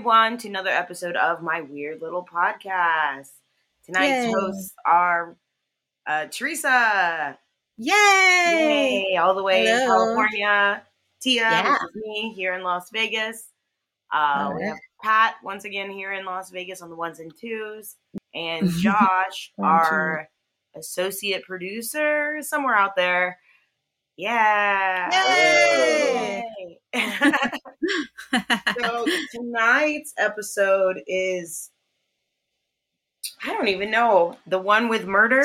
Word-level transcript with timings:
everyone, 0.00 0.38
to 0.38 0.48
another 0.48 0.70
episode 0.70 1.14
of 1.16 1.42
my 1.42 1.60
weird 1.60 2.00
little 2.00 2.24
podcast. 2.24 3.28
Tonight's 3.84 4.24
Yay. 4.28 4.32
hosts 4.32 4.72
are 4.86 5.36
uh, 6.06 6.24
Teresa, 6.30 7.36
Yay! 7.76 9.04
yay, 9.10 9.16
all 9.18 9.34
the 9.34 9.42
way 9.42 9.66
in 9.68 9.78
California. 9.86 10.82
Tia, 11.20 11.42
Yeah. 11.42 11.76
me 11.96 12.32
here 12.34 12.54
in 12.54 12.62
Las 12.62 12.88
Vegas. 12.90 13.48
Uh, 14.10 14.50
we 14.56 14.64
have 14.64 14.78
Pat 15.02 15.34
once 15.44 15.64
again 15.66 15.90
here 15.90 16.14
in 16.14 16.24
Las 16.24 16.50
Vegas 16.50 16.80
on 16.80 16.88
the 16.88 16.96
ones 16.96 17.20
and 17.20 17.30
twos, 17.38 17.96
and 18.34 18.70
Josh, 18.78 19.52
our 19.58 20.30
associate 20.76 21.42
producer, 21.44 22.38
somewhere 22.40 22.74
out 22.74 22.96
there. 22.96 23.38
Yeah. 24.20 25.10
So 28.80 29.06
tonight's 29.34 30.12
episode 30.18 31.00
is 31.06 31.70
I 33.44 33.52
don't 33.52 33.68
even 33.68 33.90
know 33.90 34.38
the 34.46 34.58
one 34.58 34.88
with 34.88 35.06
murder, 35.06 35.44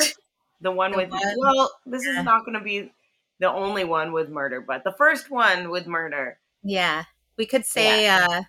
the 0.60 0.70
one 0.70 0.92
The 0.92 0.96
with 0.98 1.10
one- 1.10 1.22
well, 1.38 1.70
this 1.86 2.04
is 2.04 2.22
not 2.24 2.44
going 2.44 2.58
to 2.58 2.64
be 2.64 2.92
the 3.40 3.50
only 3.52 3.84
one 3.84 4.12
with 4.12 4.28
murder, 4.28 4.60
but 4.60 4.84
the 4.84 4.92
first 4.92 5.30
one 5.30 5.70
with 5.70 5.86
murder. 5.86 6.38
yeah, 6.62 7.04
we 7.36 7.46
could 7.46 7.64
say. 7.66 8.08
uh 8.08 8.42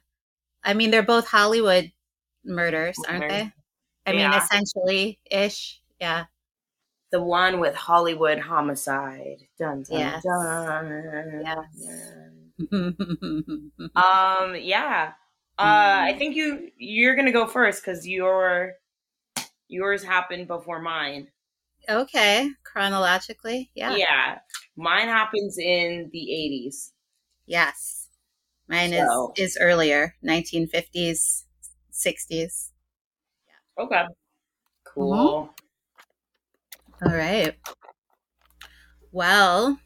I 0.63 0.73
mean, 0.73 0.91
they're 0.91 1.03
both 1.03 1.27
Hollywood 1.27 1.91
murders, 2.43 2.97
aren't 3.07 3.21
Murders. 3.21 3.37
they? 3.37 3.53
I 4.05 4.13
mean, 4.13 4.33
essentially 4.33 5.19
ish. 5.29 5.81
Yeah. 5.99 6.25
The 7.11 7.21
one 7.21 7.59
with 7.59 7.75
Hollywood 7.75 8.39
homicide. 8.39 9.47
Dun 9.59 9.83
dun 9.83 9.99
Yes. 9.99 10.23
dun. 10.23 11.41
Yes. 11.45 11.67
Um. 13.95 14.55
Yeah. 14.55 15.13
Uh. 15.59 16.01
I 16.09 16.15
think 16.17 16.35
you 16.35 16.71
you're 16.77 17.15
gonna 17.15 17.31
go 17.31 17.47
first 17.47 17.81
because 17.83 18.07
your 18.07 18.73
yours 19.67 20.03
happened 20.03 20.47
before 20.47 20.81
mine. 20.81 21.29
okay, 21.89 22.49
chronologically, 22.63 23.71
yeah. 23.75 23.95
Yeah. 23.95 24.39
Mine 24.75 25.07
happens 25.07 25.57
in 25.57 26.09
the 26.11 26.19
80s. 26.19 26.91
Yes. 27.45 28.09
Mine 28.67 28.91
So- 28.91 29.33
is 29.37 29.53
is 29.53 29.57
earlier, 29.61 30.15
1950s, 30.23 31.45
60s. 31.91 32.71
Okay. 33.79 34.03
Cool. 34.83 35.49
All 37.05 37.13
right. 37.13 37.55
Well, 39.11 39.79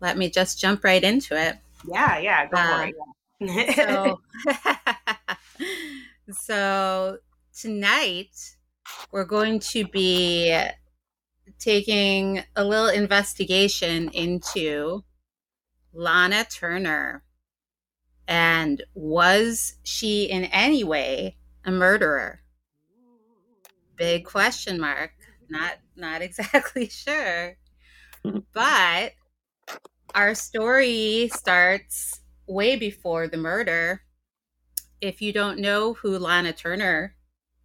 let 0.00 0.16
me 0.16 0.30
just 0.30 0.60
jump 0.60 0.84
right 0.84 1.02
into 1.02 1.40
it. 1.40 1.56
Yeah, 1.90 2.18
yeah, 2.18 2.46
go 2.46 2.56
it. 2.84 2.94
Um, 3.40 3.74
so, 3.74 4.20
so 6.30 7.18
tonight 7.58 8.56
we're 9.10 9.24
going 9.24 9.58
to 9.60 9.86
be 9.88 10.56
taking 11.58 12.42
a 12.54 12.64
little 12.64 12.88
investigation 12.88 14.08
into 14.10 15.02
Lana 15.92 16.44
Turner. 16.44 17.24
And 18.28 18.82
was 18.94 19.74
she 19.82 20.24
in 20.24 20.44
any 20.44 20.84
way 20.84 21.36
a 21.64 21.70
murderer? 21.70 22.40
Big 23.96 24.24
question 24.24 24.80
mark. 24.80 25.15
Not 25.48 25.78
not 25.96 26.22
exactly 26.22 26.88
sure. 26.90 27.56
But 28.54 29.14
our 30.14 30.34
story 30.34 31.28
starts 31.32 32.20
way 32.46 32.76
before 32.76 33.28
the 33.28 33.36
murder. 33.36 34.02
If 35.00 35.22
you 35.22 35.32
don't 35.32 35.60
know 35.60 35.94
who 35.94 36.18
Lana 36.18 36.52
Turner 36.54 37.16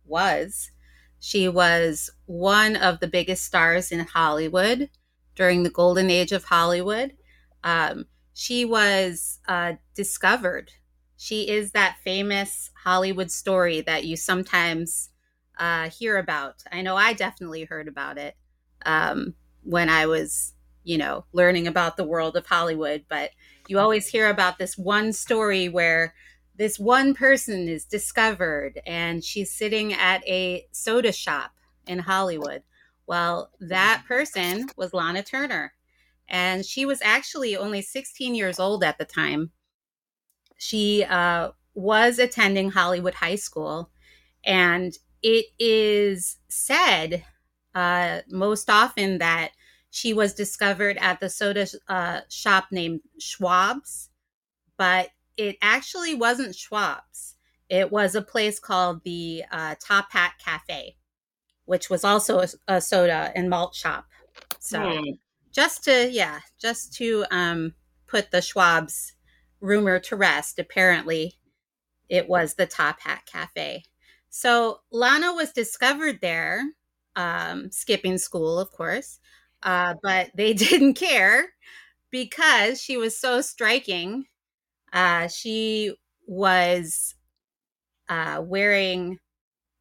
was, 0.06 0.72
she 1.20 1.50
was 1.50 2.12
one 2.28 2.78
of 2.78 3.02
the 3.02 3.08
biggest 3.08 3.46
stars 3.46 3.92
in 3.92 4.02
Hollywood 4.02 4.92
during 5.36 5.64
the 5.64 5.72
golden 5.72 6.12
age 6.12 6.34
of 6.34 6.46
Hollywood. 6.46 7.16
Um, 7.64 8.08
she 8.36 8.66
was 8.66 9.40
uh, 9.48 9.76
discovered. 9.96 10.74
She 11.18 11.50
is 11.50 11.74
that 11.74 12.00
famous 12.04 12.72
Hollywood 12.84 13.32
story 13.32 13.82
that 13.84 14.06
you 14.06 14.18
sometimes 14.18 15.11
uh, 15.62 15.90
hear 15.92 16.18
about. 16.18 16.64
I 16.72 16.82
know 16.82 16.96
I 16.96 17.14
definitely 17.14 17.66
heard 17.66 17.88
about 17.88 18.18
it 18.18 18.36
um, 18.84 19.36
when 19.62 19.90
I 19.90 20.08
was, 20.08 20.54
you 20.84 20.98
know, 20.98 21.26
learning 21.34 21.68
about 21.68 21.98
the 21.98 22.04
world 22.04 22.36
of 22.36 22.48
Hollywood. 22.48 23.06
But 23.08 23.30
you 23.68 23.78
always 23.78 24.08
hear 24.08 24.28
about 24.28 24.58
this 24.58 24.76
one 24.76 25.14
story 25.14 25.70
where 25.70 26.16
this 26.56 26.80
one 26.80 27.14
person 27.14 27.68
is 27.68 27.86
discovered 27.86 28.82
and 28.88 29.24
she's 29.24 29.52
sitting 29.52 29.94
at 29.94 30.28
a 30.28 30.66
soda 30.72 31.12
shop 31.12 31.52
in 31.86 32.00
Hollywood. 32.00 32.64
Well, 33.06 33.52
that 33.60 34.04
person 34.08 34.72
was 34.76 34.96
Lana 34.96 35.22
Turner. 35.22 35.74
And 36.28 36.66
she 36.66 36.88
was 36.88 37.02
actually 37.04 37.56
only 37.56 37.84
16 37.84 38.34
years 38.34 38.60
old 38.60 38.84
at 38.84 38.98
the 38.98 39.06
time. 39.06 39.52
She 40.58 41.04
uh, 41.04 41.52
was 41.76 42.18
attending 42.18 42.72
Hollywood 42.72 43.14
High 43.14 43.36
School. 43.36 43.92
And 44.44 44.98
it 45.24 45.48
is 45.60 46.38
said 46.50 47.24
uh, 47.76 48.22
most 48.30 48.70
often 48.70 49.20
that 49.20 49.52
she 49.90 50.14
was 50.14 50.34
discovered 50.34 50.98
at 50.98 51.20
the 51.20 51.30
soda 51.30 51.68
uh, 51.88 52.22
shop 52.30 52.68
named 52.72 53.02
Schwab's, 53.20 54.10
but 54.78 55.10
it 55.38 55.58
actually 55.62 56.16
wasn't 56.16 56.56
Schwab's. 56.56 57.36
It 57.70 57.92
was 57.92 58.16
a 58.16 58.22
place 58.22 58.60
called 58.60 59.04
the 59.04 59.44
uh, 59.52 59.76
Top 59.80 60.12
Hat 60.12 60.34
Cafe, 60.44 60.98
which 61.66 61.90
was 61.90 62.04
also 62.04 62.40
a, 62.40 62.48
a 62.68 62.82
soda 62.82 63.32
and 63.36 63.50
malt 63.50 63.76
shop. 63.76 64.08
So 64.60 64.80
Hmm. 64.80 65.12
just 65.52 65.84
to 65.86 66.10
yeah, 66.12 66.40
just 66.60 66.94
to 66.96 67.26
um, 67.32 67.74
put 68.08 68.32
the 68.32 68.42
Schwab's 68.42 69.14
rumor 69.62 70.00
to 70.00 70.16
rest, 70.16 70.60
apparently 70.60 71.36
it 72.10 72.28
was 72.30 72.56
the 72.56 72.66
Top 72.66 73.02
Hat 73.02 73.24
Cafe. 73.26 73.84
So 74.32 74.82
Lana 74.92 75.34
was 75.36 75.54
discovered 75.54 76.22
there, 76.22 76.64
um, 77.18 77.72
skipping 77.72 78.20
school, 78.20 78.60
of 78.60 78.72
course, 78.72 79.20
uh, 79.64 79.96
but 80.04 80.32
they 80.36 80.54
didn't 80.56 80.96
care 80.96 81.50
because 82.12 82.82
she 82.82 82.98
was 82.98 83.18
so 83.20 83.42
striking. 83.42 84.26
Uh, 84.94 85.28
she 85.28 85.96
was 86.28 87.16
uh, 88.10 88.42
wearing, 88.44 89.20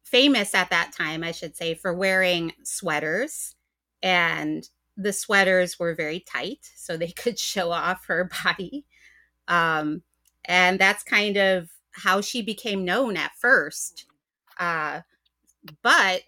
famous 0.03 0.55
at 0.55 0.69
that 0.71 0.93
time, 0.97 1.23
I 1.23 1.31
should 1.31 1.55
say, 1.57 1.75
for 1.75 1.93
wearing 1.93 2.53
sweaters. 2.63 3.55
And 4.03 4.67
the 4.97 5.13
sweaters 5.13 5.79
were 5.79 5.95
very 5.95 6.21
tight, 6.21 6.59
so 6.75 6.97
they 6.97 7.09
could 7.17 7.39
show 7.39 7.71
off 7.71 8.05
her 8.07 8.29
body. 8.45 8.85
Um, 9.47 10.03
and 10.45 10.79
that's 10.79 11.03
kind 11.03 11.37
of 11.37 11.69
how 11.93 12.21
she 12.21 12.41
became 12.41 12.85
known 12.85 13.17
at 13.17 13.33
first. 13.39 14.05
Uh, 14.61 15.01
but 15.81 16.21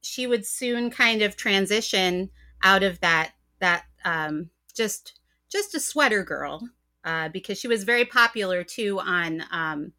she 0.00 0.26
would 0.26 0.46
soon 0.46 0.90
kind 0.90 1.20
of 1.22 1.36
transition 1.36 2.30
out 2.62 2.82
of 2.82 2.98
that 3.00 3.32
that 3.60 3.84
um, 4.04 4.50
just 4.74 5.20
just 5.52 5.74
a 5.74 5.80
sweater 5.80 6.24
girl 6.24 6.68
uh, 7.04 7.28
because 7.28 7.58
she 7.58 7.68
was 7.68 7.84
very 7.84 8.06
popular 8.06 8.64
too 8.64 8.98
on 9.00 9.44
um, 9.50 9.92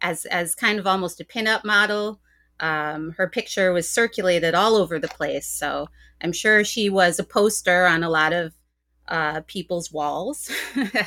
as 0.00 0.24
as 0.26 0.54
kind 0.54 0.78
of 0.78 0.86
almost 0.86 1.20
a 1.20 1.24
pinup 1.24 1.64
model. 1.64 2.20
Um, 2.60 3.10
her 3.16 3.28
picture 3.28 3.72
was 3.72 3.90
circulated 3.90 4.54
all 4.54 4.76
over 4.76 5.00
the 5.00 5.08
place, 5.08 5.48
so 5.48 5.88
I'm 6.22 6.32
sure 6.32 6.62
she 6.62 6.88
was 6.88 7.18
a 7.18 7.24
poster 7.24 7.84
on 7.84 8.04
a 8.04 8.08
lot 8.08 8.32
of 8.32 8.54
uh, 9.08 9.40
people's 9.48 9.90
walls. 9.90 10.48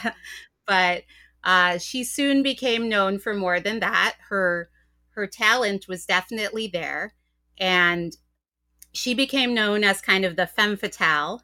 but 0.68 1.04
uh, 1.46 1.78
she 1.78 2.04
soon 2.04 2.44
became 2.44 2.90
known 2.90 3.18
for 3.18 3.34
more 3.34 3.62
than 3.62 3.80
that. 3.80 4.18
Her 4.28 4.70
her 5.18 5.26
talent 5.26 5.88
was 5.88 6.06
definitely 6.06 6.68
there, 6.68 7.16
and 7.58 8.16
she 8.94 9.16
became 9.16 9.52
known 9.52 9.84
as 9.84 10.00
kind 10.00 10.24
of 10.24 10.36
the 10.36 10.46
femme 10.46 10.78
fatale. 10.78 11.42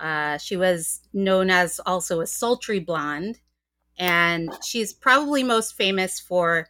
Uh, 0.00 0.36
she 0.36 0.56
was 0.56 1.00
known 1.12 1.48
as 1.48 1.80
also 1.86 2.20
a 2.20 2.26
sultry 2.26 2.80
blonde, 2.80 3.38
and 3.96 4.52
she's 4.64 4.92
probably 4.92 5.44
most 5.44 5.76
famous 5.76 6.18
for 6.18 6.66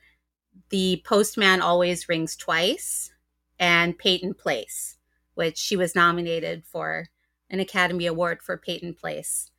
the 0.68 1.02
Postman 1.06 1.62
Always 1.62 2.10
Rings 2.10 2.36
Twice 2.36 3.10
and 3.58 3.96
Peyton 3.96 4.34
Place, 4.34 4.98
which 5.32 5.56
she 5.56 5.76
was 5.76 5.94
nominated 5.94 6.66
for 6.66 7.08
an 7.48 7.58
Academy 7.58 8.04
Award 8.04 8.42
for 8.42 8.58
Peyton 8.58 8.92
Place. 8.92 9.50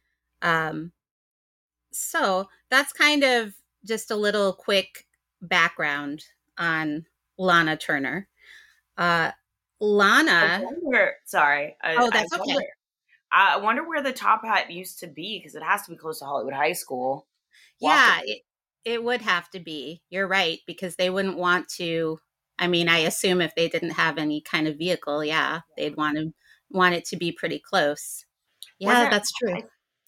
Um, 0.43 0.91
so 1.91 2.47
that's 2.69 2.93
kind 2.93 3.23
of 3.23 3.55
just 3.83 4.11
a 4.11 4.15
little 4.15 4.53
quick 4.53 5.07
background 5.41 6.25
on 6.57 7.06
Lana 7.38 7.78
Turner. 7.78 8.28
Uh, 8.98 9.31
Lana, 9.80 10.66
wonder, 10.81 11.16
sorry. 11.25 11.78
I, 11.81 11.98
Oh, 11.98 12.10
that's 12.12 12.31
I 12.34 12.38
okay. 12.38 12.56
wonder, 12.56 12.63
I 13.31 13.57
wonder 13.57 13.88
where 13.88 14.04
the 14.04 14.13
top 14.13 14.44
hat 14.46 14.72
used 14.72 15.00
to 15.00 15.07
be 15.07 15.40
because 15.40 15.56
it 15.56 15.63
has 15.63 15.84
to 15.86 15.92
be 15.92 15.98
close 15.98 16.19
to 16.19 16.25
Hollywood 16.25 16.54
High 16.54 16.74
School. 16.74 17.28
yeah, 17.80 18.22
it, 18.24 18.42
it 18.84 19.04
would 19.04 19.22
have 19.22 19.50
to 19.52 19.60
be. 19.60 20.02
You're 20.10 20.28
right 20.28 20.60
because 20.68 20.96
they 20.96 21.10
wouldn't 21.10 21.38
want 21.38 21.69
to. 21.78 22.19
I 22.57 22.68
mean, 22.68 22.88
I 22.88 23.00
assume 23.00 23.42
if 23.42 23.54
they 23.56 23.68
didn't 23.68 23.92
have 23.92 24.18
any 24.18 24.42
kind 24.42 24.68
of 24.68 24.78
vehicle, 24.78 25.24
yeah, 25.24 25.62
they'd 25.78 25.98
want 25.98 26.18
to 26.18 26.34
want 26.69 26.96
it 26.96 27.06
to 27.06 27.18
be 27.18 27.31
pretty 27.31 27.60
close. 27.60 28.25
Yeah, 28.80 29.06
that's 29.10 29.31
true. 29.34 29.57
I, 29.57 29.63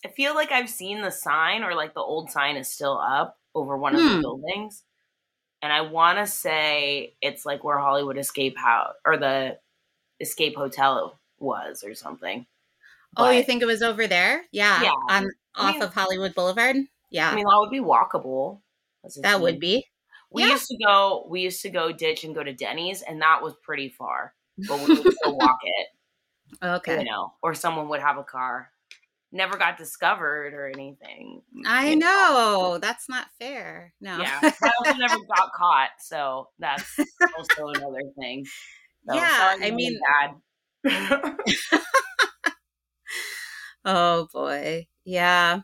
I 0.06 0.10
feel 0.10 0.36
like 0.36 0.52
I've 0.52 0.70
seen 0.70 1.02
the 1.02 1.12
sign, 1.12 1.64
or 1.64 1.76
like 1.76 1.94
the 1.94 2.02
old 2.02 2.32
sign 2.32 2.58
is 2.58 2.72
still 2.72 2.98
up 3.00 3.38
over 3.56 3.78
one 3.78 3.96
of 3.96 4.06
the 4.06 4.12
Hmm. 4.12 4.22
buildings, 4.22 4.84
and 5.62 5.72
I 5.74 5.82
want 5.82 6.18
to 6.20 6.28
say 6.28 7.16
it's 7.22 7.46
like 7.46 7.64
where 7.64 7.78
Hollywood 7.80 8.18
Escape 8.18 8.58
House 8.58 8.94
or 9.06 9.18
the 9.18 9.58
Escape 10.20 10.56
Hotel 10.56 11.20
was, 11.40 11.84
or 11.84 11.94
something. 11.96 12.46
oh, 13.16 13.30
you 13.30 13.44
think 13.44 13.62
it 13.62 13.66
was 13.68 13.82
over 13.82 14.08
there? 14.08 14.44
Yeah, 14.52 14.82
Yeah. 14.84 14.92
on 15.10 15.30
off 15.56 15.74
mean- 15.74 15.82
of 15.84 15.94
Hollywood 15.94 16.36
Boulevard. 16.36 16.76
Yeah, 17.10 17.30
I 17.32 17.36
mean, 17.36 17.46
that 17.46 17.58
would 17.60 17.72
be 17.72 17.80
walkable. 17.80 18.62
That 19.22 19.40
would 19.42 19.60
be. 19.60 19.86
We 20.30 20.44
Yeah. 20.44 20.50
used 20.52 20.68
to 20.68 20.78
go. 20.86 21.26
We 21.30 21.42
used 21.42 21.62
to 21.62 21.70
go 21.70 21.92
ditch 21.94 22.24
and 22.26 22.36
go 22.36 22.44
to 22.44 22.54
Denny's, 22.54 23.02
and 23.02 23.22
that 23.22 23.42
was 23.42 23.54
pretty 23.64 23.88
far. 23.90 24.34
But 24.68 24.80
we 24.80 24.96
would 25.00 25.14
still 25.18 25.38
walk 25.38 25.58
it, 25.64 25.88
Okay. 26.62 27.00
you 27.00 27.06
know, 27.06 27.34
or 27.42 27.54
someone 27.54 27.88
would 27.90 28.02
have 28.02 28.18
a 28.18 28.24
car. 28.24 28.72
Never 29.38 29.56
got 29.56 29.78
discovered 29.78 30.56
or 30.56 30.66
anything. 30.66 31.44
I 31.68 31.90
you 31.92 31.96
know 31.98 32.80
that's 32.82 33.08
not 33.08 33.28
fair. 33.40 33.94
No. 34.02 34.18
Yeah, 34.18 34.40
I 34.44 34.72
also 34.80 34.98
never 34.98 35.16
got 35.28 35.52
caught, 35.56 35.90
so 36.00 36.50
that's 36.58 36.98
also 37.38 37.68
another 37.68 38.02
thing. 38.20 38.46
So, 39.08 39.14
Yeah, 39.14 39.58
I 39.62 39.70
mean- 39.70 40.00
Dad. 40.84 41.36
oh 43.86 44.28
boy. 44.34 44.88
Yeah. 45.06 45.62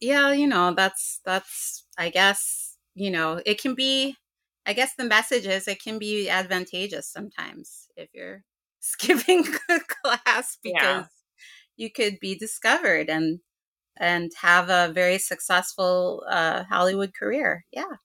Yeah, 0.00 0.32
you 0.32 0.46
know, 0.46 0.72
that's 0.74 1.20
that's 1.26 1.84
I 1.98 2.08
guess, 2.08 2.78
you 2.94 3.10
know, 3.10 3.42
it 3.44 3.60
can 3.60 3.74
be 3.74 4.16
I 4.64 4.72
guess 4.72 4.94
the 4.96 5.04
message 5.04 5.46
is 5.46 5.68
it 5.68 5.82
can 5.82 5.98
be 5.98 6.30
advantageous 6.30 7.06
sometimes 7.08 7.88
if 7.94 8.08
you're 8.14 8.42
skipping 8.80 9.44
class 9.44 10.56
because 10.62 10.74
Yeah. 10.82 11.04
You 11.76 11.90
could 11.90 12.18
be 12.20 12.36
discovered 12.36 13.08
and 13.10 13.40
and 13.98 14.32
have 14.42 14.70
a 14.70 14.92
very 14.92 15.18
successful 15.18 16.24
uh 16.30 16.64
Hollywood 16.64 17.14
career. 17.14 17.64
Yeah. 17.72 17.96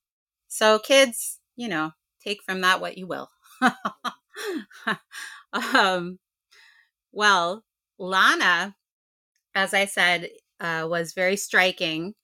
So 0.50 0.80
kids, 0.80 1.39
you 1.57 1.68
know, 1.69 1.92
take 2.24 2.44
from 2.44 2.62
that 2.62 2.81
what 2.81 2.98
you 2.98 3.07
will. 3.07 3.30
um 5.54 6.19
well, 7.12 7.66
Lana, 8.00 8.75
as 9.56 9.74
I 9.75 9.86
said, 9.86 10.30
uh, 10.62 10.88
was 10.89 11.13
very 11.13 11.38
striking, 11.38 12.16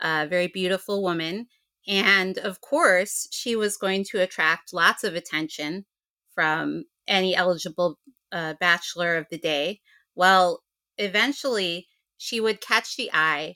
a 0.00 0.28
very 0.28 0.48
beautiful 0.48 1.02
woman. 1.04 1.48
And 1.88 2.38
of 2.38 2.62
course, 2.62 3.28
she 3.32 3.56
was 3.56 3.78
going 3.78 4.04
to 4.12 4.22
attract 4.22 4.74
lots 4.74 5.04
of 5.04 5.16
attention 5.16 5.86
from 6.34 6.86
any 7.08 7.36
eligible 7.36 8.00
uh, 8.32 8.54
bachelor 8.60 9.16
of 9.18 9.28
the 9.30 9.38
day. 9.38 9.82
Well, 10.16 10.63
eventually, 10.98 11.88
she 12.18 12.40
would 12.40 12.60
catch 12.60 12.96
the 12.96 13.10
eye 13.12 13.54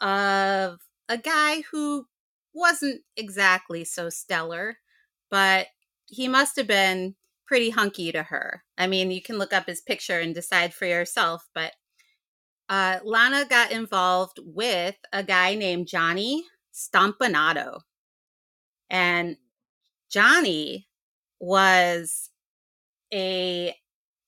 of 0.00 0.78
a 1.08 1.18
guy 1.18 1.62
who 1.72 2.06
wasn't 2.54 3.02
exactly 3.16 3.84
so 3.84 4.08
stellar, 4.10 4.78
but 5.30 5.68
he 6.06 6.28
must 6.28 6.56
have 6.56 6.66
been 6.66 7.14
pretty 7.46 7.70
hunky 7.70 8.12
to 8.12 8.22
her. 8.24 8.64
I 8.76 8.86
mean, 8.86 9.10
you 9.10 9.22
can 9.22 9.38
look 9.38 9.52
up 9.52 9.66
his 9.66 9.80
picture 9.80 10.20
and 10.20 10.34
decide 10.34 10.74
for 10.74 10.86
yourself, 10.86 11.48
but 11.54 11.72
uh, 12.68 12.98
Lana 13.04 13.46
got 13.48 13.72
involved 13.72 14.38
with 14.44 14.96
a 15.12 15.22
guy 15.22 15.54
named 15.54 15.86
Johnny 15.88 16.44
Stompanato. 16.72 17.80
And 18.90 19.36
Johnny 20.10 20.88
was 21.40 22.30
a 23.12 23.74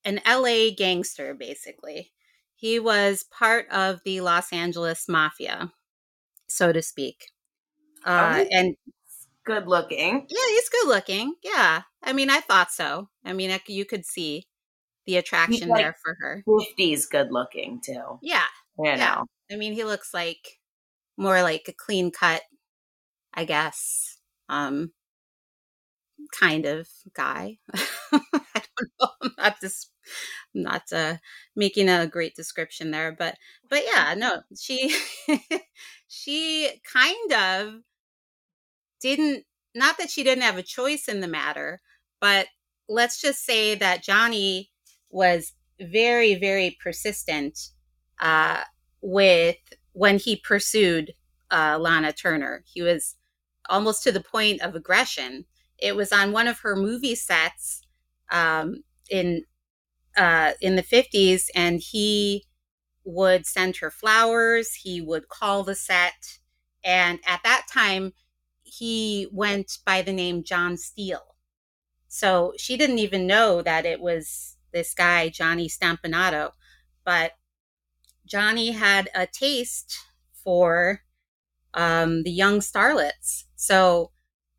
an 0.05 0.21
LA 0.27 0.71
gangster 0.77 1.35
basically. 1.35 2.13
He 2.61 2.79
was 2.79 3.25
part 3.25 3.67
of 3.71 4.01
the 4.05 4.21
Los 4.21 4.53
Angeles 4.53 5.09
mafia, 5.09 5.73
so 6.49 6.73
to 6.73 6.83
speak. 6.83 7.31
Uh, 8.05 8.39
Okay. 8.41 8.49
and 8.53 8.77
Good 9.45 9.67
looking. 9.67 10.27
yeah, 10.29 10.47
he's 10.49 10.69
good 10.69 10.89
looking. 10.89 11.35
Yeah. 11.43 11.83
I 12.03 12.13
mean, 12.13 12.31
I 12.31 12.41
thought 12.41 12.71
so. 12.71 13.09
I 13.25 13.33
mean, 13.33 13.51
I, 13.51 13.61
you 13.67 13.85
could 13.87 14.05
see 14.07 14.47
the 15.07 15.17
attraction 15.17 15.69
like- 15.71 15.83
there 15.83 15.97
for 16.05 16.17
her. 16.21 16.45
50s 16.47 17.07
good 17.11 17.29
looking 17.33 17.81
too. 17.85 18.19
Yeah. 18.23 18.45
You 18.79 18.85
Yeah. 18.91 18.97
know. 18.97 19.27
I 19.51 19.57
mean, 19.57 19.73
he 19.73 19.85
looks 19.85 20.13
like 20.15 20.61
more 21.17 21.43
like 21.43 21.65
a 21.69 21.73
clean 21.73 22.11
cut, 22.13 22.43
I 23.35 23.45
guess, 23.45 24.19
um, 24.51 24.93
kind 26.39 26.67
of 26.67 26.89
guy. 27.15 27.59
I 27.73 28.21
don't 28.55 28.91
know. 29.01 29.09
I'm 29.23 29.33
not 29.39 29.61
just 29.61 29.91
Not 30.55 30.93
uh, 30.93 31.17
making 31.57 31.89
a 31.89 32.07
great 32.07 32.35
description 32.35 32.91
there, 32.91 33.13
but 33.13 33.37
but 33.69 33.83
yeah, 33.87 34.15
no, 34.17 34.43
she 34.59 34.95
she 36.09 36.81
kind 36.85 37.33
of 37.33 37.75
didn't. 39.01 39.45
Not 39.75 39.99
that 39.99 40.11
she 40.11 40.25
didn't 40.25 40.43
have 40.43 40.59
a 40.59 40.63
choice 40.63 41.07
in 41.09 41.21
the 41.21 41.29
matter, 41.29 41.81
but 42.21 42.49
let's 42.89 43.21
just 43.21 43.45
say 43.45 43.75
that 43.77 44.03
Johnny 44.03 44.71
was 45.11 45.53
very 45.81 46.35
very 46.35 46.77
persistent 46.83 47.71
uh, 48.21 48.63
with 49.01 49.57
when 49.93 50.19
he 50.19 50.37
pursued 50.37 51.13
uh, 51.51 51.79
Lana 51.81 52.13
Turner. 52.13 52.65
He 52.67 52.83
was 52.83 53.17
almost 53.69 54.03
to 54.05 54.13
the 54.13 54.21
point 54.23 54.61
of 54.63 54.75
aggression. 54.75 55.45
It 55.79 55.97
was 55.97 56.13
on 56.13 56.33
one 56.33 56.49
of 56.49 56.61
her 56.61 56.77
movie 56.77 57.15
sets 57.15 57.83
um, 58.31 58.83
in 59.11 59.45
uh, 60.17 60.53
in 60.61 60.77
the 60.77 60.83
fifties, 60.83 61.51
and 61.55 61.81
he 61.81 62.47
would 63.05 63.47
send 63.47 63.79
her 63.79 63.91
flowers. 63.91 64.75
He 64.75 65.01
would 65.01 65.29
call 65.29 65.65
the 65.65 65.75
set, 65.75 66.39
and 66.85 67.21
at 67.27 67.43
that 67.45 67.67
time, 67.73 68.13
he 68.63 69.29
went 69.33 69.79
by 69.87 70.03
the 70.03 70.13
name 70.13 70.45
John 70.45 70.77
Steele. 70.77 71.37
So 72.09 72.55
she 72.59 72.77
didn't 72.77 72.99
even 72.99 73.27
know 73.27 73.63
that 73.63 73.87
it 73.87 74.01
was 74.01 74.57
this 74.73 74.95
guy 74.95 75.29
Johnny 75.31 75.69
Stompanato. 75.69 76.53
but 77.05 77.33
Johnny 78.27 78.73
had 78.73 79.11
a 79.15 79.27
taste 79.27 79.99
for 80.33 81.03
um, 81.75 82.23
the 82.25 82.31
young 82.33 82.61
starlets. 82.61 83.45
So 83.57 84.13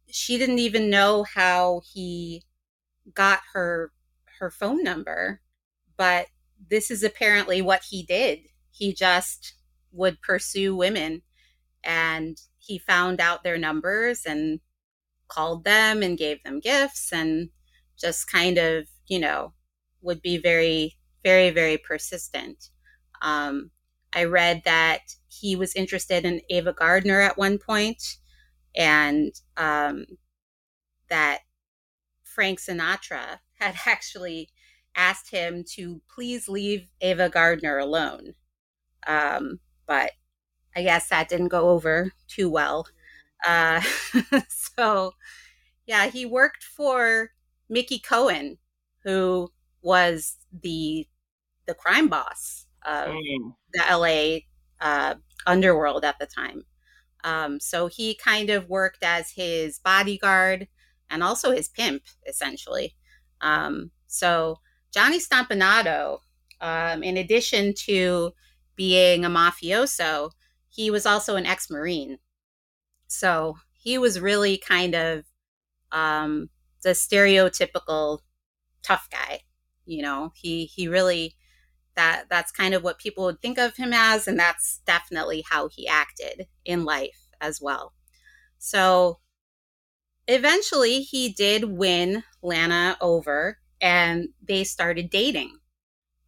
she 0.10 0.38
didn't 0.38 0.60
even 0.60 0.89
know 0.89 1.24
how 1.24 1.81
he 1.93 2.43
got 3.13 3.41
her 3.53 3.93
her 4.41 4.51
phone 4.51 4.83
number, 4.83 5.39
but 5.98 6.25
this 6.69 6.91
is 6.91 7.03
apparently 7.03 7.62
what 7.62 7.83
he 7.89 8.03
did. 8.03 8.39
He 8.71 8.93
just 8.93 9.53
would 9.91 10.21
pursue 10.21 10.75
women 10.75 11.21
and 11.83 12.38
he 12.57 12.77
found 12.77 13.21
out 13.21 13.43
their 13.43 13.57
numbers 13.57 14.25
and 14.25 14.60
called 15.27 15.63
them 15.63 16.01
and 16.01 16.17
gave 16.17 16.43
them 16.43 16.60
gifts 16.60 17.13
and 17.13 17.50
just 18.00 18.31
kind 18.31 18.57
of, 18.57 18.88
you 19.07 19.19
know, 19.19 19.53
would 20.01 20.21
be 20.21 20.38
very, 20.38 20.98
very, 21.24 21.51
very 21.51 21.77
persistent. 21.77 22.69
Um, 23.21 23.69
I 24.13 24.24
read 24.25 24.63
that 24.65 25.01
he 25.27 25.55
was 25.55 25.75
interested 25.75 26.25
in 26.25 26.41
Ava 26.50 26.74
Gardner 26.74 27.21
at 27.21 27.38
one 27.38 27.57
point, 27.60 28.03
and 28.75 29.31
um, 29.57 30.05
that 31.10 31.39
Frank 32.24 32.60
Sinatra 32.60 33.39
had 33.62 33.75
actually 33.86 34.50
asked 34.96 35.32
him 35.32 35.63
to 35.75 36.01
please 36.13 36.50
leave 36.50 36.88
Ava 37.01 37.30
Gardner 37.30 37.77
alone. 37.80 38.34
Um, 39.08 39.60
but 39.88 40.13
I 40.75 40.84
guess 40.84 41.10
that 41.10 41.30
didn't 41.30 41.50
go 41.50 41.70
over 41.70 42.12
too 42.27 42.50
well. 42.50 42.88
Uh, 43.48 43.82
so, 44.50 45.13
yeah, 45.86 46.08
he 46.08 46.25
worked 46.25 46.63
for 46.63 47.32
Mickey 47.70 48.00
Cohen, 48.00 48.58
who 49.03 49.51
was 49.82 50.38
the 50.51 51.08
the 51.68 51.75
crime 51.75 52.10
boss 52.10 52.68
of 52.86 53.12
Mm. 53.12 53.56
the 53.74 53.84
LA 53.89 54.46
uh, 54.82 55.15
underworld 55.48 56.06
at 56.06 56.20
the 56.20 56.25
time. 56.27 56.63
Um, 57.24 57.60
so 57.60 57.88
he 57.88 58.15
kind 58.15 58.50
of 58.50 58.70
worked 58.70 59.03
as 59.03 59.32
his 59.32 59.80
bodyguard 59.80 60.68
and 61.10 61.24
also 61.24 61.51
his 61.51 61.70
pimp, 61.70 62.03
essentially. 62.27 62.96
Um, 63.41 63.91
so 64.07 64.57
Johnny 64.93 65.19
Stompanato, 65.19 66.19
um, 66.62 67.03
in 67.03 67.17
addition 67.17 67.74
to 67.86 68.31
being 68.75 69.25
a 69.25 69.29
mafioso, 69.29 70.31
he 70.69 70.91
was 70.91 71.05
also 71.05 71.36
an 71.36 71.45
ex 71.45 71.69
Marine. 71.69 72.19
So 73.07 73.57
he 73.74 73.98
was 73.98 74.19
really 74.19 74.57
kind 74.57 74.95
of 74.95 75.25
um, 75.91 76.50
the 76.83 76.91
stereotypical 76.91 78.19
tough 78.83 79.10
guy. 79.12 79.41
You 79.86 80.03
know, 80.03 80.31
he 80.36 80.65
he 80.65 80.88
really 80.88 81.36
that 81.95 82.25
that's 82.29 82.51
kind 82.51 82.74
of 82.74 82.83
what 82.83 83.00
people 83.00 83.25
would 83.25 83.41
think 83.41 83.57
of 83.60 83.75
him 83.77 83.93
as 83.93 84.27
and 84.27 84.39
that's 84.39 84.81
definitely 84.86 85.43
how 85.50 85.69
he 85.69 85.88
acted 85.88 86.48
in 86.65 86.86
life 86.86 87.27
as 87.41 87.62
well 87.62 87.93
So 88.60 89.19
eventually 90.31 91.01
he 91.01 91.33
did 91.33 91.65
win 91.65 92.23
Lana 92.41 92.97
over 93.01 93.59
and 93.81 94.29
they 94.47 94.63
started 94.63 95.09
dating. 95.09 95.57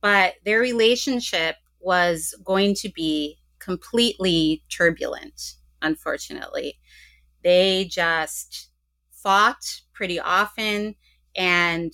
But 0.02 0.36
their 0.46 0.60
relationship 0.60 1.56
was 1.80 2.36
going 2.44 2.76
to 2.76 2.90
be 2.90 3.40
completely 3.60 4.64
turbulent, 4.70 5.56
unfortunately. 5.82 6.80
They 7.44 7.86
just 7.86 8.70
fought 9.12 9.82
pretty 9.94 10.20
often 10.20 10.96
and 11.36 11.94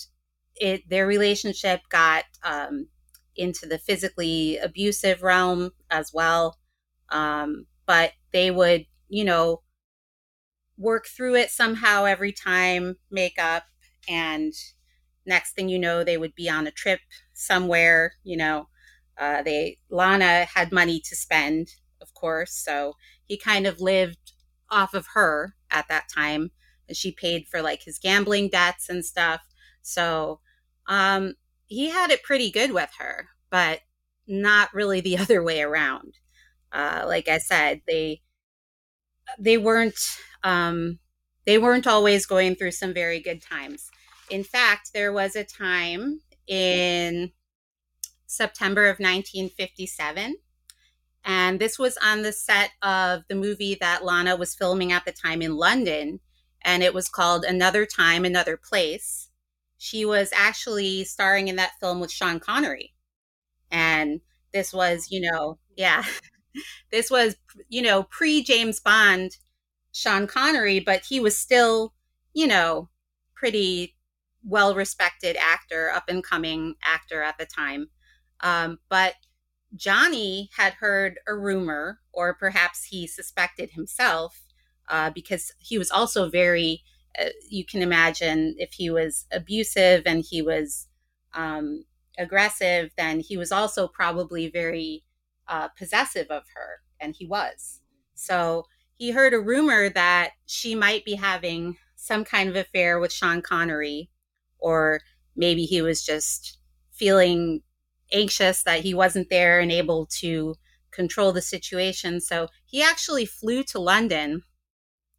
it 0.55 0.87
their 0.89 1.07
relationship 1.07 1.81
got 1.89 2.25
um, 2.43 2.87
into 3.35 3.65
the 3.65 3.77
physically 3.77 4.57
abusive 4.57 5.23
realm 5.23 5.71
as 5.89 6.11
well. 6.13 6.57
Um, 7.09 7.65
but 7.85 8.13
they 8.31 8.51
would, 8.51 8.85
you 9.07 9.23
know, 9.23 9.61
work 10.79 11.07
through 11.07 11.35
it 11.37 11.51
somehow 11.51 12.05
every 12.05 12.33
time, 12.33 12.97
make 13.11 13.39
up, 13.39 13.65
and 14.09 14.53
next 15.25 15.53
thing 15.53 15.69
you 15.69 15.79
know, 15.79 16.03
they 16.03 16.17
would 16.17 16.35
be 16.35 16.49
on 16.49 16.67
a 16.67 16.71
trip 16.71 16.99
somewhere. 17.33 18.13
You 18.23 18.37
know, 18.37 18.69
uh, 19.17 19.41
they 19.43 19.79
Lana 19.89 20.45
had 20.45 20.71
money 20.71 21.01
to 21.05 21.15
spend, 21.15 21.69
of 22.01 22.13
course, 22.13 22.53
so 22.53 22.93
he 23.25 23.37
kind 23.37 23.67
of 23.67 23.81
lived 23.81 24.33
off 24.69 24.93
of 24.93 25.07
her 25.13 25.55
at 25.71 25.87
that 25.89 26.07
time, 26.13 26.51
and 26.87 26.97
she 26.97 27.11
paid 27.11 27.47
for 27.47 27.61
like 27.61 27.83
his 27.83 27.99
gambling 27.99 28.49
debts 28.49 28.89
and 28.89 29.05
stuff. 29.05 29.41
So 29.81 30.41
um, 30.87 31.33
he 31.67 31.89
had 31.89 32.11
it 32.11 32.23
pretty 32.23 32.51
good 32.51 32.71
with 32.71 32.89
her, 32.99 33.27
but 33.49 33.81
not 34.27 34.73
really 34.73 35.01
the 35.01 35.17
other 35.19 35.43
way 35.43 35.61
around. 35.61 36.13
Uh, 36.71 37.03
like 37.07 37.27
I 37.27 37.39
said, 37.39 37.81
they 37.87 38.21
they 39.37 39.57
weren't 39.57 39.99
um, 40.43 40.99
they 41.45 41.57
weren't 41.57 41.87
always 41.87 42.25
going 42.25 42.55
through 42.55 42.71
some 42.71 42.93
very 42.93 43.19
good 43.19 43.41
times. 43.41 43.89
In 44.29 44.43
fact, 44.43 44.91
there 44.93 45.11
was 45.11 45.35
a 45.35 45.43
time 45.43 46.21
in 46.47 47.31
September 48.27 48.83
of 48.83 48.99
1957, 48.99 50.35
and 51.25 51.59
this 51.59 51.79
was 51.79 51.97
on 52.03 52.21
the 52.21 52.31
set 52.31 52.71
of 52.81 53.23
the 53.27 53.35
movie 53.35 53.75
that 53.81 54.05
Lana 54.05 54.35
was 54.35 54.55
filming 54.55 54.91
at 54.91 55.05
the 55.05 55.11
time 55.11 55.41
in 55.41 55.57
London, 55.57 56.19
and 56.61 56.83
it 56.83 56.93
was 56.93 57.09
called 57.09 57.43
Another 57.43 57.85
Time, 57.85 58.25
Another 58.25 58.57
Place. 58.57 59.29
She 59.77 60.05
was 60.05 60.29
actually 60.35 61.03
starring 61.05 61.47
in 61.47 61.55
that 61.55 61.79
film 61.79 61.99
with 61.99 62.11
Sean 62.11 62.39
Connery. 62.39 62.93
And 63.71 64.21
this 64.53 64.73
was, 64.73 65.07
you 65.09 65.21
know, 65.21 65.57
yeah, 65.75 66.03
this 66.91 67.09
was, 67.09 67.35
you 67.69 67.81
know, 67.81 68.03
pre 68.03 68.43
James 68.43 68.79
Bond 68.79 69.37
Sean 69.91 70.27
Connery, 70.27 70.79
but 70.79 71.03
he 71.07 71.19
was 71.19 71.37
still, 71.37 71.93
you 72.33 72.47
know, 72.47 72.89
pretty 73.35 73.95
well 74.43 74.75
respected 74.75 75.35
actor, 75.37 75.91
up 75.91 76.05
and 76.07 76.23
coming 76.23 76.75
actor 76.83 77.21
at 77.21 77.37
the 77.37 77.45
time. 77.45 77.89
Um, 78.41 78.79
but 78.89 79.15
Johnny 79.75 80.49
had 80.55 80.73
heard 80.73 81.19
a 81.27 81.35
rumor, 81.35 81.99
or 82.13 82.33
perhaps 82.33 82.85
he 82.85 83.05
suspected 83.07 83.71
himself, 83.71 84.41
uh, 84.87 85.09
because 85.11 85.51
he 85.59 85.77
was 85.77 85.91
also 85.91 86.29
very, 86.29 86.83
uh, 87.19 87.29
you 87.49 87.65
can 87.65 87.81
imagine 87.81 88.55
if 88.57 88.73
he 88.73 88.89
was 88.89 89.25
abusive 89.31 90.03
and 90.05 90.23
he 90.27 90.41
was 90.41 90.87
um, 91.33 91.85
aggressive, 92.17 92.91
then 92.97 93.19
he 93.19 93.37
was 93.37 93.51
also 93.51 93.87
probably 93.87 94.49
very 94.49 95.03
uh, 95.47 95.67
possessive 95.69 96.27
of 96.29 96.43
her, 96.55 96.81
and 96.99 97.15
he 97.17 97.25
was. 97.25 97.81
So 98.15 98.65
he 98.99 99.11
heard 99.11 99.33
a 99.33 99.39
rumor 99.39 99.89
that 99.89 100.31
she 100.45 100.75
might 100.75 101.05
be 101.05 101.15
having 101.15 101.77
some 101.95 102.25
kind 102.25 102.49
of 102.49 102.57
affair 102.57 102.99
with 102.99 103.13
Sean 103.13 103.41
Connery, 103.41 104.09
or 104.59 104.99
maybe 105.37 105.63
he 105.63 105.81
was 105.81 106.05
just 106.05 106.57
feeling 106.91 107.61
anxious 108.11 108.61
that 108.63 108.81
he 108.81 108.93
wasn't 108.93 109.29
there 109.29 109.61
and 109.61 109.71
able 109.71 110.05
to 110.05 110.53
control 110.91 111.31
the 111.31 111.41
situation. 111.41 112.19
So 112.19 112.49
he 112.65 112.83
actually 112.83 113.25
flew 113.25 113.63
to 113.65 113.79
London 113.79 114.41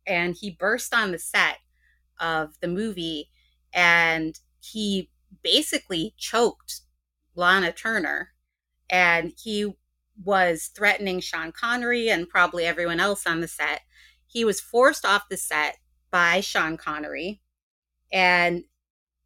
and 0.06 0.36
he 0.38 0.50
burst 0.50 0.92
on 0.92 1.10
the 1.10 1.18
set 1.18 1.56
of 2.20 2.60
the 2.60 2.68
movie 2.68 3.30
and 3.72 4.38
he 4.60 5.08
basically 5.42 6.14
choked 6.18 6.82
Lana 7.34 7.72
Turner. 7.72 8.32
And 8.90 9.32
he 9.42 9.72
was 10.22 10.70
threatening 10.74 11.20
Sean 11.20 11.52
Connery 11.52 12.08
and 12.10 12.28
probably 12.28 12.64
everyone 12.66 13.00
else 13.00 13.26
on 13.26 13.40
the 13.40 13.48
set. 13.48 13.82
He 14.26 14.44
was 14.44 14.60
forced 14.60 15.04
off 15.04 15.28
the 15.28 15.36
set 15.36 15.78
by 16.10 16.40
Sean 16.40 16.76
Connery. 16.76 17.40
And 18.12 18.64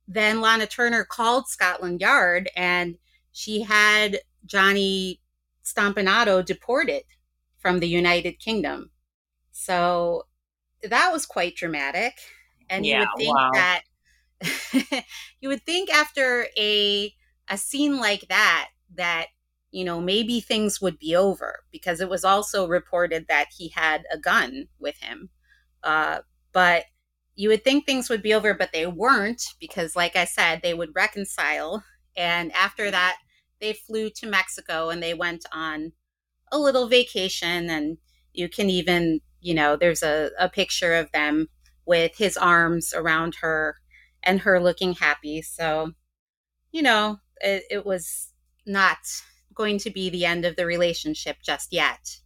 then 0.07 0.41
Lana 0.41 0.67
Turner 0.67 1.05
called 1.05 1.49
Scotland 1.49 2.01
Yard 2.01 2.51
and 2.57 2.97
she 3.33 3.63
had 3.63 4.21
Johnny 4.47 5.21
Stompanato 5.65 6.45
deported 6.45 7.03
from 7.59 7.81
the 7.81 7.89
United 7.89 8.39
Kingdom. 8.39 8.91
So 9.51 10.25
that 10.83 11.11
was 11.13 11.27
quite 11.27 11.57
dramatic. 11.57 12.13
And 12.69 12.85
yeah, 12.85 13.01
you 13.01 13.01
would 13.01 13.19
think 13.19 13.37
wow. 13.37 13.51
that 13.55 13.83
you 15.41 15.49
would 15.49 15.65
think 15.65 15.91
after 15.91 16.47
a 16.59 17.15
a 17.49 17.59
scene 17.59 17.99
like 17.99 18.27
that 18.29 18.71
that 18.95 19.27
you 19.75 19.85
know, 19.85 20.00
maybe 20.00 20.40
things 20.40 20.81
would 20.81 21.00
be 21.00 21.16
over 21.16 21.64
because 21.73 22.00
it 22.00 22.09
was 22.09 22.25
also 22.25 22.69
reported 22.69 23.26
that 23.28 23.49
he 23.59 23.71
had 23.71 24.04
a 24.12 24.16
gun 24.16 24.69
with 24.78 24.97
him. 25.00 25.31
Uh, 25.83 26.21
but 26.52 26.85
you 27.35 27.49
would 27.49 27.64
think 27.64 27.85
things 27.85 28.09
would 28.09 28.23
be 28.23 28.33
over, 28.33 28.54
but 28.54 28.71
they 28.73 28.87
weren't 28.87 29.43
because, 29.59 29.97
like 29.97 30.14
I 30.14 30.26
said, 30.26 30.62
they 30.62 30.75
would 30.75 30.95
reconcile. 30.95 31.83
And 32.16 32.52
after 32.52 32.88
that, 32.93 33.16
they 33.61 33.73
flew 33.73 34.11
to 34.11 34.28
Mexico 34.28 34.90
and 34.90 35.02
they 35.02 35.12
went 35.12 35.45
on 35.52 35.90
a 36.52 36.59
little 36.59 36.88
vacation. 36.88 37.69
And 37.69 37.99
you 38.33 38.49
can 38.49 38.71
even, 38.71 39.23
you 39.40 39.54
know, 39.54 39.76
there's 39.76 40.04
a, 40.04 40.31
a 40.38 40.49
picture 40.49 40.95
of 40.95 41.11
them 41.12 41.49
with 41.85 42.16
his 42.16 42.37
arms 42.37 42.95
around 42.95 43.37
her 43.43 43.76
and 44.23 44.40
her 44.43 44.61
looking 44.61 44.95
happy. 44.95 45.43
So, 45.43 45.95
you 46.73 46.83
know, 46.83 47.19
it, 47.40 47.64
it 47.71 47.87
was 47.87 48.31
not 48.66 48.99
going 49.55 49.79
to 49.79 49.91
be 49.91 50.11
the 50.11 50.25
end 50.25 50.45
of 50.45 50.57
the 50.57 50.67
relationship 50.67 51.39
just 51.43 51.73
yet. 51.73 52.19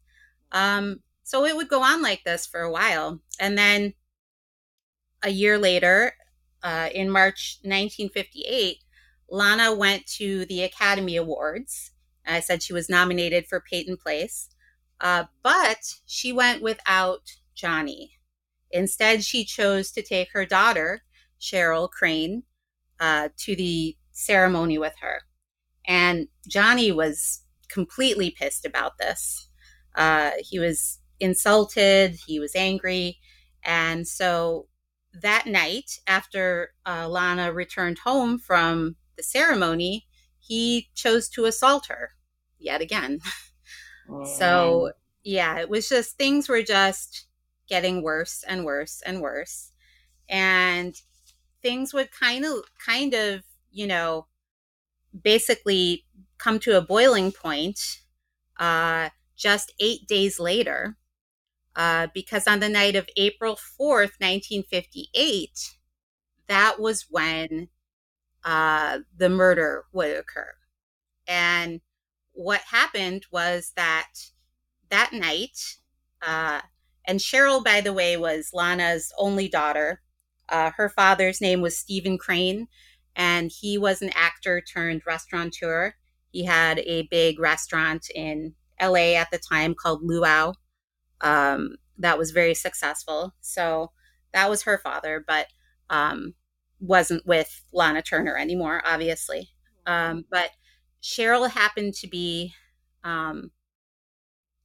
Um, 0.52 1.00
so 1.22 1.44
it 1.44 1.56
would 1.56 1.68
go 1.68 1.82
on 1.82 2.02
like 2.02 2.24
this 2.24 2.46
for 2.46 2.60
a 2.60 2.70
while. 2.70 3.20
And 3.38 3.56
then 3.56 3.94
a 5.22 5.30
year 5.30 5.58
later, 5.58 6.12
uh, 6.62 6.88
in 6.94 7.10
March 7.10 7.58
1958, 7.62 8.78
Lana 9.30 9.74
went 9.74 10.06
to 10.06 10.46
the 10.46 10.62
Academy 10.62 11.16
Awards. 11.16 11.92
I 12.26 12.40
said 12.40 12.62
she 12.62 12.72
was 12.72 12.88
nominated 12.88 13.46
for 13.46 13.60
Peyton 13.60 13.96
Place, 13.96 14.48
uh, 15.00 15.24
but 15.42 15.94
she 16.06 16.32
went 16.32 16.62
without 16.62 17.22
Johnny. 17.54 18.18
Instead, 18.70 19.24
she 19.24 19.44
chose 19.44 19.90
to 19.92 20.02
take 20.02 20.32
her 20.32 20.44
daughter, 20.44 21.02
Cheryl 21.40 21.90
Crane, 21.90 22.42
uh, 23.00 23.30
to 23.38 23.56
the 23.56 23.96
ceremony 24.12 24.78
with 24.78 24.94
her. 25.00 25.22
And 25.88 26.28
Johnny 26.46 26.92
was 26.92 27.42
completely 27.68 28.30
pissed 28.30 28.64
about 28.64 28.98
this. 28.98 29.48
Uh, 29.96 30.32
he 30.38 30.60
was 30.60 31.00
insulted, 31.18 32.18
he 32.26 32.38
was 32.38 32.54
angry. 32.54 33.18
And 33.64 34.06
so 34.06 34.68
that 35.12 35.46
night, 35.46 35.98
after 36.06 36.72
uh, 36.86 37.08
Lana 37.08 37.52
returned 37.52 37.98
home 37.98 38.38
from 38.38 38.94
the 39.16 39.22
ceremony, 39.24 40.06
he 40.38 40.90
chose 40.94 41.28
to 41.30 41.46
assault 41.46 41.86
her 41.86 42.10
yet 42.58 42.80
again. 42.80 43.20
So, 44.24 44.92
yeah, 45.22 45.58
it 45.58 45.68
was 45.68 45.88
just 45.88 46.16
things 46.16 46.48
were 46.48 46.62
just 46.62 47.26
getting 47.68 48.02
worse 48.02 48.42
and 48.48 48.64
worse 48.64 49.02
and 49.04 49.20
worse. 49.20 49.72
And 50.28 50.94
things 51.62 51.92
would 51.92 52.10
kind 52.10 52.44
of, 52.44 52.54
kind 52.84 53.14
of, 53.14 53.42
you 53.70 53.86
know, 53.86 54.26
basically 55.22 56.04
come 56.38 56.58
to 56.60 56.76
a 56.76 56.82
boiling 56.82 57.32
point 57.32 57.80
uh, 58.58 59.10
just 59.36 59.72
eight 59.80 60.06
days 60.08 60.40
later, 60.40 60.96
uh, 61.76 62.08
because 62.14 62.46
on 62.46 62.60
the 62.60 62.68
night 62.68 62.96
of 62.96 63.08
April 63.16 63.56
4th, 63.56 64.20
1958, 64.20 65.76
that 66.48 66.80
was 66.80 67.06
when 67.10 67.68
uh, 68.44 69.00
the 69.16 69.28
murder 69.28 69.84
would 69.92 70.16
occur. 70.16 70.52
And 71.26 71.80
what 72.32 72.60
happened 72.62 73.26
was 73.30 73.72
that 73.76 74.08
that 74.90 75.12
night, 75.12 75.76
uh, 76.22 76.60
and 77.06 77.20
Cheryl, 77.20 77.64
by 77.64 77.80
the 77.80 77.92
way, 77.92 78.16
was 78.16 78.50
Lana's 78.52 79.12
only 79.18 79.48
daughter. 79.48 80.02
Uh, 80.48 80.70
her 80.76 80.88
father's 80.88 81.40
name 81.40 81.60
was 81.60 81.76
Stephen 81.78 82.18
Crane, 82.18 82.68
and 83.18 83.50
he 83.50 83.76
was 83.76 84.00
an 84.00 84.12
actor 84.14 84.60
turned 84.62 85.02
restaurateur. 85.04 85.94
He 86.30 86.44
had 86.44 86.78
a 86.78 87.08
big 87.10 87.40
restaurant 87.40 88.06
in 88.14 88.54
LA 88.80 89.16
at 89.16 89.30
the 89.32 89.38
time 89.38 89.74
called 89.74 90.02
Luau. 90.04 90.54
Um, 91.20 91.76
that 91.98 92.16
was 92.16 92.30
very 92.30 92.54
successful. 92.54 93.34
So 93.40 93.90
that 94.32 94.48
was 94.48 94.62
her 94.62 94.78
father, 94.78 95.24
but 95.26 95.48
um, 95.90 96.34
wasn't 96.78 97.26
with 97.26 97.62
Lana 97.72 98.02
Turner 98.02 98.36
anymore, 98.36 98.82
obviously. 98.86 99.50
Um, 99.84 100.24
but 100.30 100.50
Cheryl 101.02 101.50
happened 101.50 101.94
to 101.94 102.06
be 102.06 102.54
um, 103.02 103.50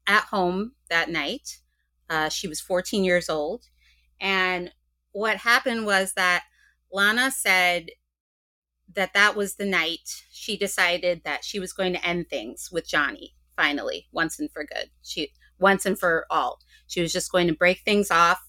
at 0.05 0.25
home 0.25 0.73
that 0.91 1.09
night. 1.09 1.57
Uh, 2.07 2.29
she 2.29 2.47
was 2.47 2.61
14 2.61 3.03
years 3.03 3.29
old. 3.29 3.63
And 4.21 4.71
what 5.11 5.37
happened 5.37 5.87
was 5.87 6.13
that 6.13 6.43
Lana 6.91 7.31
said 7.31 7.87
that 8.95 9.13
that 9.13 9.35
was 9.35 9.55
the 9.55 9.65
night 9.65 10.23
she 10.31 10.57
decided 10.57 11.21
that 11.23 11.43
she 11.43 11.59
was 11.59 11.73
going 11.73 11.93
to 11.93 12.05
end 12.05 12.29
things 12.29 12.69
with 12.71 12.87
Johnny 12.87 13.33
finally, 13.55 14.07
once 14.11 14.39
and 14.39 14.51
for 14.51 14.63
good. 14.63 14.89
She 15.01 15.31
once 15.59 15.85
and 15.85 15.97
for 15.97 16.25
all. 16.29 16.59
She 16.87 17.01
was 17.01 17.13
just 17.13 17.31
going 17.31 17.47
to 17.47 17.53
break 17.53 17.81
things 17.81 18.11
off, 18.11 18.39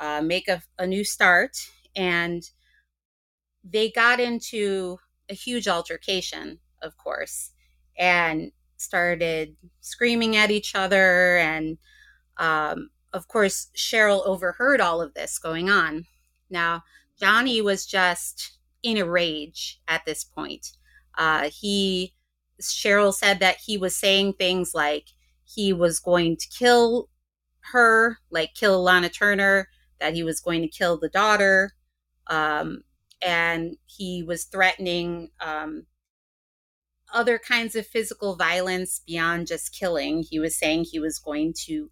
uh, 0.00 0.22
make 0.22 0.48
a, 0.48 0.62
a 0.78 0.86
new 0.86 1.04
start, 1.04 1.56
and 1.94 2.42
they 3.62 3.90
got 3.90 4.20
into 4.20 4.98
a 5.28 5.34
huge 5.34 5.68
altercation, 5.68 6.58
of 6.82 6.96
course, 6.96 7.50
and 7.98 8.52
started 8.76 9.56
screaming 9.80 10.36
at 10.36 10.50
each 10.50 10.74
other. 10.74 11.36
And 11.36 11.78
um, 12.38 12.90
of 13.12 13.28
course, 13.28 13.68
Cheryl 13.76 14.26
overheard 14.26 14.80
all 14.80 15.02
of 15.02 15.14
this 15.14 15.38
going 15.38 15.68
on. 15.68 16.06
Now, 16.48 16.82
Johnny 17.18 17.60
was 17.60 17.86
just 17.86 18.58
in 18.82 18.96
a 18.96 19.04
rage 19.04 19.80
at 19.88 20.04
this 20.06 20.24
point. 20.24 20.72
Uh, 21.16 21.50
he, 21.52 22.14
Cheryl 22.60 23.14
said 23.14 23.40
that 23.40 23.58
he 23.64 23.76
was 23.76 23.96
saying 23.96 24.34
things 24.34 24.74
like 24.74 25.08
he 25.44 25.72
was 25.72 25.98
going 25.98 26.36
to 26.36 26.48
kill 26.48 27.08
her, 27.72 28.18
like 28.30 28.54
kill 28.54 28.82
Lana 28.82 29.08
Turner, 29.08 29.68
that 30.00 30.14
he 30.14 30.22
was 30.22 30.40
going 30.40 30.62
to 30.62 30.68
kill 30.68 30.98
the 30.98 31.08
daughter, 31.08 31.72
um, 32.28 32.82
and 33.22 33.76
he 33.86 34.22
was 34.22 34.44
threatening 34.44 35.30
um, 35.40 35.86
other 37.12 37.38
kinds 37.38 37.74
of 37.74 37.86
physical 37.86 38.36
violence 38.36 39.02
beyond 39.06 39.46
just 39.46 39.74
killing. 39.78 40.22
He 40.28 40.38
was 40.38 40.56
saying 40.56 40.84
he 40.84 40.98
was 40.98 41.18
going 41.18 41.54
to 41.66 41.90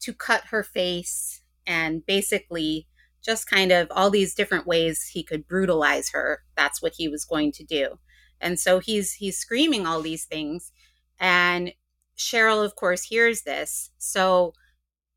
to 0.00 0.12
cut 0.12 0.44
her 0.50 0.62
face 0.62 1.40
and 1.66 2.04
basically 2.04 2.86
just 3.26 3.50
kind 3.50 3.72
of 3.72 3.88
all 3.90 4.08
these 4.08 4.34
different 4.34 4.66
ways 4.66 5.10
he 5.12 5.24
could 5.24 5.48
brutalize 5.48 6.10
her. 6.12 6.42
That's 6.56 6.80
what 6.80 6.94
he 6.96 7.08
was 7.08 7.24
going 7.24 7.52
to 7.52 7.64
do. 7.64 7.98
And 8.40 8.60
so 8.60 8.78
he's 8.78 9.14
he's 9.14 9.38
screaming 9.38 9.86
all 9.86 10.00
these 10.00 10.24
things 10.24 10.72
and 11.18 11.72
Cheryl 12.16 12.64
of 12.64 12.76
course 12.76 13.04
hears 13.04 13.42
this. 13.42 13.90
So 13.98 14.52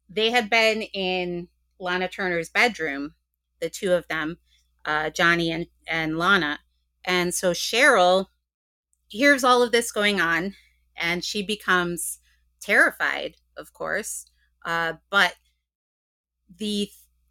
they 0.09 0.31
had 0.31 0.49
been 0.49 0.81
in 0.81 1.49
Lana 1.79 2.07
Turner's 2.07 2.49
bedroom, 2.49 3.13
the 3.61 3.69
two 3.69 3.93
of 3.93 4.07
them, 4.07 4.37
uh, 4.85 5.11
Johnny 5.11 5.51
and, 5.51 5.67
and 5.87 6.17
Lana. 6.17 6.59
And 7.05 7.33
so 7.33 7.51
Cheryl 7.51 8.25
hears 9.07 9.43
all 9.43 9.61
of 9.61 9.71
this 9.71 9.91
going 9.91 10.19
on 10.19 10.55
and 10.97 11.23
she 11.23 11.43
becomes 11.43 12.19
terrified, 12.61 13.35
of 13.57 13.73
course. 13.73 14.25
Uh, 14.65 14.93
but 15.09 15.35
the 16.57 16.89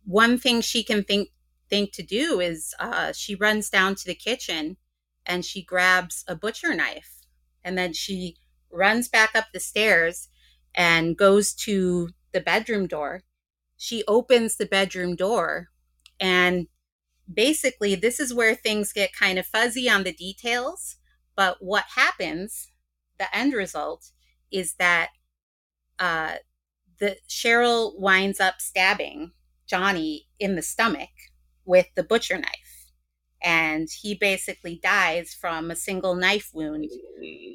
one 0.08 0.38
thing 0.38 0.62
she 0.62 0.82
can 0.82 1.04
think 1.04 1.28
think 1.68 1.92
to 1.92 2.02
do 2.02 2.40
is 2.40 2.74
uh, 2.80 3.12
she 3.12 3.34
runs 3.34 3.68
down 3.68 3.94
to 3.94 4.06
the 4.06 4.14
kitchen 4.14 4.78
and 5.26 5.44
she 5.44 5.62
grabs 5.62 6.24
a 6.26 6.34
butcher 6.34 6.74
knife 6.74 7.18
and 7.62 7.76
then 7.76 7.92
she 7.92 8.36
runs 8.72 9.06
back 9.06 9.32
up 9.34 9.44
the 9.52 9.60
stairs 9.60 10.28
and 10.74 11.18
goes 11.18 11.52
to 11.52 12.08
the 12.32 12.40
bedroom 12.40 12.86
door. 12.86 13.22
She 13.76 14.02
opens 14.08 14.56
the 14.56 14.64
bedroom 14.64 15.14
door 15.14 15.68
and 16.18 16.68
basically 17.32 17.94
this 17.94 18.20
is 18.20 18.34
where 18.34 18.54
things 18.54 18.92
get 18.92 19.12
kind 19.12 19.38
of 19.38 19.46
fuzzy 19.46 19.88
on 19.90 20.04
the 20.04 20.12
details 20.12 20.96
but 21.36 21.58
what 21.60 21.84
happens 21.94 22.72
the 23.18 23.36
end 23.36 23.52
result 23.52 24.12
is 24.50 24.74
that 24.78 25.10
uh, 25.98 26.34
the 27.00 27.16
cheryl 27.28 27.98
winds 27.98 28.40
up 28.40 28.60
stabbing 28.60 29.32
Johnny 29.68 30.26
in 30.38 30.56
the 30.56 30.62
stomach 30.62 31.10
with 31.64 31.86
the 31.94 32.02
butcher 32.02 32.38
knife. 32.38 32.92
And 33.42 33.88
he 34.00 34.14
basically 34.14 34.80
dies 34.82 35.32
from 35.32 35.70
a 35.70 35.76
single 35.76 36.16
knife 36.16 36.50
wound 36.52 36.86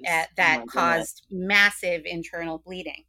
at, 0.08 0.30
that 0.38 0.62
oh 0.63 0.65
caused 0.65 1.26
massive 1.30 2.04
internal 2.06 2.60
bleeding. 2.60 3.04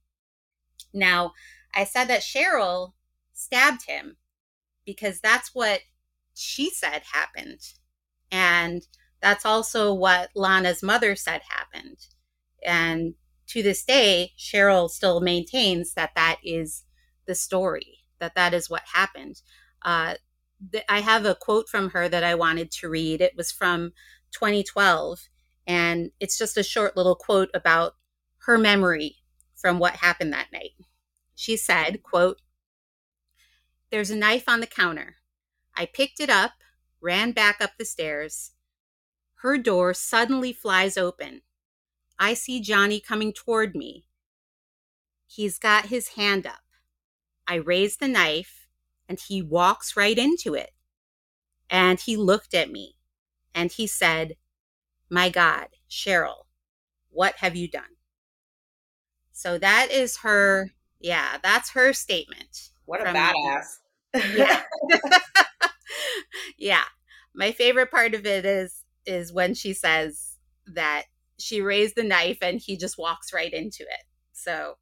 Now, 0.92 1.32
I 1.74 1.84
said 1.84 2.06
that 2.06 2.22
Cheryl 2.22 2.94
stabbed 3.32 3.86
him 3.86 4.16
because 4.84 5.20
that's 5.20 5.54
what 5.54 5.80
she 6.34 6.70
said 6.70 7.02
happened. 7.12 7.60
And 8.32 8.82
that's 9.20 9.46
also 9.46 9.94
what 9.94 10.30
Lana's 10.34 10.82
mother 10.82 11.14
said 11.14 11.42
happened. 11.48 11.98
And 12.66 13.14
to 13.48 13.62
this 13.62 13.84
day, 13.84 14.32
Cheryl 14.36 14.90
still 14.90 15.20
maintains 15.20 15.94
that 15.94 16.10
that 16.16 16.38
is 16.42 16.84
the 17.26 17.34
story 17.34 18.03
that 18.20 18.34
that 18.34 18.54
is 18.54 18.70
what 18.70 18.82
happened. 18.92 19.42
Uh, 19.82 20.14
th- 20.72 20.84
I 20.88 21.00
have 21.00 21.24
a 21.24 21.34
quote 21.34 21.68
from 21.68 21.90
her 21.90 22.08
that 22.08 22.24
I 22.24 22.34
wanted 22.34 22.70
to 22.72 22.88
read. 22.88 23.20
It 23.20 23.36
was 23.36 23.52
from 23.52 23.92
2012, 24.32 25.28
and 25.66 26.10
it's 26.20 26.38
just 26.38 26.56
a 26.56 26.62
short 26.62 26.96
little 26.96 27.16
quote 27.16 27.50
about 27.54 27.94
her 28.46 28.58
memory 28.58 29.16
from 29.54 29.78
what 29.78 29.96
happened 29.96 30.32
that 30.32 30.52
night. 30.52 30.72
She 31.34 31.56
said, 31.56 32.02
quote, 32.02 32.40
There's 33.90 34.10
a 34.10 34.16
knife 34.16 34.48
on 34.48 34.60
the 34.60 34.66
counter. 34.66 35.16
I 35.76 35.86
picked 35.86 36.20
it 36.20 36.30
up, 36.30 36.52
ran 37.00 37.32
back 37.32 37.60
up 37.60 37.72
the 37.78 37.84
stairs. 37.84 38.52
Her 39.36 39.58
door 39.58 39.92
suddenly 39.92 40.52
flies 40.52 40.96
open. 40.96 41.42
I 42.18 42.34
see 42.34 42.60
Johnny 42.60 43.00
coming 43.00 43.32
toward 43.32 43.74
me. 43.74 44.06
He's 45.26 45.58
got 45.58 45.86
his 45.86 46.08
hand 46.10 46.46
up. 46.46 46.63
I 47.46 47.56
raise 47.56 47.96
the 47.96 48.08
knife 48.08 48.66
and 49.08 49.18
he 49.20 49.42
walks 49.42 49.96
right 49.96 50.16
into 50.16 50.54
it. 50.54 50.70
And 51.70 52.00
he 52.00 52.16
looked 52.16 52.54
at 52.54 52.70
me 52.70 52.96
and 53.54 53.70
he 53.72 53.86
said, 53.86 54.36
My 55.10 55.28
God, 55.28 55.68
Cheryl, 55.90 56.46
what 57.10 57.36
have 57.36 57.56
you 57.56 57.68
done? 57.68 57.96
So 59.32 59.58
that 59.58 59.88
is 59.90 60.18
her, 60.18 60.70
yeah, 61.00 61.38
that's 61.42 61.70
her 61.70 61.92
statement. 61.92 62.70
What 62.84 63.00
a 63.00 63.04
badass. 63.12 63.78
yeah. 64.36 64.62
yeah. 66.58 66.84
My 67.34 67.50
favorite 67.52 67.90
part 67.90 68.14
of 68.14 68.26
it 68.26 68.44
is 68.44 68.82
is 69.06 69.32
when 69.32 69.54
she 69.54 69.74
says 69.74 70.38
that 70.66 71.04
she 71.38 71.60
raised 71.60 71.94
the 71.96 72.04
knife 72.04 72.38
and 72.40 72.60
he 72.60 72.76
just 72.76 72.96
walks 72.96 73.32
right 73.32 73.52
into 73.52 73.82
it. 73.82 74.04
So 74.32 74.76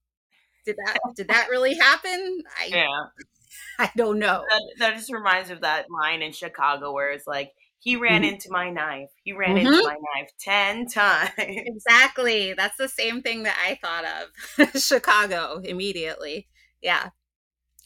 did 0.65 0.77
that 0.77 0.99
did 1.17 1.29
that 1.29 1.49
really 1.51 1.75
happen? 1.75 2.43
I, 2.61 2.67
yeah. 2.67 2.87
I 3.79 3.91
don't 3.97 4.19
know. 4.19 4.45
That, 4.49 4.63
that, 4.79 4.95
just 4.97 5.13
reminds 5.13 5.49
me 5.49 5.57
of 5.57 5.63
that 5.63 5.87
line 5.91 6.23
in 6.23 6.33
Chicago 6.33 6.93
where 6.93 7.11
it's 7.11 7.27
like 7.27 7.53
he 7.79 7.97
ran 7.97 8.23
mm-hmm. 8.23 8.35
into 8.35 8.51
my 8.51 8.71
knife. 8.71 9.09
He 9.25 9.33
ran 9.33 9.57
mm-hmm. 9.57 9.67
into 9.67 9.83
my 9.83 9.97
knife 10.15 10.31
10 10.41 10.87
times. 10.87 11.31
Exactly. 11.39 12.53
That's 12.53 12.77
the 12.77 12.89
same 12.89 13.23
thing 13.23 13.43
that 13.43 13.57
I 13.67 13.79
thought 13.83 14.05
of. 14.05 14.81
Chicago 14.83 15.61
immediately. 15.65 16.49
Yeah. 16.81 17.09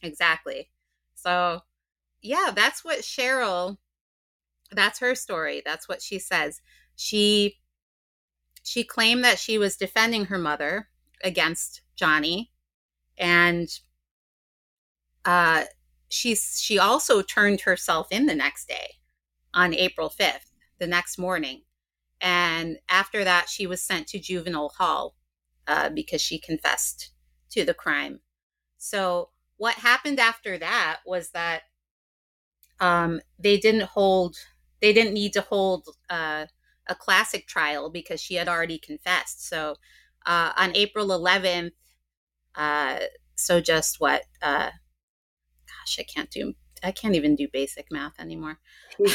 Exactly. 0.03 0.71
So, 1.15 1.63
yeah, 2.21 2.51
that's 2.55 2.85
what 2.85 3.01
Cheryl 3.01 3.79
that's 4.73 4.99
her 5.01 5.15
story. 5.15 5.63
That's 5.65 5.89
what 5.89 6.03
she 6.03 6.19
says. 6.19 6.61
She 6.95 7.59
she 8.63 8.83
claimed 8.83 9.25
that 9.25 9.39
she 9.39 9.59
was 9.59 9.77
defending 9.77 10.27
her 10.27 10.39
mother 10.39 10.89
against 11.23 11.83
Johnny 11.95 12.51
and 13.19 13.69
uh, 15.25 15.65
she 16.09 16.35
she 16.35 16.79
also 16.79 17.23
turned 17.23 17.63
herself 17.63 18.09
in 18.11 18.27
the 18.27 18.35
next 18.35 18.69
day 18.69 18.95
on 19.55 19.75
April 19.75 20.09
5th, 20.11 20.51
the 20.79 20.87
next 20.87 21.19
morning. 21.19 21.63
And 22.21 22.79
after 22.89 23.25
that, 23.25 23.49
she 23.49 23.67
was 23.67 23.83
sent 23.83 24.07
to 24.09 24.19
juvenile 24.19 24.71
hall 24.79 25.17
uh, 25.67 25.91
because 25.91 26.21
she 26.21 26.39
confessed 26.39 27.11
to 27.51 27.65
the 27.65 27.75
crime. 27.75 28.21
So, 28.79 29.31
what 29.57 29.75
happened 29.77 30.21
after 30.21 30.59
that 30.59 31.01
was 31.07 31.31
that 31.31 31.63
um, 32.81 33.21
they 33.39 33.57
didn't 33.59 33.89
hold, 33.89 34.37
they 34.81 34.93
didn't 34.93 35.15
need 35.15 35.33
to 35.35 35.41
hold 35.41 35.89
uh, 36.11 36.47
a 36.87 36.95
classic 36.95 37.47
trial 37.47 37.91
because 37.91 38.21
she 38.21 38.35
had 38.35 38.49
already 38.49 38.79
confessed. 38.79 39.49
So, 39.49 39.77
uh, 40.27 40.53
on 40.57 40.77
April 40.77 41.07
11th, 41.09 41.73
uh, 42.57 42.99
so 43.35 43.61
just 43.61 44.01
what? 44.01 44.23
Uh, 44.43 44.71
gosh, 45.67 45.99
I 45.99 46.03
can't 46.03 46.31
do. 46.31 46.55
I 46.83 46.93
can't 46.93 47.15
even 47.15 47.37
do 47.37 47.49
basic 47.53 47.87
math 47.91 48.19
anymore. 48.19 48.59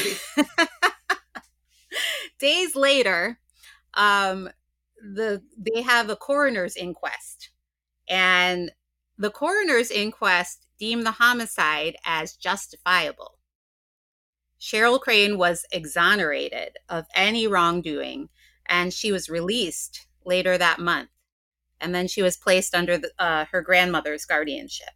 Days 2.38 2.74
later, 2.74 3.38
um, 3.94 4.48
the 5.00 5.42
they 5.56 5.82
have 5.82 6.10
a 6.10 6.16
coroner's 6.16 6.76
inquest, 6.76 7.50
and 8.08 8.72
the 9.18 9.30
coroner's 9.30 9.90
inquest 9.90 10.66
deemed 10.78 11.06
the 11.06 11.12
homicide 11.12 11.96
as 12.04 12.34
justifiable. 12.34 13.38
Cheryl 14.60 15.00
Crane 15.00 15.38
was 15.38 15.66
exonerated 15.72 16.76
of 16.88 17.06
any 17.16 17.48
wrongdoing 17.48 18.28
and 18.66 18.92
she 18.92 19.10
was 19.10 19.28
released 19.28 20.06
later 20.24 20.56
that 20.56 20.78
month. 20.78 21.10
And 21.82 21.94
then 21.94 22.08
she 22.08 22.22
was 22.22 22.38
placed 22.38 22.74
under 22.74 22.98
the, 22.98 23.12
uh, 23.18 23.46
her 23.52 23.62
grandmother's 23.62 24.26
guardianship. 24.26 24.90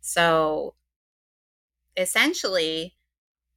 So 0.00 0.74
essentially, 1.96 2.96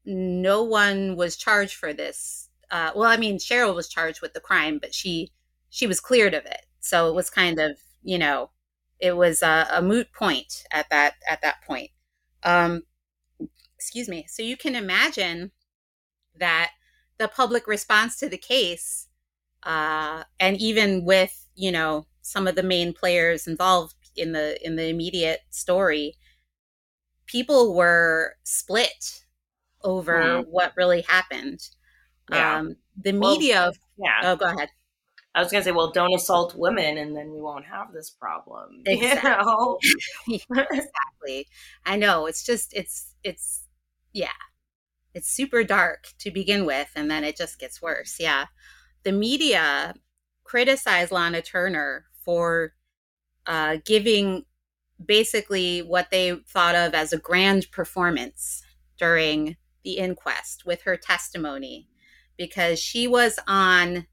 no 0.06 0.64
one 0.64 1.16
was 1.16 1.38
charged 1.38 1.76
for 1.76 1.94
this. 1.94 2.50
Uh, 2.72 2.92
well, 2.96 3.10
I 3.10 3.18
mean, 3.18 3.38
Cheryl 3.40 3.76
was 3.76 3.90
charged 3.90 4.22
with 4.22 4.34
the 4.34 4.40
crime, 4.42 4.80
but 4.80 4.94
she 4.96 5.32
she 5.70 5.88
was 5.88 6.00
cleared 6.02 6.34
of 6.34 6.46
it. 6.46 6.66
So 6.82 7.10
it 7.10 7.16
was 7.16 7.30
kind 7.30 7.60
of, 7.60 7.78
you 8.04 8.18
know, 8.18 8.52
it 9.00 9.18
was 9.18 9.42
a, 9.44 9.68
a 9.72 9.82
moot 9.82 10.12
point 10.14 10.64
at 10.72 10.90
that 10.90 11.16
at 11.30 11.42
that 11.42 11.64
point. 11.68 11.92
Um, 12.44 12.84
excuse 13.78 14.10
me. 14.10 14.26
So 14.30 14.44
you 14.44 14.58
can 14.58 14.76
imagine 14.76 15.52
that 16.38 16.72
the 17.18 17.28
public 17.28 17.68
response 17.68 18.18
to 18.18 18.30
the 18.30 18.38
case, 18.38 19.08
uh, 19.64 20.24
and 20.40 20.58
even 20.58 21.06
with 21.06 21.48
you 21.56 21.72
know 21.72 22.08
some 22.30 22.48
of 22.48 22.56
the 22.56 22.63
main 22.63 22.94
players 22.94 23.48
involved 23.48 23.96
in 24.15 24.34
the 24.34 24.63
in 24.65 24.76
the 24.76 24.88
immediate 24.88 25.42
story, 25.50 26.15
people 27.26 27.74
were 27.74 28.36
split 28.44 29.24
over 29.84 30.22
mm. 30.22 30.46
what 30.48 30.74
really 30.78 31.02
happened. 31.02 31.60
Yeah. 32.32 32.58
Um, 32.58 32.76
the 33.02 33.13
media, 33.13 33.72
well, 33.98 34.10
yeah. 34.22 34.32
Oh, 34.32 34.36
go 34.36 34.46
ahead. 34.46 34.70
I 35.34 35.42
was 35.42 35.52
gonna 35.52 35.63
say, 35.63 35.72
well, 35.72 35.92
don't 35.92 36.13
assault 36.13 36.54
women, 36.56 36.98
and 36.98 37.15
then 37.15 37.32
we 37.32 37.42
won't 37.42 37.65
have 37.65 37.94
this 37.94 38.10
problem. 38.12 38.84
Exactly. 38.86 39.32
You 40.28 40.39
know? 40.50 40.65
exactly. 40.72 41.48
I 41.86 41.96
know. 41.96 42.28
It's 42.28 42.46
just, 42.46 42.74
it's, 42.74 43.15
it's, 43.24 43.63
yeah, 44.13 44.28
it's 45.13 45.30
super 45.30 45.63
dark 45.63 46.10
to 46.20 46.30
begin 46.30 46.65
with, 46.65 46.92
and 46.96 47.10
then 47.10 47.24
it 47.24 47.36
just 47.38 47.60
gets 47.60 47.82
worse. 47.82 48.18
Yeah, 48.20 48.46
the 49.04 49.12
media 49.12 49.96
criticized 50.44 51.12
Lana 51.12 51.42
Turner 51.42 52.06
for 52.24 52.74
uh, 53.46 53.78
giving 53.86 54.46
basically 55.04 55.82
what 55.82 56.12
they 56.12 56.36
thought 56.48 56.76
of 56.76 56.94
as 56.94 57.14
a 57.14 57.18
grand 57.18 57.72
performance 57.72 58.64
during 58.98 59.56
the 59.84 59.98
inquest 59.98 60.66
with 60.66 60.82
her 60.84 60.98
testimony 60.98 61.88
because 62.38 62.80
she 62.80 63.08
was 63.08 63.40
on 63.48 64.06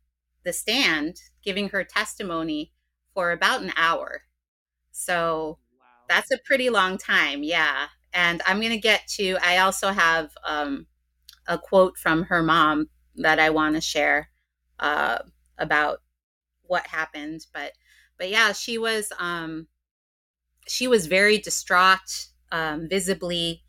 the 0.45 0.53
stand 0.53 1.21
giving 1.45 1.69
her 1.69 1.85
testimony 1.85 2.73
for 3.15 3.33
about 3.33 3.63
an 3.63 3.73
hour. 3.77 4.23
So 4.93 5.59
wow. 5.79 5.87
that's 6.09 6.31
a 6.31 6.39
pretty 6.45 6.71
long 6.71 6.99
time. 6.99 7.43
Yeah. 7.43 7.87
And 8.13 8.43
I'm 8.47 8.61
going 8.61 8.71
to 8.71 8.79
get 8.79 9.07
to, 9.17 9.37
I 9.43 9.59
also 9.59 9.91
have 9.91 10.31
um, 10.45 10.87
a 11.47 11.59
quote 11.59 11.99
from 11.99 12.25
her 12.25 12.43
mom 12.43 12.89
that 13.17 13.39
I 13.39 13.51
want 13.51 13.75
to 13.75 13.81
share 13.81 14.29
uh, 14.79 15.19
about 15.59 15.99
what 16.63 16.87
happened. 16.87 17.47
But, 17.53 17.73
but 18.19 18.31
yeah, 18.31 18.53
she 18.53 18.79
was, 18.79 19.13
um, 19.19 19.67
she 20.67 20.89
was 20.89 21.07
very 21.07 21.39
distraught, 21.39 22.29
um, 22.53 22.89
visibly 22.89 23.63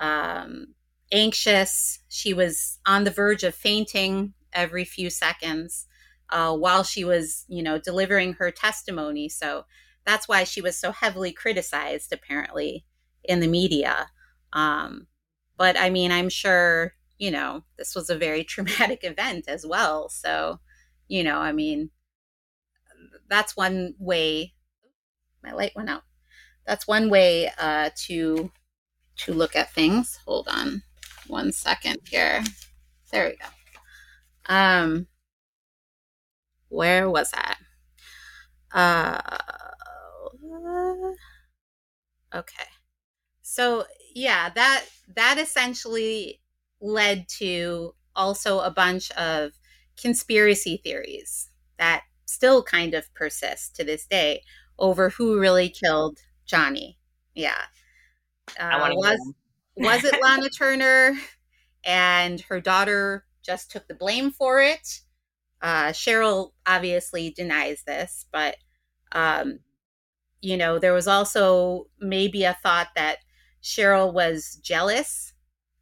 um, 0.00 0.74
anxious. 1.10 2.00
She 2.08 2.34
was 2.34 2.78
on 2.86 3.04
the 3.04 3.10
verge 3.10 3.44
of 3.44 3.54
fainting 3.54 4.34
every 4.52 4.84
few 4.84 5.10
seconds 5.10 5.86
uh, 6.30 6.54
while 6.56 6.82
she 6.82 7.04
was, 7.04 7.44
you 7.48 7.62
know, 7.62 7.78
delivering 7.78 8.34
her 8.34 8.50
testimony. 8.50 9.28
So 9.28 9.64
that's 10.04 10.28
why 10.28 10.44
she 10.44 10.60
was 10.60 10.78
so 10.78 10.92
heavily 10.92 11.32
criticized, 11.32 12.12
apparently, 12.12 12.84
in 13.24 13.40
the 13.40 13.46
media. 13.46 14.08
Um, 14.52 15.06
but 15.56 15.78
I 15.78 15.90
mean, 15.90 16.10
I'm 16.10 16.28
sure, 16.28 16.94
you 17.18 17.30
know, 17.30 17.64
this 17.78 17.94
was 17.94 18.10
a 18.10 18.16
very 18.16 18.44
traumatic 18.52 19.04
event 19.04 19.44
as 19.48 19.66
well. 19.66 20.08
So, 20.08 20.60
you 21.08 21.22
know, 21.22 21.38
I 21.38 21.52
mean, 21.52 21.90
that's 23.32 23.56
one 23.56 23.94
way. 23.98 24.54
My 25.42 25.52
light 25.52 25.72
went 25.74 25.90
out 25.90 26.02
that's 26.66 26.86
one 26.86 27.10
way 27.10 27.50
uh, 27.58 27.90
to 28.06 28.50
to 29.16 29.32
look 29.32 29.56
at 29.56 29.72
things. 29.72 30.18
Hold 30.26 30.48
on 30.48 30.82
one 31.26 31.52
second 31.52 31.98
here. 32.08 32.42
There 33.10 33.28
we 33.28 33.36
go. 33.36 34.54
Um, 34.54 35.06
where 36.68 37.10
was 37.10 37.30
that? 37.32 37.58
Uh, 38.72 39.20
okay. 42.34 42.64
So 43.42 43.84
yeah, 44.14 44.50
that 44.50 44.84
that 45.14 45.38
essentially 45.38 46.40
led 46.80 47.28
to 47.38 47.94
also 48.16 48.60
a 48.60 48.70
bunch 48.70 49.10
of 49.12 49.52
conspiracy 50.00 50.80
theories 50.82 51.48
that 51.78 52.02
still 52.32 52.62
kind 52.62 52.94
of 52.94 53.12
persist 53.14 53.76
to 53.76 53.84
this 53.84 54.06
day 54.06 54.42
over 54.78 55.10
who 55.10 55.38
really 55.38 55.68
killed 55.68 56.18
Johnny. 56.46 56.98
Yeah. 57.34 57.62
Uh, 58.58 58.90
was 58.94 59.34
was 59.76 60.04
it 60.04 60.20
Lana 60.22 60.48
Turner 60.58 61.14
and 61.84 62.40
her 62.42 62.60
daughter 62.60 63.24
just 63.42 63.70
took 63.70 63.88
the 63.88 63.94
blame 63.94 64.30
for 64.30 64.60
it? 64.60 65.00
Uh, 65.60 65.88
Cheryl 65.88 66.52
obviously 66.66 67.30
denies 67.30 67.84
this, 67.86 68.26
but 68.32 68.56
um, 69.12 69.60
you 70.40 70.56
know 70.56 70.78
there 70.78 70.92
was 70.92 71.06
also 71.06 71.86
maybe 72.00 72.44
a 72.44 72.58
thought 72.62 72.88
that 72.96 73.18
Cheryl 73.62 74.12
was 74.12 74.58
jealous 74.62 75.32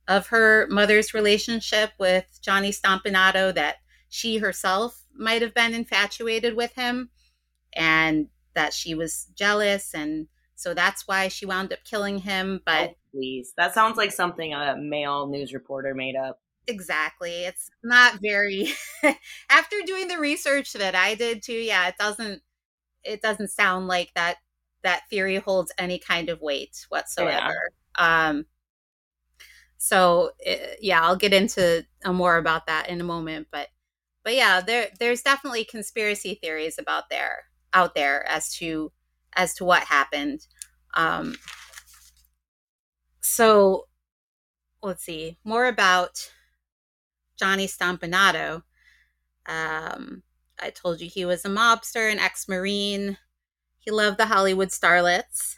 of 0.06 0.26
her 0.28 0.66
mother's 0.68 1.14
relationship 1.14 1.92
with 1.98 2.26
Johnny 2.42 2.72
Stompanato, 2.72 3.54
that 3.54 3.76
she 4.10 4.36
herself 4.38 5.04
might 5.14 5.40
have 5.40 5.54
been 5.54 5.72
infatuated 5.72 6.54
with 6.54 6.74
him, 6.74 7.08
and 7.72 8.28
that 8.54 8.74
she 8.74 8.94
was 8.94 9.28
jealous 9.34 9.94
and 9.94 10.26
so 10.60 10.74
that's 10.74 11.08
why 11.08 11.28
she 11.28 11.46
wound 11.46 11.72
up 11.72 11.78
killing 11.84 12.18
him. 12.18 12.60
But 12.66 12.90
oh, 12.90 12.94
please, 13.12 13.54
that 13.56 13.72
sounds 13.72 13.96
like 13.96 14.12
something 14.12 14.52
a 14.52 14.76
male 14.76 15.26
news 15.26 15.54
reporter 15.54 15.94
made 15.94 16.16
up. 16.16 16.38
Exactly. 16.66 17.44
It's 17.44 17.70
not 17.82 18.18
very. 18.20 18.68
After 19.50 19.76
doing 19.86 20.08
the 20.08 20.18
research 20.18 20.74
that 20.74 20.94
I 20.94 21.14
did 21.14 21.42
too, 21.42 21.54
yeah, 21.54 21.88
it 21.88 21.94
doesn't. 21.98 22.42
It 23.02 23.22
doesn't 23.22 23.48
sound 23.48 23.88
like 23.88 24.12
that. 24.14 24.36
That 24.82 25.08
theory 25.08 25.36
holds 25.36 25.72
any 25.78 25.98
kind 25.98 26.28
of 26.28 26.42
weight 26.42 26.84
whatsoever. 26.90 27.70
Yeah. 27.98 28.28
Um. 28.28 28.44
So 29.78 30.32
eh, 30.44 30.74
yeah, 30.82 31.00
I'll 31.00 31.16
get 31.16 31.32
into 31.32 31.86
uh, 32.04 32.12
more 32.12 32.36
about 32.36 32.66
that 32.66 32.90
in 32.90 33.00
a 33.00 33.04
moment, 33.04 33.46
but 33.50 33.68
but 34.24 34.34
yeah, 34.34 34.60
there 34.60 34.88
there's 34.98 35.22
definitely 35.22 35.64
conspiracy 35.64 36.38
theories 36.42 36.78
about 36.78 37.10
there 37.10 37.44
out 37.72 37.94
there 37.94 38.26
as 38.28 38.54
to 38.56 38.92
as 39.34 39.54
to 39.54 39.64
what 39.64 39.84
happened. 39.84 40.46
Um, 40.94 41.36
so 43.20 43.86
let's 44.82 45.04
see 45.04 45.38
more 45.44 45.66
about 45.66 46.30
Johnny 47.38 47.66
Stompanato. 47.66 48.62
Um, 49.46 50.22
I 50.60 50.70
told 50.70 51.00
you 51.00 51.08
he 51.08 51.24
was 51.24 51.44
a 51.44 51.48
mobster, 51.48 52.10
an 52.10 52.18
ex 52.18 52.48
Marine. 52.48 53.18
He 53.78 53.90
loved 53.90 54.18
the 54.18 54.26
Hollywood 54.26 54.68
starlets. 54.68 55.56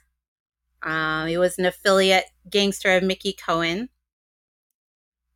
Um, 0.83 1.29
he 1.29 1.39
was 1.39 1.59
an 1.59 1.67
affiliate 1.67 2.27
gangster 2.49 2.97
of 2.97 3.03
Mickey 3.03 3.33
Cohen. 3.33 3.89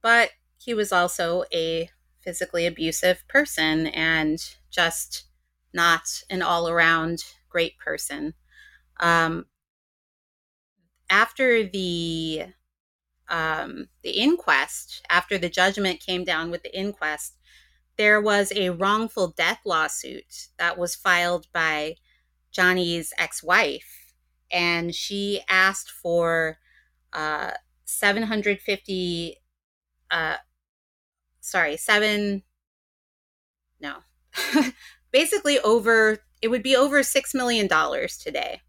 But 0.03 0.31
he 0.57 0.73
was 0.75 0.93
also 0.93 1.45
a 1.53 1.91
physically 2.27 2.67
abusive 2.67 3.27
person 3.29 3.87
and 3.87 4.57
just 4.71 5.27
not 5.73 6.25
an 6.29 6.43
all 6.43 6.69
around 6.69 7.25
great 7.49 7.79
person. 7.79 8.35
Um, 8.99 9.47
after 11.09 11.62
the 11.65 12.47
um, 13.29 13.89
the 14.03 14.11
inquest, 14.11 15.05
after 15.11 15.39
the 15.39 15.49
judgment 15.49 16.01
came 16.01 16.25
down 16.25 16.51
with 16.51 16.62
the 16.62 16.77
inquest, 16.77 17.37
there 17.97 18.21
was 18.21 18.53
a 18.55 18.71
wrongful 18.71 19.29
death 19.29 19.61
lawsuit 19.65 20.49
that 20.59 20.79
was 20.79 20.95
filed 20.95 21.47
by 21.53 21.97
Johnny's 22.53 23.12
ex-wife, 23.19 24.15
and 24.51 24.95
she 24.95 25.43
asked 25.49 25.91
for 25.91 26.59
uh, 27.12 27.53
750 27.85 29.37
uh, 30.11 30.37
sorry, 31.47 31.77
seven 31.77 32.43
no. 33.81 33.97
basically 35.13 35.59
over 35.61 36.19
it 36.43 36.49
would 36.49 36.63
be 36.63 36.77
over 36.77 37.01
$6 37.01 37.35
million 37.35 37.69
today 38.21 38.61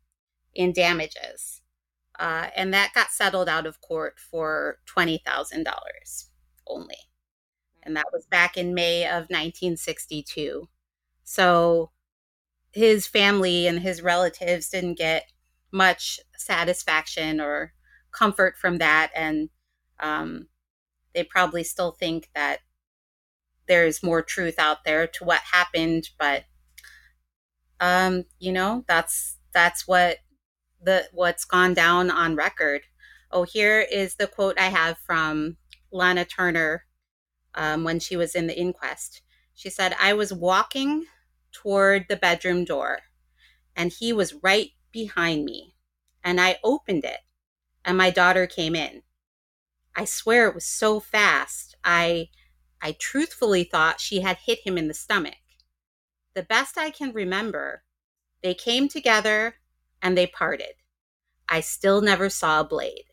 in 0.56 0.72
damages. 0.72 1.62
Uh, 2.18 2.48
and 2.56 2.74
that 2.74 2.94
got 2.96 3.12
settled 3.12 3.50
out 3.50 3.68
of 3.68 3.82
court 3.82 4.18
for 4.18 4.78
$20,000 4.88 5.66
only. 6.66 6.96
And 7.84 7.96
that 7.96 8.06
was 8.12 8.26
back 8.26 8.58
in 8.58 8.74
May 8.74 9.04
of 9.04 9.30
1962. 9.30 10.70
So 11.24 11.92
his 12.72 13.06
family 13.06 13.68
and 13.68 13.80
his 13.80 14.02
relatives 14.02 14.70
didn't 14.70 14.98
get 14.98 15.26
much 15.72 16.20
satisfaction 16.38 17.40
or 17.40 17.74
comfort 18.12 18.58
from 18.58 18.78
that. 18.78 19.12
And 19.16 19.50
um, 20.00 20.48
they 21.14 21.24
probably 21.24 21.64
still 21.64 21.92
think 21.92 22.30
that 22.34 22.60
there's 23.68 24.04
more 24.04 24.22
truth 24.22 24.56
out 24.58 24.84
there 24.86 25.08
to 25.08 25.24
what 25.24 25.42
happened. 25.52 26.10
But, 26.20 26.46
um, 27.80 28.26
you 28.40 28.52
know, 28.52 28.84
that's, 28.88 29.38
that's 29.54 29.88
what 29.88 30.18
the, 30.82 31.08
what's 31.14 31.46
gone 31.46 31.74
down 31.74 32.10
on 32.12 32.36
record. 32.36 32.84
Oh, 33.32 33.44
here 33.44 33.82
is 33.82 34.16
the 34.16 34.28
quote 34.28 34.60
I 34.60 34.68
have 34.68 34.98
from 35.00 35.58
Lana 35.92 36.26
Turner 36.26 36.86
um, 37.56 37.84
when 37.84 38.00
she 38.00 38.16
was 38.16 38.36
in 38.36 38.48
the 38.48 38.58
inquest. 38.58 39.22
She 39.54 39.70
said, 39.70 39.96
I 40.00 40.14
was 40.14 40.32
walking 40.32 41.06
toward 41.52 42.06
the 42.08 42.16
bedroom 42.16 42.64
door 42.64 43.00
and 43.76 43.92
he 43.92 44.14
was 44.14 44.36
right 44.44 44.72
behind 44.92 45.46
me. 45.46 45.76
And 46.24 46.40
I 46.40 46.58
opened 46.64 47.06
it 47.06 47.20
and 47.84 47.98
my 47.98 48.10
daughter 48.10 48.48
came 48.48 48.76
in. 48.76 49.04
I 49.96 50.06
swear 50.06 50.48
it 50.48 50.54
was 50.54 50.66
so 50.66 51.00
fast. 51.00 51.76
I 51.84 52.30
I 52.82 52.94
truthfully 52.94 53.64
thought 53.64 54.00
she 54.00 54.22
had 54.22 54.38
hit 54.38 54.60
him 54.60 54.78
in 54.78 54.88
the 54.88 54.94
stomach. 54.94 55.36
The 56.34 56.44
best 56.44 56.78
I 56.78 56.92
can 56.92 57.14
remember, 57.14 57.84
they 58.44 58.54
came 58.54 58.88
together 58.88 59.56
and 60.02 60.18
they 60.18 60.28
parted. 60.28 60.76
I 61.50 61.62
still 61.62 62.02
never 62.02 62.30
saw 62.30 62.62
a 62.62 62.66
blade. 62.66 63.06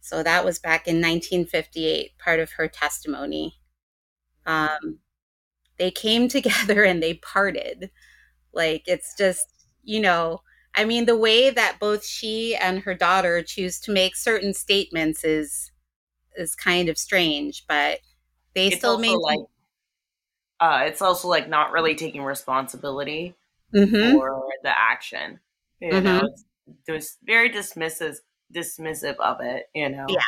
So 0.00 0.22
that 0.22 0.44
was 0.44 0.58
back 0.58 0.88
in 0.88 0.96
1958, 0.96 2.18
part 2.18 2.40
of 2.40 2.52
her 2.52 2.68
testimony. 2.68 3.56
Um, 4.46 4.98
they 5.78 5.90
came 5.90 6.28
together 6.30 6.84
and 6.84 7.02
they 7.02 7.14
parted. 7.14 7.90
Like 8.52 8.84
it's 8.86 9.16
just, 9.16 9.46
you 9.82 10.00
know, 10.00 10.42
I 10.74 10.84
mean, 10.84 11.04
the 11.06 11.16
way 11.16 11.50
that 11.50 11.78
both 11.80 12.04
she 12.04 12.56
and 12.56 12.80
her 12.80 12.94
daughter 12.94 13.42
choose 13.42 13.80
to 13.80 13.92
make 13.92 14.16
certain 14.16 14.54
statements 14.54 15.24
is 15.24 15.71
is 16.36 16.54
kind 16.54 16.88
of 16.88 16.98
strange, 16.98 17.64
but 17.68 18.00
they 18.54 18.68
it's 18.68 18.76
still 18.76 18.98
maintain. 18.98 19.20
Like, 19.20 19.38
uh, 20.60 20.82
it's 20.86 21.02
also 21.02 21.28
like 21.28 21.48
not 21.48 21.72
really 21.72 21.94
taking 21.94 22.22
responsibility 22.22 23.34
mm-hmm. 23.74 24.16
for 24.16 24.42
the 24.62 24.78
action. 24.78 25.40
You 25.80 25.92
mm-hmm. 25.92 26.04
know, 26.04 26.20
it's, 26.24 26.44
it's 26.86 27.18
very 27.24 27.50
dismissive 27.50 28.16
dismissive 28.54 29.16
of 29.16 29.40
it. 29.40 29.68
You 29.74 29.88
know. 29.88 30.06
Yeah. 30.08 30.20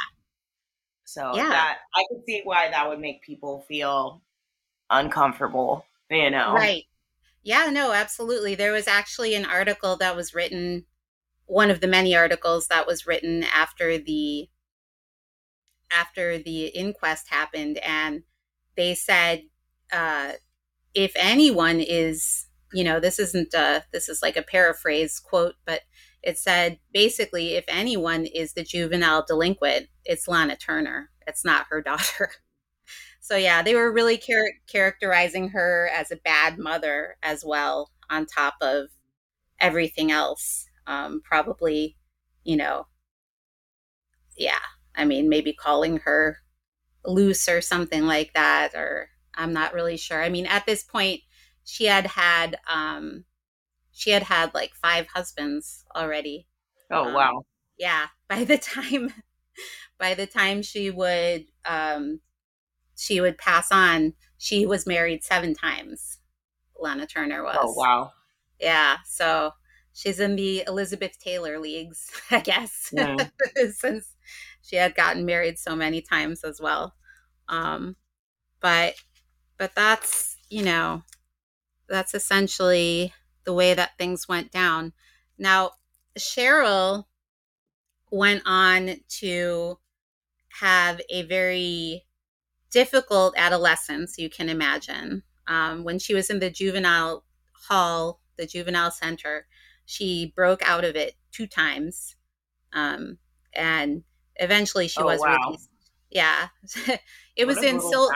So 1.04 1.32
yeah. 1.34 1.48
that 1.48 1.78
I 1.94 2.04
could 2.08 2.24
see 2.26 2.40
why 2.44 2.70
that 2.70 2.88
would 2.88 3.00
make 3.00 3.22
people 3.22 3.64
feel 3.68 4.22
uncomfortable. 4.90 5.84
You 6.10 6.30
know. 6.30 6.54
Right. 6.54 6.84
Yeah, 7.46 7.68
no, 7.70 7.92
absolutely. 7.92 8.54
There 8.54 8.72
was 8.72 8.88
actually 8.88 9.34
an 9.34 9.44
article 9.44 9.96
that 9.98 10.16
was 10.16 10.34
written, 10.34 10.86
one 11.44 11.70
of 11.70 11.80
the 11.80 11.86
many 11.86 12.16
articles 12.16 12.68
that 12.68 12.86
was 12.86 13.06
written 13.06 13.44
after 13.54 13.98
the 13.98 14.48
after 15.92 16.38
the 16.38 16.66
inquest 16.68 17.28
happened, 17.28 17.78
and 17.78 18.22
they 18.76 18.94
said 18.94 19.42
uh, 19.92 20.32
if 20.94 21.12
anyone 21.16 21.80
is, 21.80 22.46
you 22.72 22.84
know, 22.84 23.00
this 23.00 23.18
isn't 23.18 23.54
a, 23.54 23.84
this 23.92 24.08
is 24.08 24.22
like 24.22 24.36
a 24.36 24.42
paraphrase 24.42 25.20
quote, 25.20 25.54
but 25.66 25.82
it 26.22 26.38
said 26.38 26.78
basically 26.92 27.54
if 27.54 27.64
anyone 27.68 28.26
is 28.26 28.54
the 28.54 28.64
juvenile 28.64 29.24
delinquent, 29.26 29.88
it's 30.04 30.28
Lana 30.28 30.56
Turner. 30.56 31.10
It's 31.26 31.44
not 31.44 31.66
her 31.70 31.82
daughter. 31.82 32.30
So 33.20 33.36
yeah, 33.36 33.62
they 33.62 33.74
were 33.74 33.92
really 33.92 34.18
char- 34.18 34.54
characterizing 34.70 35.48
her 35.50 35.90
as 35.94 36.10
a 36.10 36.16
bad 36.16 36.58
mother 36.58 37.16
as 37.22 37.44
well, 37.44 37.90
on 38.10 38.26
top 38.26 38.54
of 38.60 38.88
everything 39.60 40.12
else. 40.12 40.66
Um, 40.86 41.22
probably, 41.24 41.96
you 42.44 42.56
know, 42.56 42.86
yeah. 44.36 44.58
I 44.96 45.04
mean, 45.04 45.28
maybe 45.28 45.52
calling 45.52 45.98
her 45.98 46.38
loose 47.04 47.48
or 47.48 47.60
something 47.60 48.06
like 48.06 48.32
that, 48.34 48.74
or 48.74 49.08
I'm 49.34 49.52
not 49.52 49.74
really 49.74 49.96
sure. 49.96 50.22
I 50.22 50.28
mean, 50.28 50.46
at 50.46 50.66
this 50.66 50.82
point, 50.82 51.20
she 51.64 51.86
had 51.86 52.06
had 52.06 52.58
um, 52.72 53.24
she 53.92 54.10
had 54.10 54.24
had 54.24 54.54
like 54.54 54.74
five 54.74 55.06
husbands 55.08 55.84
already. 55.94 56.46
Oh 56.90 57.06
um, 57.06 57.14
wow! 57.14 57.42
Yeah, 57.78 58.06
by 58.28 58.44
the 58.44 58.58
time 58.58 59.12
by 59.98 60.14
the 60.14 60.26
time 60.26 60.62
she 60.62 60.90
would 60.90 61.46
um, 61.64 62.20
she 62.96 63.20
would 63.20 63.38
pass 63.38 63.70
on. 63.70 64.14
She 64.38 64.66
was 64.66 64.86
married 64.86 65.24
seven 65.24 65.54
times. 65.54 66.18
Lana 66.78 67.06
Turner 67.06 67.42
was. 67.42 67.56
Oh 67.58 67.72
wow. 67.72 68.12
Yeah. 68.60 68.98
So 69.06 69.52
she's 69.92 70.20
in 70.20 70.36
the 70.36 70.64
Elizabeth 70.66 71.18
Taylor 71.18 71.58
leagues, 71.58 72.10
I 72.30 72.40
guess, 72.40 72.90
yeah. 72.92 73.16
since 73.74 74.13
she 74.64 74.76
had 74.76 74.94
gotten 74.94 75.26
married 75.26 75.58
so 75.58 75.76
many 75.76 76.00
times 76.00 76.42
as 76.44 76.60
well. 76.60 76.94
Um, 77.48 77.96
but 78.60 78.94
but 79.58 79.74
that's 79.74 80.36
you 80.48 80.64
know 80.64 81.02
that's 81.88 82.14
essentially 82.14 83.12
the 83.44 83.52
way 83.54 83.74
that 83.74 83.98
things 83.98 84.28
went 84.28 84.50
down. 84.50 84.92
Now 85.38 85.72
Cheryl 86.18 87.04
went 88.10 88.42
on 88.46 88.96
to 89.08 89.78
have 90.60 91.00
a 91.10 91.22
very 91.22 92.04
difficult 92.70 93.34
adolescence, 93.36 94.18
you 94.18 94.30
can 94.30 94.48
imagine. 94.48 95.22
Um, 95.46 95.84
when 95.84 95.98
she 95.98 96.14
was 96.14 96.30
in 96.30 96.40
the 96.40 96.50
juvenile 96.50 97.24
hall, 97.68 98.20
the 98.36 98.46
juvenile 98.46 98.90
center, 98.90 99.46
she 99.86 100.32
broke 100.34 100.62
out 100.68 100.84
of 100.84 100.96
it 100.96 101.14
two 101.32 101.46
times. 101.46 102.16
Um, 102.72 103.18
and 103.54 104.04
eventually 104.36 104.88
she 104.88 105.00
oh, 105.00 105.06
was 105.06 105.20
wow. 105.20 105.38
released. 105.46 105.70
Yeah. 106.10 106.48
it 107.36 107.46
what 107.46 107.56
was 107.56 107.62
in 107.62 107.80
Sil- 107.80 108.12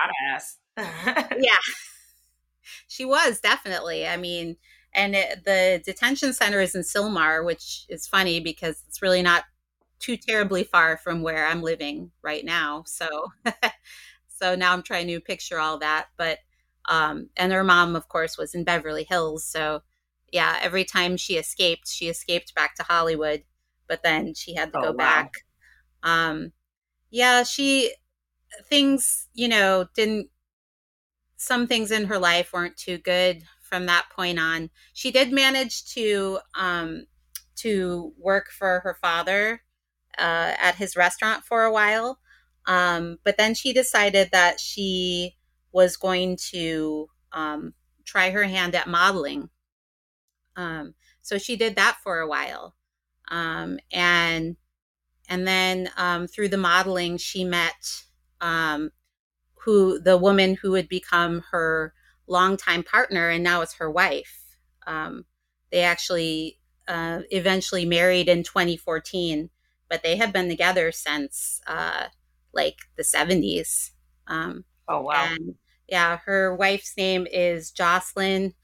yeah. 0.77 1.57
She 2.91 3.05
was 3.05 3.41
definitely. 3.41 4.07
I 4.07 4.17
mean, 4.17 4.57
and 4.95 5.15
it, 5.15 5.45
the 5.45 5.83
detention 5.85 6.33
center 6.33 6.61
is 6.61 6.75
in 6.75 6.83
Sylmar, 6.83 7.45
which 7.45 7.85
is 7.89 8.07
funny 8.07 8.41
because 8.41 8.83
it's 8.89 9.03
really 9.03 9.23
not 9.23 9.45
too 9.99 10.17
terribly 10.17 10.65
far 10.65 10.97
from 10.97 11.23
where 11.23 11.47
I'm 11.47 11.63
living 11.63 12.11
right 12.23 12.45
now. 12.45 12.85
So 12.87 13.33
So 14.39 14.55
now 14.55 14.73
I'm 14.73 14.83
trying 14.83 15.09
to 15.09 15.21
picture 15.21 15.59
all 15.59 15.79
that. 15.79 16.09
But, 16.17 16.39
um, 16.89 17.29
and 17.37 17.53
her 17.53 17.65
mom, 17.65 17.97
of 17.97 18.09
course, 18.09 18.39
was 18.39 18.55
in 18.55 18.65
Beverly 18.65 19.05
Hills. 19.05 19.45
So, 19.45 19.83
yeah, 20.33 20.59
every 20.63 20.85
time 20.85 21.17
she 21.17 21.35
escaped, 21.35 21.89
she 21.89 22.09
escaped 22.09 22.55
back 22.55 22.75
to 22.77 22.83
Hollywood, 22.83 23.43
but 23.89 24.03
then 24.03 24.35
she 24.35 24.55
had 24.55 24.73
to 24.73 24.79
oh, 24.79 24.83
go 24.83 24.91
wow. 24.91 24.97
back. 24.97 25.33
Um, 26.03 26.53
yeah, 27.11 27.43
she, 27.43 27.93
things, 28.65 29.29
you 29.35 29.49
know, 29.49 29.87
didn't, 29.95 30.29
some 31.37 31.67
things 31.67 31.91
in 31.91 32.07
her 32.07 32.19
life 32.19 32.53
weren't 32.53 32.77
too 32.77 32.99
good 32.99 33.43
from 33.61 33.87
that 33.87 34.07
point 34.15 34.39
on. 34.39 34.71
She 34.93 35.11
did 35.11 35.33
manage 35.33 35.85
to, 35.95 36.39
um, 36.55 37.07
to 37.57 38.13
work 38.19 38.51
for 38.51 38.81
her 38.81 38.97
father 39.01 39.63
uh, 40.19 40.55
at 40.61 40.77
his 40.77 40.97
restaurant 40.97 41.45
for 41.45 41.65
a 41.65 41.73
while. 41.73 42.19
Um, 42.67 43.19
but 43.25 43.37
then 43.39 43.55
she 43.55 43.73
decided 43.73 44.31
that 44.33 44.61
she 44.61 45.37
was 45.73 45.97
going 45.97 46.37
to 46.51 47.09
um, 47.33 47.75
try 48.05 48.31
her 48.31 48.45
hand 48.45 48.75
at 48.75 48.89
modeling. 48.89 49.51
Um, 50.57 50.95
so 51.23 51.39
she 51.39 51.57
did 51.57 51.77
that 51.77 51.99
for 52.03 52.19
a 52.19 52.29
while. 52.29 52.75
Um, 53.29 53.79
and 53.93 54.57
and 55.29 55.47
then 55.47 55.91
um, 55.97 56.27
through 56.27 56.49
the 56.49 56.57
modeling, 56.57 57.17
she 57.19 57.45
met 57.45 58.03
um, 58.41 58.91
who 59.64 60.01
the 60.01 60.17
woman 60.17 60.55
who 60.55 60.73
would 60.73 60.88
become 60.88 61.45
her 61.51 61.93
longtime 62.27 62.83
partner, 62.83 63.29
and 63.29 63.45
now 63.45 63.61
is 63.62 63.75
her 63.75 63.91
wife. 63.91 64.57
they 65.71 65.83
actually 65.83 66.59
uh, 66.88 67.21
eventually 67.31 67.85
married 67.85 68.29
in 68.29 68.43
2014, 68.43 69.51
but 69.88 70.03
they 70.03 70.17
have 70.17 70.33
been 70.33 70.49
together 70.49 70.91
since 70.91 71.61
uh, 71.67 72.07
like 72.53 72.79
the 72.97 73.03
70s. 73.03 73.91
Um, 74.27 74.64
oh, 74.88 75.03
wow. 75.03 75.29
And 75.31 75.55
yeah, 75.88 76.19
her 76.25 76.55
wife's 76.55 76.97
name 76.97 77.27
is 77.31 77.71
Jocelyn 77.71 78.55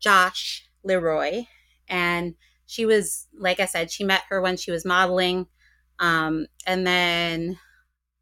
Josh 0.00 0.68
Leroy. 0.82 1.44
And 1.88 2.34
she 2.66 2.86
was, 2.86 3.26
like 3.38 3.60
I 3.60 3.66
said, 3.66 3.90
she 3.90 4.04
met 4.04 4.22
her 4.30 4.40
when 4.40 4.56
she 4.56 4.70
was 4.70 4.84
modeling. 4.84 5.46
Um, 6.04 6.46
and 6.66 6.86
then 6.86 7.58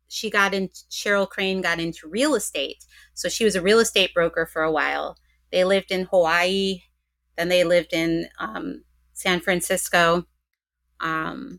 she 0.07 0.31
got 0.31 0.55
in, 0.55 0.69
Cheryl 0.89 1.29
Crane 1.29 1.61
got 1.61 1.81
into 1.81 2.09
real 2.09 2.37
estate. 2.37 2.85
So 3.15 3.29
she 3.29 3.45
was 3.45 3.57
a 3.57 3.63
real 3.63 3.81
estate 3.81 4.15
broker 4.15 4.47
for 4.47 4.63
a 4.63 4.71
while. 4.71 5.17
They 5.51 5.65
lived 5.65 5.91
in 5.91 6.05
Hawaii, 6.05 6.83
then 7.37 7.49
they 7.49 7.65
lived 7.65 7.93
in 7.93 8.29
um, 8.39 8.85
San 9.15 9.41
Francisco. 9.41 10.27
Um, 11.01 11.59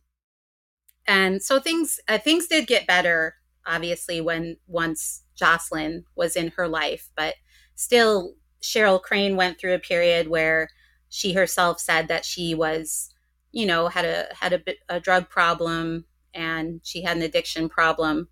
and 1.06 1.44
so 1.44 1.60
things 1.60 2.00
uh, 2.08 2.18
things 2.18 2.48
did 2.48 2.66
get 2.66 2.88
better 2.88 3.36
obviously 3.66 4.22
when 4.22 4.56
once 4.68 5.24
Jocelyn 5.36 6.06
was 6.16 6.38
in 6.38 6.54
her 6.56 6.68
life, 6.68 7.10
but 7.18 7.36
still 7.76 8.36
Cheryl 8.62 9.02
Crane 9.02 9.36
went 9.36 9.60
through 9.60 9.74
a 9.74 9.80
period 9.80 10.30
where 10.30 10.70
she 11.10 11.34
herself 11.34 11.82
said 11.82 12.08
that 12.08 12.24
she 12.24 12.56
was 12.56 13.14
you 13.54 13.68
know, 13.68 13.88
had 13.88 14.04
a 14.04 14.28
had 14.36 14.52
a, 14.52 14.62
a 14.90 15.00
drug 15.00 15.30
problem 15.30 16.06
and 16.34 16.82
she 16.84 17.04
had 17.04 17.18
an 17.18 17.24
addiction 17.24 17.70
problem, 17.70 18.30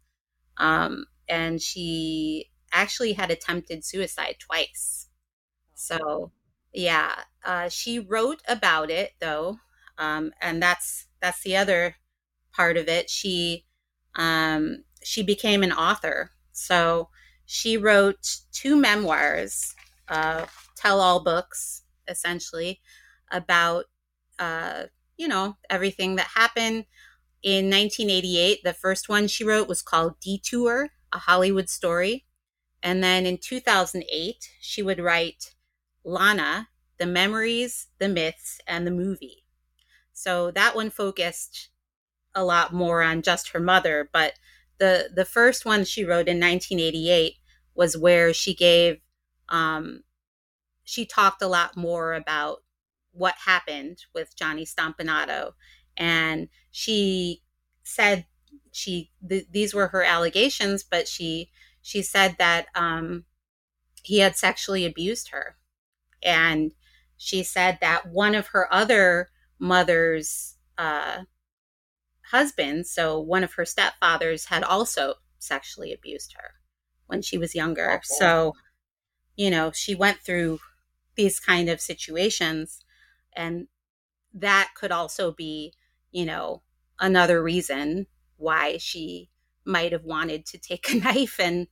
um, 0.58 1.06
and 1.30 1.62
she 1.62 2.52
actually 2.74 3.14
had 3.14 3.32
attempted 3.32 3.86
suicide 3.86 4.36
twice. 4.40 5.08
So, 5.76 6.32
yeah, 6.74 7.16
uh, 7.46 7.70
she 7.70 8.00
wrote 8.00 8.42
about 8.48 8.90
it 8.92 9.14
though, 9.20 9.58
um, 9.98 10.34
and 10.42 10.62
that's 10.62 11.08
that's 11.22 11.42
the 11.44 11.58
other 11.58 11.96
part 12.54 12.78
of 12.78 12.88
it. 12.88 13.10
She 13.10 13.66
um, 14.16 14.84
she 15.04 15.24
became 15.24 15.64
an 15.64 15.72
author. 15.72 16.32
So 16.52 17.10
she 17.46 17.78
wrote 17.78 18.38
two 18.52 18.76
memoirs, 18.76 19.74
uh, 20.10 20.46
tell-all 20.76 21.24
books, 21.24 21.84
essentially, 22.08 22.82
about 23.32 23.86
uh, 24.40 24.86
you 25.18 25.28
know 25.28 25.58
everything 25.70 26.16
that 26.18 26.28
happened 26.36 26.86
in 27.44 27.70
1988. 27.70 28.64
The 28.64 28.74
first 28.74 29.10
one 29.10 29.28
she 29.28 29.44
wrote 29.44 29.68
was 29.68 29.82
called 29.82 30.20
Detour, 30.20 30.90
a 31.12 31.20
Hollywood 31.20 31.70
story. 31.70 32.26
And 32.84 33.04
then 33.04 33.26
in 33.26 33.38
2008, 33.38 34.50
she 34.60 34.82
would 34.82 35.00
write 35.00 35.54
Lana, 36.04 36.70
the 36.98 37.06
memories, 37.06 37.88
the 38.00 38.10
myths, 38.10 38.60
and 38.68 38.86
the 38.86 38.92
movie. 38.92 39.46
So 40.14 40.52
that 40.52 40.76
one 40.76 40.90
focused 40.90 41.70
a 42.34 42.44
lot 42.44 42.74
more 42.74 43.02
on 43.02 43.22
just 43.22 43.50
her 43.50 43.60
mother, 43.60 44.10
but 44.12 44.34
the 44.80 45.10
the 45.14 45.26
first 45.26 45.66
one 45.66 45.86
she 45.86 46.04
wrote 46.04 46.28
in 46.28 46.40
1988 46.40 47.36
was 47.76 47.98
where 47.98 48.34
she 48.34 48.56
gave 48.56 49.00
um, 49.50 50.04
she 50.84 51.06
talked 51.06 51.42
a 51.42 51.48
lot 51.48 51.78
more 51.78 52.14
about 52.14 52.64
what 53.12 53.36
happened 53.46 54.06
with 54.14 54.36
Johnny 54.36 54.66
Stompanato, 54.66 55.52
and 55.98 56.50
she 56.72 57.42
said 57.84 58.26
she 58.72 59.12
th- 59.28 59.48
these 59.52 59.74
were 59.74 59.88
her 59.88 60.04
allegations, 60.04 60.84
but 60.84 61.08
she 61.08 61.52
she 61.82 62.02
said 62.02 62.36
that 62.40 62.68
um, 62.76 63.26
he 64.04 64.20
had 64.20 64.36
sexually 64.38 64.86
abused 64.86 65.30
her, 65.30 65.58
and 66.24 66.74
she 67.18 67.44
said 67.44 67.80
that 67.82 68.08
one 68.08 68.36
of 68.36 68.48
her 68.48 68.72
other 68.74 69.30
mother's 69.60 70.58
uh, 70.78 71.24
husbands, 72.32 72.90
so 72.92 73.20
one 73.20 73.44
of 73.44 73.54
her 73.54 73.64
stepfathers, 73.66 74.46
had 74.48 74.64
also 74.64 75.16
sexually 75.40 75.94
abused 75.94 76.34
her 76.38 76.52
when 77.08 77.22
she 77.22 77.38
was 77.38 77.56
younger. 77.56 77.92
Okay. 77.92 78.02
So, 78.04 78.54
you 79.36 79.50
know, 79.50 79.72
she 79.72 79.96
went 79.96 80.20
through 80.20 80.60
these 81.16 81.40
kind 81.40 81.70
of 81.70 81.82
situations, 81.82 82.84
and 83.36 83.68
that 84.34 84.72
could 84.76 84.92
also 84.92 85.32
be, 85.32 85.74
you 86.12 86.26
know, 86.26 86.62
another 87.00 87.42
reason 87.42 88.08
why 88.38 88.78
she 88.78 89.30
might 89.66 89.92
have 89.92 90.04
wanted 90.04 90.46
to 90.48 90.58
take 90.58 90.92
a 90.92 90.98
knife 91.04 91.40
and 91.40 91.68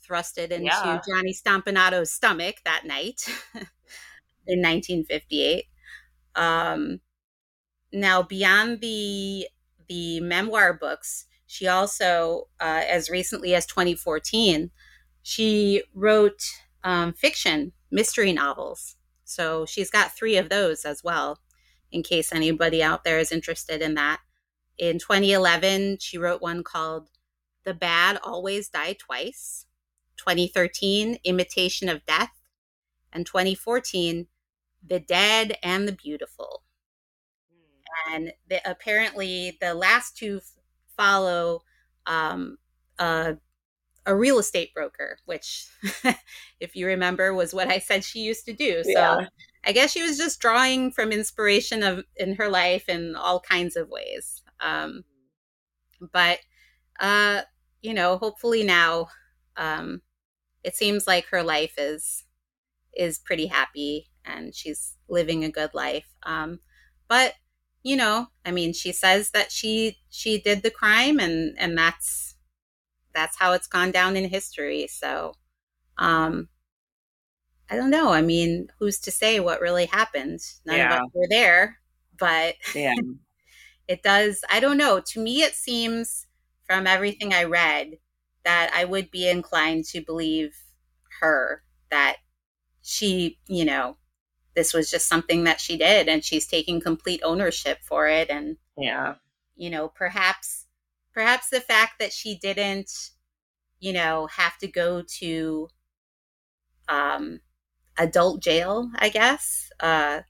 thrust 0.00 0.38
it 0.38 0.52
into 0.52 0.66
yeah. 0.66 1.00
Johnny 1.08 1.32
Stompanato's 1.34 2.12
stomach 2.12 2.56
that 2.64 2.84
night 2.84 3.22
in 4.46 4.60
1958. 4.60 5.64
Um, 6.36 7.00
now, 7.92 8.22
beyond 8.22 8.80
the 8.80 9.48
the 9.88 10.20
memoir 10.20 10.72
books, 10.74 11.26
she 11.46 11.68
also, 11.68 12.48
uh, 12.60 12.82
as 12.88 13.10
recently 13.10 13.54
as 13.54 13.66
2014, 13.66 14.70
she 15.22 15.82
wrote 15.94 16.42
um, 16.82 17.12
fiction 17.12 17.72
mystery 17.90 18.32
novels. 18.32 18.96
So 19.24 19.64
she's 19.66 19.90
got 19.90 20.16
three 20.16 20.36
of 20.36 20.48
those 20.48 20.84
as 20.84 21.04
well, 21.04 21.38
in 21.94 22.02
case 22.02 22.32
anybody 22.32 22.82
out 22.82 23.04
there 23.04 23.18
is 23.18 23.32
interested 23.32 23.80
in 23.80 23.94
that. 23.94 24.20
In 24.76 24.98
2011, 24.98 25.98
she 26.00 26.18
wrote 26.18 26.42
one 26.42 26.64
called 26.64 27.08
The 27.64 27.74
Bad 27.74 28.18
Always 28.22 28.68
Die 28.68 28.96
Twice. 28.98 29.66
2013, 30.16 31.18
Imitation 31.24 31.88
of 31.88 32.04
Death. 32.04 32.32
And 33.12 33.24
2014, 33.24 34.26
The 34.86 35.00
Dead 35.00 35.56
and 35.62 35.86
the 35.86 35.92
Beautiful 35.92 36.64
and 38.10 38.32
the, 38.48 38.60
apparently 38.68 39.56
the 39.60 39.74
last 39.74 40.16
two 40.16 40.38
f- 40.38 40.52
follow 40.96 41.62
um, 42.06 42.58
a, 42.98 43.36
a 44.06 44.14
real 44.14 44.38
estate 44.38 44.74
broker, 44.74 45.18
which, 45.26 45.68
if 46.60 46.76
you 46.76 46.86
remember, 46.86 47.32
was 47.32 47.54
what 47.54 47.68
I 47.68 47.78
said 47.78 48.04
she 48.04 48.20
used 48.20 48.44
to 48.46 48.52
do. 48.52 48.82
So 48.84 48.90
yeah. 48.90 49.26
I 49.66 49.72
guess 49.72 49.92
she 49.92 50.02
was 50.02 50.18
just 50.18 50.40
drawing 50.40 50.90
from 50.92 51.12
inspiration 51.12 51.82
of 51.82 52.04
in 52.16 52.36
her 52.36 52.48
life 52.48 52.88
in 52.88 53.16
all 53.16 53.40
kinds 53.40 53.76
of 53.76 53.88
ways. 53.88 54.42
Um, 54.60 55.04
but 56.12 56.38
uh, 57.00 57.42
you 57.82 57.94
know, 57.94 58.18
hopefully 58.18 58.64
now, 58.64 59.08
um, 59.56 60.02
it 60.64 60.76
seems 60.76 61.06
like 61.06 61.26
her 61.28 61.42
life 61.42 61.74
is 61.78 62.24
is 62.96 63.18
pretty 63.20 63.46
happy 63.46 64.08
and 64.24 64.54
she's 64.54 64.96
living 65.08 65.44
a 65.44 65.50
good 65.50 65.74
life. 65.74 66.06
Um, 66.24 66.60
but 67.08 67.34
you 67.84 67.96
know, 67.96 68.28
I 68.46 68.52
mean, 68.52 68.72
she 68.74 68.92
says 68.92 69.30
that 69.32 69.52
she 69.52 69.98
she 70.10 70.40
did 70.40 70.62
the 70.62 70.70
crime, 70.70 71.20
and 71.20 71.56
and 71.58 71.78
that's 71.78 72.36
that's 73.14 73.38
how 73.38 73.52
it's 73.52 73.66
gone 73.68 73.90
down 73.92 74.16
in 74.16 74.28
history. 74.28 74.86
So, 74.88 75.34
um, 75.98 76.48
I 77.70 77.76
don't 77.76 77.90
know. 77.90 78.12
I 78.12 78.22
mean, 78.22 78.68
who's 78.78 78.98
to 79.00 79.10
say 79.10 79.40
what 79.40 79.60
really 79.60 79.86
happened? 79.86 80.40
None 80.66 80.76
yeah. 80.76 80.96
of 80.96 81.02
us 81.02 81.10
were 81.14 81.26
there, 81.30 81.78
but 82.18 82.56
yeah. 82.74 82.94
it 83.88 84.02
does. 84.02 84.42
I 84.50 84.60
don't 84.60 84.76
know. 84.76 85.00
To 85.00 85.20
me, 85.20 85.42
it 85.42 85.54
seems 85.54 86.26
from 86.66 86.86
everything 86.86 87.32
I 87.32 87.44
read 87.44 87.98
that 88.44 88.70
I 88.74 88.84
would 88.84 89.10
be 89.10 89.28
inclined 89.28 89.84
to 89.86 90.00
believe 90.00 90.54
her 91.20 91.62
that 91.90 92.16
she, 92.82 93.38
you 93.48 93.64
know, 93.64 93.96
this 94.54 94.72
was 94.72 94.90
just 94.90 95.08
something 95.08 95.44
that 95.44 95.60
she 95.60 95.76
did 95.76 96.08
and 96.08 96.24
she's 96.24 96.46
taking 96.46 96.80
complete 96.80 97.20
ownership 97.24 97.78
for 97.82 98.06
it 98.06 98.30
and 98.30 98.56
yeah 98.76 99.14
you 99.56 99.70
know 99.70 99.88
perhaps 99.88 100.66
perhaps 101.12 101.48
the 101.50 101.60
fact 101.60 101.94
that 101.98 102.12
she 102.12 102.36
didn't 102.36 103.10
you 103.80 103.92
know 103.92 104.26
have 104.26 104.56
to 104.58 104.66
go 104.66 105.02
to 105.02 105.68
um 106.88 107.40
adult 107.98 108.42
jail 108.42 108.90
i 108.96 109.08
guess 109.08 109.70
uh 109.80 110.20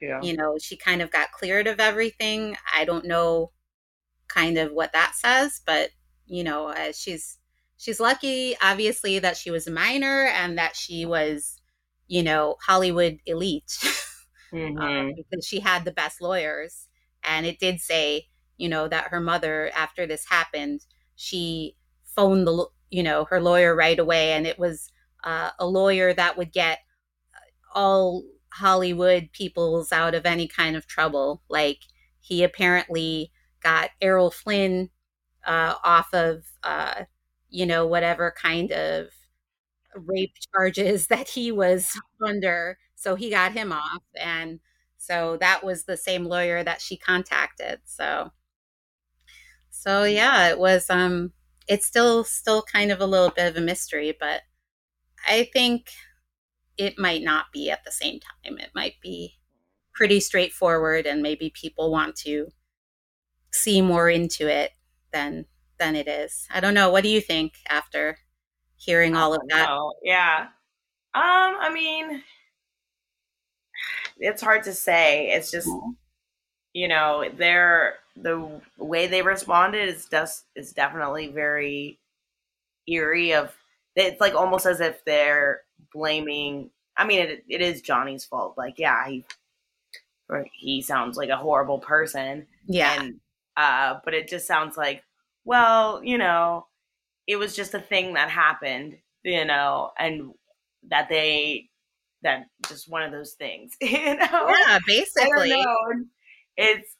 yeah. 0.00 0.20
you 0.22 0.36
know 0.36 0.56
she 0.60 0.76
kind 0.76 1.02
of 1.02 1.10
got 1.10 1.32
cleared 1.32 1.66
of 1.66 1.80
everything 1.80 2.56
i 2.74 2.84
don't 2.84 3.04
know 3.04 3.50
kind 4.28 4.58
of 4.58 4.72
what 4.72 4.92
that 4.92 5.12
says 5.14 5.60
but 5.66 5.90
you 6.26 6.44
know 6.44 6.68
uh, 6.68 6.92
she's 6.92 7.38
she's 7.76 7.98
lucky 8.00 8.56
obviously 8.62 9.18
that 9.18 9.36
she 9.36 9.50
was 9.50 9.66
a 9.66 9.70
minor 9.70 10.26
and 10.26 10.56
that 10.56 10.76
she 10.76 11.04
was 11.04 11.60
you 12.10 12.24
know, 12.24 12.56
Hollywood 12.66 13.20
elite 13.24 13.72
um, 14.52 14.58
mm-hmm. 14.58 15.10
because 15.16 15.46
she 15.46 15.60
had 15.60 15.84
the 15.84 15.92
best 15.92 16.20
lawyers. 16.20 16.88
And 17.22 17.46
it 17.46 17.60
did 17.60 17.80
say, 17.80 18.26
you 18.58 18.68
know, 18.68 18.88
that 18.88 19.08
her 19.08 19.20
mother, 19.20 19.70
after 19.76 20.06
this 20.06 20.26
happened, 20.28 20.80
she 21.14 21.76
phoned 22.04 22.48
the, 22.48 22.66
you 22.90 23.04
know, 23.04 23.26
her 23.30 23.40
lawyer 23.40 23.76
right 23.76 23.98
away. 23.98 24.32
And 24.32 24.44
it 24.44 24.58
was 24.58 24.90
uh, 25.22 25.50
a 25.60 25.66
lawyer 25.66 26.12
that 26.12 26.36
would 26.36 26.52
get 26.52 26.80
all 27.74 28.24
Hollywood 28.52 29.30
peoples 29.32 29.92
out 29.92 30.14
of 30.14 30.26
any 30.26 30.48
kind 30.48 30.76
of 30.76 30.86
trouble. 30.86 31.42
Like 31.48 31.80
he 32.20 32.42
apparently 32.44 33.32
got 33.62 33.90
Errol 34.00 34.30
Flynn 34.30 34.90
uh, 35.46 35.76
off 35.84 36.14
of, 36.14 36.44
uh, 36.64 37.04
you 37.50 37.66
know, 37.66 37.86
whatever 37.86 38.34
kind 38.36 38.72
of 38.72 39.08
rape 39.94 40.34
charges 40.54 41.06
that 41.08 41.28
he 41.28 41.52
was 41.52 41.98
under. 42.26 42.78
So 42.96 43.14
he 43.16 43.30
got 43.30 43.52
him 43.52 43.72
off. 43.72 44.02
And 44.20 44.60
so 44.98 45.36
that 45.40 45.64
was 45.64 45.84
the 45.84 45.96
same 45.96 46.24
lawyer 46.24 46.62
that 46.64 46.80
she 46.80 46.96
contacted. 46.96 47.80
So, 47.84 48.32
so 49.70 50.04
yeah, 50.04 50.48
it 50.48 50.58
was, 50.58 50.88
um, 50.90 51.32
it's 51.68 51.86
still, 51.86 52.24
still 52.24 52.62
kind 52.62 52.90
of 52.90 53.00
a 53.00 53.06
little 53.06 53.30
bit 53.30 53.48
of 53.48 53.56
a 53.56 53.60
mystery, 53.60 54.16
but 54.18 54.42
I 55.28 55.50
think 55.52 55.90
it 56.80 56.98
might 56.98 57.22
not 57.22 57.46
be 57.52 57.70
at 57.70 57.84
the 57.84 57.92
same 57.92 58.20
time. 58.20 58.58
It 58.58 58.70
might 58.74 58.94
be 59.02 59.38
pretty 59.94 60.20
straightforward 60.20 61.06
and 61.06 61.22
maybe 61.22 61.52
people 61.54 61.90
want 61.90 62.16
to 62.16 62.48
see 63.52 63.82
more 63.82 64.08
into 64.08 64.48
it 64.48 64.72
than 65.12 65.46
than 65.78 65.96
it 65.96 66.08
is. 66.08 66.46
I 66.52 66.60
don't 66.60 66.74
know. 66.74 66.90
What 66.90 67.02
do 67.02 67.08
you 67.08 67.20
think 67.20 67.54
after 67.68 68.18
hearing 68.80 69.14
all 69.14 69.34
of 69.34 69.42
that. 69.48 69.68
Know. 69.68 69.92
Yeah. 70.02 70.48
Um, 71.14 71.22
I 71.60 71.70
mean, 71.72 72.22
it's 74.18 74.42
hard 74.42 74.64
to 74.64 74.72
say. 74.72 75.30
It's 75.32 75.50
just, 75.50 75.68
mm-hmm. 75.68 75.90
you 76.72 76.88
know, 76.88 77.30
they're 77.36 77.94
the 78.16 78.60
way 78.78 79.06
they 79.06 79.22
responded 79.22 79.88
is 79.88 80.06
just 80.06 80.44
is 80.56 80.72
definitely 80.72 81.28
very 81.28 81.98
eerie. 82.88 83.34
Of 83.34 83.54
it's 83.94 84.20
like 84.20 84.34
almost 84.34 84.66
as 84.66 84.80
if 84.80 85.04
they're 85.04 85.60
blaming. 85.92 86.70
I 86.96 87.06
mean, 87.06 87.20
it, 87.20 87.44
it 87.48 87.60
is 87.60 87.82
Johnny's 87.82 88.24
fault. 88.24 88.54
Like, 88.56 88.78
yeah, 88.78 89.08
he 89.08 89.24
he 90.52 90.82
sounds 90.82 91.16
like 91.16 91.30
a 91.30 91.36
horrible 91.36 91.78
person. 91.78 92.46
Yeah. 92.66 93.02
And 93.02 93.20
uh, 93.56 94.00
but 94.04 94.14
it 94.14 94.28
just 94.28 94.46
sounds 94.46 94.76
like, 94.76 95.02
well, 95.44 96.02
you 96.04 96.18
know, 96.18 96.66
it 97.26 97.36
was 97.36 97.54
just 97.56 97.74
a 97.74 97.80
thing 97.80 98.14
that 98.14 98.30
happened, 98.30 98.96
you 99.22 99.44
know, 99.44 99.90
and 99.98 100.32
that 100.88 101.08
they 101.08 101.68
that 102.22 102.46
just 102.68 102.90
one 102.90 103.02
of 103.02 103.12
those 103.12 103.32
things, 103.34 103.74
you 103.80 104.16
know. 104.16 104.54
Yeah, 104.66 104.78
basically. 104.86 105.64
It's 106.56 106.96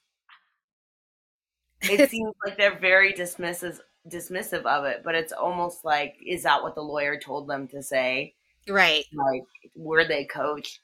it 1.82 2.10
seems 2.10 2.34
like 2.44 2.56
they're 2.56 2.78
very 2.78 3.12
dismissive 3.12 3.78
dismissive 4.08 4.64
of 4.64 4.84
it, 4.84 5.02
but 5.04 5.14
it's 5.14 5.32
almost 5.32 5.84
like 5.84 6.16
is 6.26 6.42
that 6.42 6.62
what 6.62 6.74
the 6.74 6.82
lawyer 6.82 7.18
told 7.18 7.48
them 7.48 7.68
to 7.68 7.82
say? 7.82 8.34
Right. 8.68 9.04
Like 9.12 9.42
were 9.74 10.04
they 10.04 10.24
coached? 10.24 10.80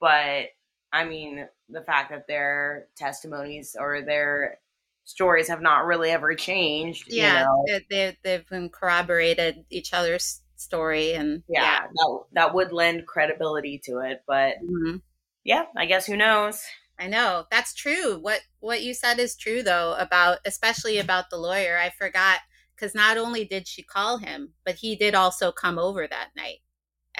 But 0.00 0.46
I 0.92 1.04
mean, 1.04 1.48
the 1.68 1.82
fact 1.82 2.10
that 2.10 2.26
their 2.26 2.88
testimonies 2.96 3.76
or 3.78 4.02
their 4.02 4.58
stories 5.04 5.48
have 5.48 5.60
not 5.62 5.86
really 5.86 6.10
ever 6.10 6.34
changed. 6.34 7.06
Yeah, 7.08 7.40
you 7.40 7.44
know? 7.44 7.64
they, 7.66 7.86
they, 7.90 8.16
they've 8.22 8.48
been 8.48 8.68
corroborated 8.70 9.64
each 9.70 9.92
other's 9.92 10.40
story, 10.56 11.14
and 11.14 11.42
yeah, 11.48 11.62
yeah, 11.62 11.80
That, 11.94 12.20
that 12.32 12.54
would 12.54 12.72
lend 12.72 13.06
credibility 13.06 13.78
to 13.84 14.00
it. 14.00 14.22
But 14.26 14.54
hmm 14.60 14.96
yeah, 15.44 15.64
I 15.76 15.86
guess 15.86 16.06
who 16.06 16.16
knows? 16.16 16.62
I 16.98 17.06
know 17.08 17.46
that's 17.50 17.74
true. 17.74 18.18
What 18.18 18.42
what 18.60 18.82
you 18.82 18.94
said 18.94 19.18
is 19.18 19.36
true 19.36 19.62
though 19.62 19.94
about 19.98 20.38
especially 20.44 20.98
about 20.98 21.30
the 21.30 21.38
lawyer. 21.38 21.78
I 21.78 21.90
forgot 21.90 22.40
because 22.76 22.94
not 22.94 23.16
only 23.16 23.44
did 23.44 23.66
she 23.66 23.82
call 23.82 24.18
him, 24.18 24.54
but 24.64 24.76
he 24.76 24.96
did 24.96 25.14
also 25.14 25.50
come 25.52 25.78
over 25.78 26.06
that 26.06 26.30
night, 26.36 26.58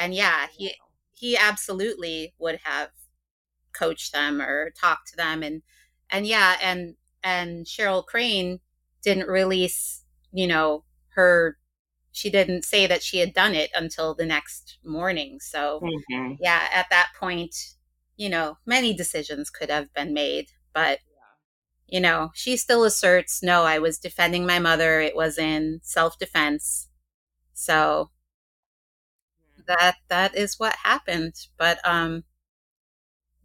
and 0.00 0.14
yeah, 0.14 0.48
he 0.58 0.74
he 1.14 1.38
absolutely 1.38 2.34
would 2.40 2.60
have 2.64 2.90
coached 3.72 4.12
them 4.12 4.40
or 4.42 4.70
talked 4.70 5.08
to 5.10 5.16
them, 5.16 5.42
and 5.42 5.62
and 6.10 6.26
yeah, 6.26 6.56
and 6.62 6.96
and 7.22 7.66
Cheryl 7.66 8.04
Crane 8.06 8.60
didn't 9.02 9.28
release, 9.28 10.04
you 10.32 10.46
know, 10.46 10.84
her. 11.14 11.58
She 12.12 12.30
didn't 12.30 12.64
say 12.64 12.86
that 12.88 13.02
she 13.04 13.18
had 13.18 13.34
done 13.34 13.54
it 13.54 13.70
until 13.74 14.14
the 14.14 14.26
next 14.26 14.78
morning. 14.84 15.40
So 15.40 15.86
Mhm. 15.86 16.38
yeah, 16.38 16.68
at 16.72 16.88
that 16.90 17.12
point, 17.18 17.54
you 18.16 18.28
know, 18.30 18.58
many 18.66 18.94
decisions 18.94 19.50
could 19.50 19.70
have 19.70 19.92
been 19.94 20.14
made, 20.14 20.48
but 20.74 21.00
you 21.88 22.00
know, 22.00 22.30
she 22.34 22.56
still 22.56 22.84
asserts, 22.84 23.42
no, 23.42 23.64
I 23.64 23.78
was 23.78 23.98
defending 23.98 24.46
my 24.46 24.58
mother. 24.58 25.00
It 25.00 25.16
was 25.16 25.38
in 25.38 25.80
self-defense. 25.82 26.88
So 27.54 28.10
that 29.66 29.96
that 30.08 30.34
is 30.36 30.58
what 30.58 30.74
happened, 30.76 31.34
but 31.58 31.78
um 31.86 32.24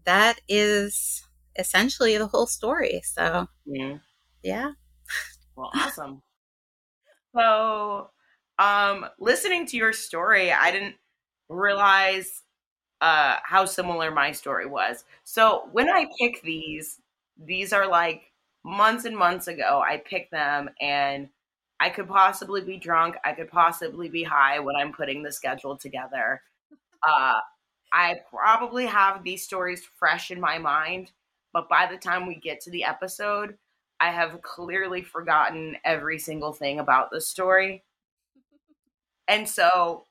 that 0.06 0.40
is 0.48 1.24
essentially 1.58 2.18
the 2.18 2.28
whole 2.28 2.48
story. 2.48 3.02
So, 3.04 3.48
Yeah. 3.66 3.98
yeah. 4.44 4.74
Well, 5.56 5.72
awesome. 5.76 6.24
So, 7.36 8.10
um, 8.60 9.06
listening 9.20 9.66
to 9.68 9.78
your 9.78 9.94
story, 9.94 10.52
I 10.52 10.72
didn't 10.72 10.96
realize 11.50 12.42
uh 13.02 13.38
how 13.44 13.66
similar 13.66 14.12
my 14.12 14.32
story 14.34 14.66
was. 14.68 15.06
So 15.26 15.70
when 15.74 15.90
I 15.90 16.08
pick 16.22 16.42
these, 16.44 17.02
these 17.38 17.74
are 17.74 17.88
like 17.88 18.32
months 18.66 19.06
and 19.06 19.18
months 19.18 19.48
ago. 19.48 19.84
I 19.88 19.98
picked 19.98 20.32
them 20.32 20.70
and 20.82 21.30
I 21.80 21.90
could 21.90 22.08
possibly 22.08 22.62
be 22.62 22.78
drunk, 22.78 23.16
I 23.26 23.34
could 23.34 23.50
possibly 23.50 24.10
be 24.10 24.24
high 24.24 24.60
when 24.60 24.76
I'm 24.76 24.94
putting 24.94 25.24
the 25.24 25.32
schedule 25.32 25.78
together. 25.78 26.42
Uh 27.08 27.40
I 27.94 28.18
probably 28.30 28.86
have 28.88 29.24
these 29.24 29.44
stories 29.44 29.86
fresh 30.00 30.32
in 30.32 30.40
my 30.42 30.60
mind, 30.60 31.12
but 31.54 31.70
by 31.70 31.88
the 31.88 31.98
time 31.98 32.28
we 32.28 32.36
get 32.36 32.62
to 32.62 32.72
the 32.72 32.84
episode, 32.86 33.58
I 34.02 34.12
have 34.12 34.42
clearly 34.44 35.04
forgotten 35.04 35.78
every 35.86 36.20
single 36.20 36.54
thing 36.54 36.80
about 36.80 37.12
the 37.12 37.22
story. 37.22 37.84
And 39.28 39.48
so, 39.48 40.06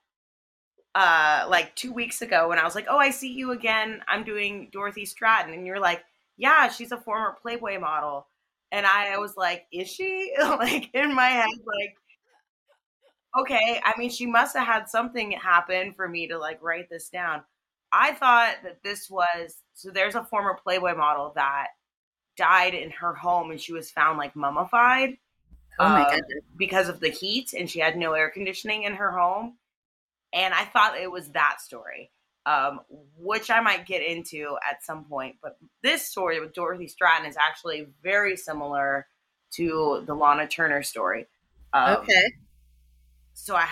uh, 0.94 1.46
like 1.48 1.74
two 1.74 1.92
weeks 1.92 2.22
ago, 2.22 2.48
when 2.48 2.58
I 2.58 2.64
was 2.64 2.74
like, 2.74 2.86
"Oh, 2.88 2.98
I 2.98 3.10
see 3.10 3.32
you 3.32 3.52
again," 3.52 4.02
I'm 4.08 4.24
doing 4.24 4.68
Dorothy 4.72 5.04
Stratten, 5.06 5.52
and 5.54 5.66
you're 5.66 5.80
like, 5.80 6.04
"Yeah, 6.36 6.68
she's 6.68 6.92
a 6.92 6.98
former 7.00 7.32
Playboy 7.40 7.78
model," 7.80 8.28
and 8.74 8.86
I 8.86 9.16
was 9.18 9.36
like, 9.36 9.66
"Is 9.72 9.88
she?" 9.88 10.32
like 10.38 10.90
in 10.94 11.14
my 11.14 11.28
head, 11.28 11.48
like, 11.66 11.96
okay. 13.40 13.80
I 13.84 13.92
mean, 13.98 14.10
she 14.10 14.26
must 14.26 14.56
have 14.56 14.66
had 14.66 14.88
something 14.88 15.32
happen 15.32 15.92
for 15.94 16.08
me 16.08 16.28
to 16.28 16.38
like 16.38 16.62
write 16.62 16.90
this 16.90 17.08
down. 17.08 17.42
I 17.92 18.12
thought 18.12 18.56
that 18.64 18.82
this 18.82 19.08
was 19.10 19.56
so. 19.74 19.90
There's 19.90 20.16
a 20.16 20.24
former 20.24 20.58
Playboy 20.62 20.96
model 20.96 21.32
that 21.36 21.68
died 22.36 22.74
in 22.74 22.90
her 22.90 23.14
home, 23.14 23.50
and 23.50 23.60
she 23.60 23.72
was 23.72 23.90
found 23.90 24.18
like 24.18 24.36
mummified 24.36 25.16
Oh 25.78 25.88
my 25.88 26.02
uh, 26.02 26.20
because 26.56 26.88
of 26.88 27.00
the 27.00 27.08
heat 27.08 27.52
and 27.52 27.68
she 27.68 27.80
had 27.80 27.96
no 27.96 28.12
air 28.12 28.30
conditioning 28.30 28.84
in 28.84 28.94
her 28.94 29.10
home. 29.10 29.56
And 30.32 30.54
I 30.54 30.64
thought 30.64 30.98
it 30.98 31.10
was 31.10 31.30
that 31.30 31.60
story, 31.60 32.10
um, 32.46 32.80
which 33.16 33.50
I 33.50 33.60
might 33.60 33.86
get 33.86 34.02
into 34.02 34.56
at 34.68 34.84
some 34.84 35.04
point. 35.04 35.36
But 35.42 35.56
this 35.82 36.02
story 36.06 36.40
with 36.40 36.52
Dorothy 36.54 36.86
Stratten 36.88 37.28
is 37.28 37.36
actually 37.36 37.86
very 38.02 38.36
similar 38.36 39.06
to 39.52 40.02
the 40.06 40.14
Lana 40.14 40.46
Turner 40.48 40.82
story. 40.82 41.26
Um, 41.72 41.98
Okay. 41.98 42.32
So 43.34 43.56
I 43.56 43.66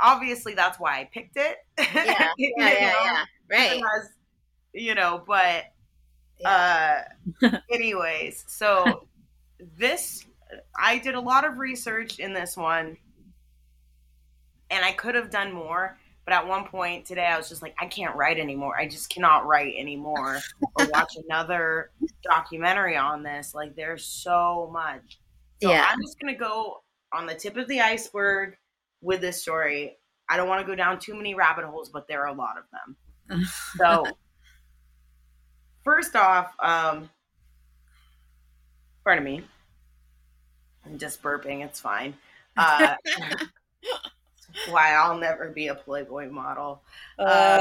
obviously 0.00 0.54
that's 0.54 0.78
why 0.78 1.00
I 1.00 1.04
picked 1.12 1.36
it. 1.36 1.56
Yeah. 1.78 2.28
Yeah. 2.36 2.54
Yeah. 2.58 2.74
Yeah. 3.04 3.24
Right. 3.50 3.76
because, 3.76 4.08
you 4.72 4.94
know, 4.94 5.22
but 5.26 5.64
uh 6.44 7.00
anyways, 7.70 8.44
so 8.46 9.06
this 9.78 10.24
I 10.76 10.98
did 10.98 11.14
a 11.14 11.20
lot 11.20 11.44
of 11.44 11.58
research 11.58 12.18
in 12.18 12.32
this 12.32 12.56
one 12.56 12.96
and 14.70 14.84
I 14.84 14.92
could 14.92 15.14
have 15.14 15.30
done 15.30 15.52
more, 15.52 15.96
but 16.28 16.34
at 16.34 16.46
one 16.46 16.66
point 16.66 17.06
today 17.06 17.24
I 17.24 17.38
was 17.38 17.48
just 17.48 17.62
like 17.62 17.74
I 17.80 17.86
can't 17.86 18.14
write 18.14 18.38
anymore. 18.38 18.78
I 18.78 18.86
just 18.86 19.08
cannot 19.08 19.46
write 19.46 19.72
anymore 19.78 20.38
or 20.78 20.86
watch 20.92 21.16
another 21.26 21.90
documentary 22.22 22.98
on 22.98 23.22
this. 23.22 23.54
Like 23.54 23.74
there's 23.74 24.04
so 24.04 24.68
much. 24.70 25.20
So 25.62 25.70
Yeah. 25.70 25.86
I'm 25.88 25.96
just 26.02 26.20
going 26.20 26.34
to 26.34 26.38
go 26.38 26.82
on 27.14 27.24
the 27.24 27.34
tip 27.34 27.56
of 27.56 27.66
the 27.66 27.80
iceberg 27.80 28.58
with 29.00 29.22
this 29.22 29.40
story. 29.40 29.96
I 30.28 30.36
don't 30.36 30.50
want 30.50 30.60
to 30.60 30.66
go 30.70 30.74
down 30.74 30.98
too 30.98 31.14
many 31.14 31.34
rabbit 31.34 31.64
holes, 31.64 31.88
but 31.88 32.06
there 32.08 32.20
are 32.20 32.28
a 32.28 32.34
lot 32.34 32.56
of 32.58 32.64
them. 32.72 33.44
So, 33.78 34.04
first 35.82 36.14
off, 36.14 36.52
um, 36.62 37.08
pardon 39.02 39.24
me. 39.24 39.44
I'm 40.84 40.98
just 40.98 41.22
burping. 41.22 41.64
It's 41.64 41.80
fine. 41.80 42.12
Uh, 42.54 42.96
why 44.64 44.92
I'll 44.94 45.18
never 45.18 45.50
be 45.50 45.68
a 45.68 45.74
Playboy 45.74 46.30
model. 46.30 46.82
Uh, 47.18 47.58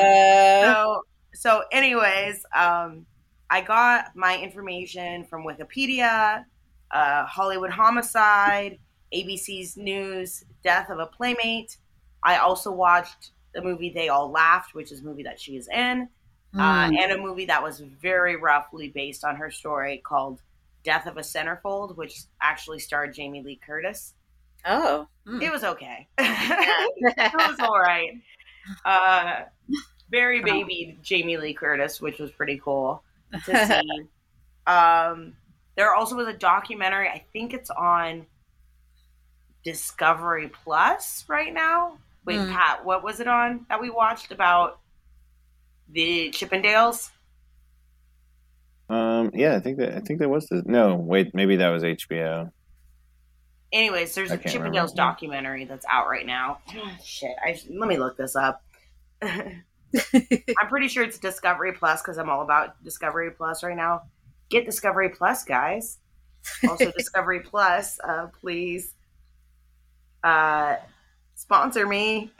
So, 0.61 1.03
so, 1.33 1.63
anyways, 1.71 2.45
um, 2.55 3.05
I 3.49 3.61
got 3.61 4.15
my 4.15 4.37
information 4.37 5.25
from 5.25 5.43
Wikipedia, 5.45 6.45
uh, 6.91 7.25
Hollywood 7.25 7.71
Homicide, 7.71 8.79
ABC's 9.13 9.77
News, 9.77 10.43
Death 10.63 10.89
of 10.89 10.99
a 10.99 11.05
Playmate. 11.07 11.77
I 12.23 12.37
also 12.37 12.71
watched 12.71 13.31
the 13.53 13.61
movie 13.61 13.91
They 13.91 14.09
All 14.09 14.31
Laughed, 14.31 14.73
which 14.73 14.91
is 14.91 15.01
a 15.01 15.03
movie 15.03 15.23
that 15.23 15.39
she 15.39 15.55
is 15.57 15.67
in 15.69 16.09
uh, 16.57 16.89
mm, 16.89 16.97
and 16.97 17.11
a 17.11 17.17
movie 17.17 17.45
that 17.45 17.61
was 17.63 17.79
very 17.79 18.35
roughly 18.35 18.89
based 18.89 19.23
on 19.23 19.35
her 19.35 19.51
story 19.51 19.99
called 19.99 20.41
Death 20.83 21.05
of 21.05 21.17
a 21.17 21.21
Centerfold, 21.21 21.95
which 21.97 22.21
actually 22.41 22.79
starred 22.79 23.13
Jamie 23.13 23.43
Lee 23.43 23.59
Curtis. 23.65 24.13
Oh. 24.67 25.07
mm. 25.27 25.41
It 25.41 25.51
was 25.51 25.63
okay. 25.63 26.07
it 26.17 27.33
was 27.33 27.59
all 27.59 27.79
right. 27.79 28.11
Uh, 28.85 29.43
very 30.11 30.41
baby 30.41 30.97
Jamie 31.01 31.37
Lee 31.37 31.53
Curtis, 31.53 32.01
which 32.01 32.19
was 32.19 32.31
pretty 32.31 32.59
cool 32.63 33.01
to 33.45 33.65
see. 33.67 34.07
um, 34.71 35.33
there 35.75 35.93
also 35.93 36.15
was 36.15 36.27
a 36.27 36.33
documentary. 36.33 37.07
I 37.09 37.23
think 37.33 37.53
it's 37.53 37.69
on 37.69 38.25
Discovery 39.63 40.49
Plus 40.63 41.25
right 41.27 41.53
now. 41.53 41.97
Wait, 42.25 42.39
Hmm. 42.39 42.51
Pat, 42.51 42.83
what 42.85 43.03
was 43.03 43.19
it 43.19 43.27
on 43.27 43.65
that 43.69 43.79
we 43.81 43.89
watched 43.89 44.31
about 44.31 44.79
the 45.89 46.29
Chippendales? 46.31 47.09
Um, 48.89 49.31
yeah, 49.33 49.55
I 49.55 49.59
think 49.59 49.77
that 49.79 49.95
I 49.95 49.99
think 49.99 50.19
that 50.19 50.29
was 50.29 50.47
the 50.47 50.63
no. 50.65 50.95
Wait, 50.95 51.33
maybe 51.35 51.57
that 51.57 51.69
was 51.69 51.83
HBO. 51.83 52.51
Anyways, 53.71 54.15
there's 54.15 54.31
I 54.31 54.35
a 54.35 54.37
can't 54.37 54.55
Chippendales 54.55 54.63
remember. 54.63 54.95
documentary 54.95 55.65
that's 55.65 55.85
out 55.89 56.07
right 56.07 56.25
now. 56.25 56.59
Shit, 57.03 57.35
I 57.43 57.59
let 57.69 57.89
me 57.89 57.97
look 57.97 58.17
this 58.17 58.35
up. 58.35 58.63
I'm 60.13 60.67
pretty 60.69 60.87
sure 60.87 61.03
it's 61.03 61.17
Discovery 61.17 61.73
Plus 61.73 62.01
because 62.01 62.17
I'm 62.17 62.29
all 62.29 62.41
about 62.41 62.81
Discovery 62.83 63.31
Plus 63.31 63.63
right 63.63 63.75
now. 63.75 64.03
Get 64.49 64.65
Discovery 64.65 65.09
Plus, 65.09 65.43
guys. 65.43 65.97
Also, 66.67 66.91
Discovery 66.97 67.41
Plus, 67.41 67.99
uh, 68.03 68.27
please 68.39 68.93
uh, 70.23 70.75
sponsor 71.35 71.85
me. 71.87 72.31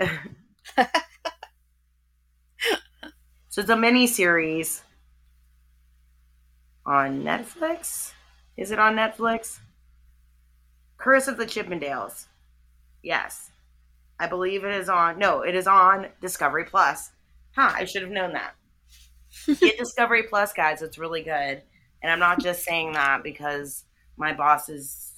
so 3.50 3.62
it's 3.62 3.70
a 3.70 3.76
mini 3.76 4.08
series 4.08 4.84
on 6.86 7.24
Netflix. 7.24 8.14
Is 8.56 8.72
it 8.72 8.80
on 8.80 8.96
Netflix? 8.96 9.60
Curse 10.98 11.28
of 11.28 11.38
the 11.38 11.45
Chippendales. 11.45 12.26
Yes. 13.04 13.52
I 14.20 14.28
believe 14.28 14.64
it 14.64 14.74
is 14.74 14.89
on. 14.89 15.20
No, 15.20 15.41
it 15.41 15.56
is 15.56 15.68
on 15.68 16.08
Discovery 16.22 16.66
Plus. 16.66 17.12
Huh, 17.56 17.72
I 17.74 17.86
should 17.86 18.02
have 18.02 18.12
known 18.12 18.34
that. 18.34 18.56
Get 19.60 19.78
Discovery 19.78 20.24
Plus, 20.24 20.54
guys. 20.54 20.82
It's 20.82 20.98
really 20.98 21.22
good. 21.22 21.62
And 22.02 22.12
I'm 22.12 22.20
not 22.20 22.41
just 22.41 22.64
saying 22.64 22.93
that 22.93 23.24
because 23.24 23.84
my 24.18 24.34
boss's 24.34 25.14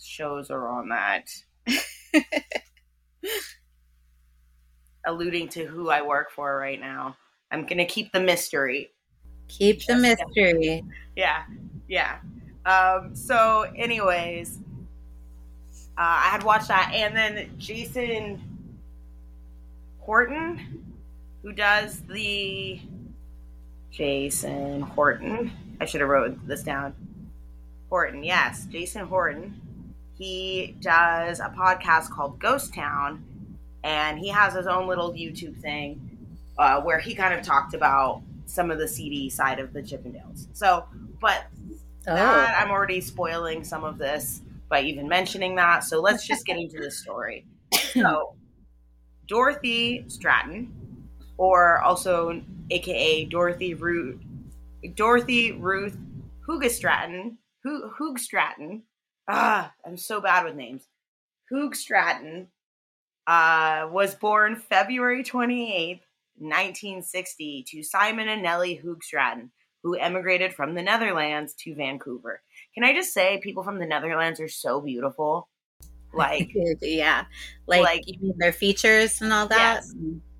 shows 0.00 0.50
are 0.50 0.68
on 0.68 0.88
that. 0.90 1.30
Alluding 5.06 5.48
to 5.50 5.64
who 5.66 5.90
I 5.90 6.02
work 6.02 6.30
for 6.30 6.56
right 6.56 6.80
now. 6.80 7.16
I'm 7.50 7.66
going 7.66 7.78
to 7.78 7.84
keep 7.84 8.12
the 8.12 8.20
mystery. 8.20 8.90
Keep 9.48 9.86
the 9.86 9.96
mystery. 9.96 10.84
Yeah. 11.16 11.42
Yeah. 11.88 12.18
Um, 12.64 13.14
so, 13.14 13.62
anyways, 13.76 14.58
uh, 15.96 16.00
I 16.00 16.28
had 16.30 16.42
watched 16.42 16.68
that. 16.68 16.92
And 16.92 17.16
then 17.16 17.50
Jason 17.58 18.42
Horton, 20.00 20.94
who 21.42 21.52
does 21.52 22.00
the 22.00 22.80
Jason 23.90 24.82
Horton. 24.82 25.52
I 25.80 25.84
should 25.84 26.00
have 26.00 26.10
wrote 26.10 26.46
this 26.46 26.62
down. 26.62 26.94
Horton, 27.88 28.24
yes, 28.24 28.66
Jason 28.66 29.06
Horton. 29.06 29.60
He 30.18 30.76
does 30.80 31.40
a 31.40 31.48
podcast 31.56 32.10
called 32.10 32.38
Ghost 32.38 32.74
Town, 32.74 33.24
and 33.82 34.18
he 34.18 34.28
has 34.28 34.54
his 34.54 34.66
own 34.66 34.86
little 34.86 35.12
YouTube 35.12 35.60
thing 35.60 36.00
uh, 36.58 36.80
where 36.80 36.98
he 36.98 37.14
kind 37.14 37.34
of 37.34 37.42
talked 37.44 37.74
about 37.74 38.22
some 38.46 38.70
of 38.70 38.78
the 38.78 38.86
CD 38.88 39.28
side 39.28 39.58
of 39.58 39.72
the 39.72 39.80
Chippendales. 39.80 40.46
So, 40.52 40.84
but 41.20 41.44
Oh, 42.06 42.14
that 42.14 42.62
I'm 42.62 42.70
already 42.70 43.00
spoiling 43.00 43.64
some 43.64 43.82
of 43.82 43.96
this 43.96 44.42
by 44.68 44.82
even 44.82 45.08
mentioning 45.08 45.54
that. 45.56 45.84
So 45.84 46.00
let's 46.00 46.26
just 46.26 46.46
get 46.46 46.56
into 46.58 46.80
the 46.80 46.90
story. 46.90 47.46
So, 47.92 48.34
Dorothy 49.26 50.04
Stratten, 50.08 50.68
or 51.38 51.80
also 51.80 52.42
AKA 52.70 53.26
Dorothy 53.26 53.74
Ruth, 53.74 54.20
Dorothy 54.94 55.52
Ruth 55.52 55.96
Huga 56.46 56.70
Stratton, 56.70 57.38
Hoogstraten. 57.66 58.82
Ah, 59.28 59.72
I'm 59.86 59.96
so 59.96 60.20
bad 60.20 60.44
with 60.44 60.54
names. 60.54 60.86
Hoogstraten 61.50 62.48
uh, 63.26 63.88
was 63.90 64.14
born 64.14 64.56
February 64.56 65.24
28th, 65.24 66.00
1960, 66.36 67.64
to 67.68 67.82
Simon 67.82 68.28
and 68.28 68.42
Nellie 68.42 68.80
Hoogstraten, 68.84 69.48
who 69.82 69.96
emigrated 69.96 70.52
from 70.52 70.74
the 70.74 70.82
Netherlands 70.82 71.54
to 71.60 71.74
Vancouver. 71.74 72.42
Can 72.74 72.84
I 72.84 72.92
just 72.92 73.12
say, 73.12 73.38
people 73.42 73.62
from 73.62 73.78
the 73.78 73.86
Netherlands 73.86 74.40
are 74.40 74.48
so 74.48 74.80
beautiful? 74.80 75.48
Like, 76.12 76.50
yeah. 76.82 77.24
Like, 77.66 77.82
Like- 77.82 78.02
you 78.06 78.18
mean 78.20 78.34
their 78.38 78.52
features 78.52 79.20
and 79.22 79.32
all 79.32 79.46
that? 79.48 79.82
Yes. 79.84 79.94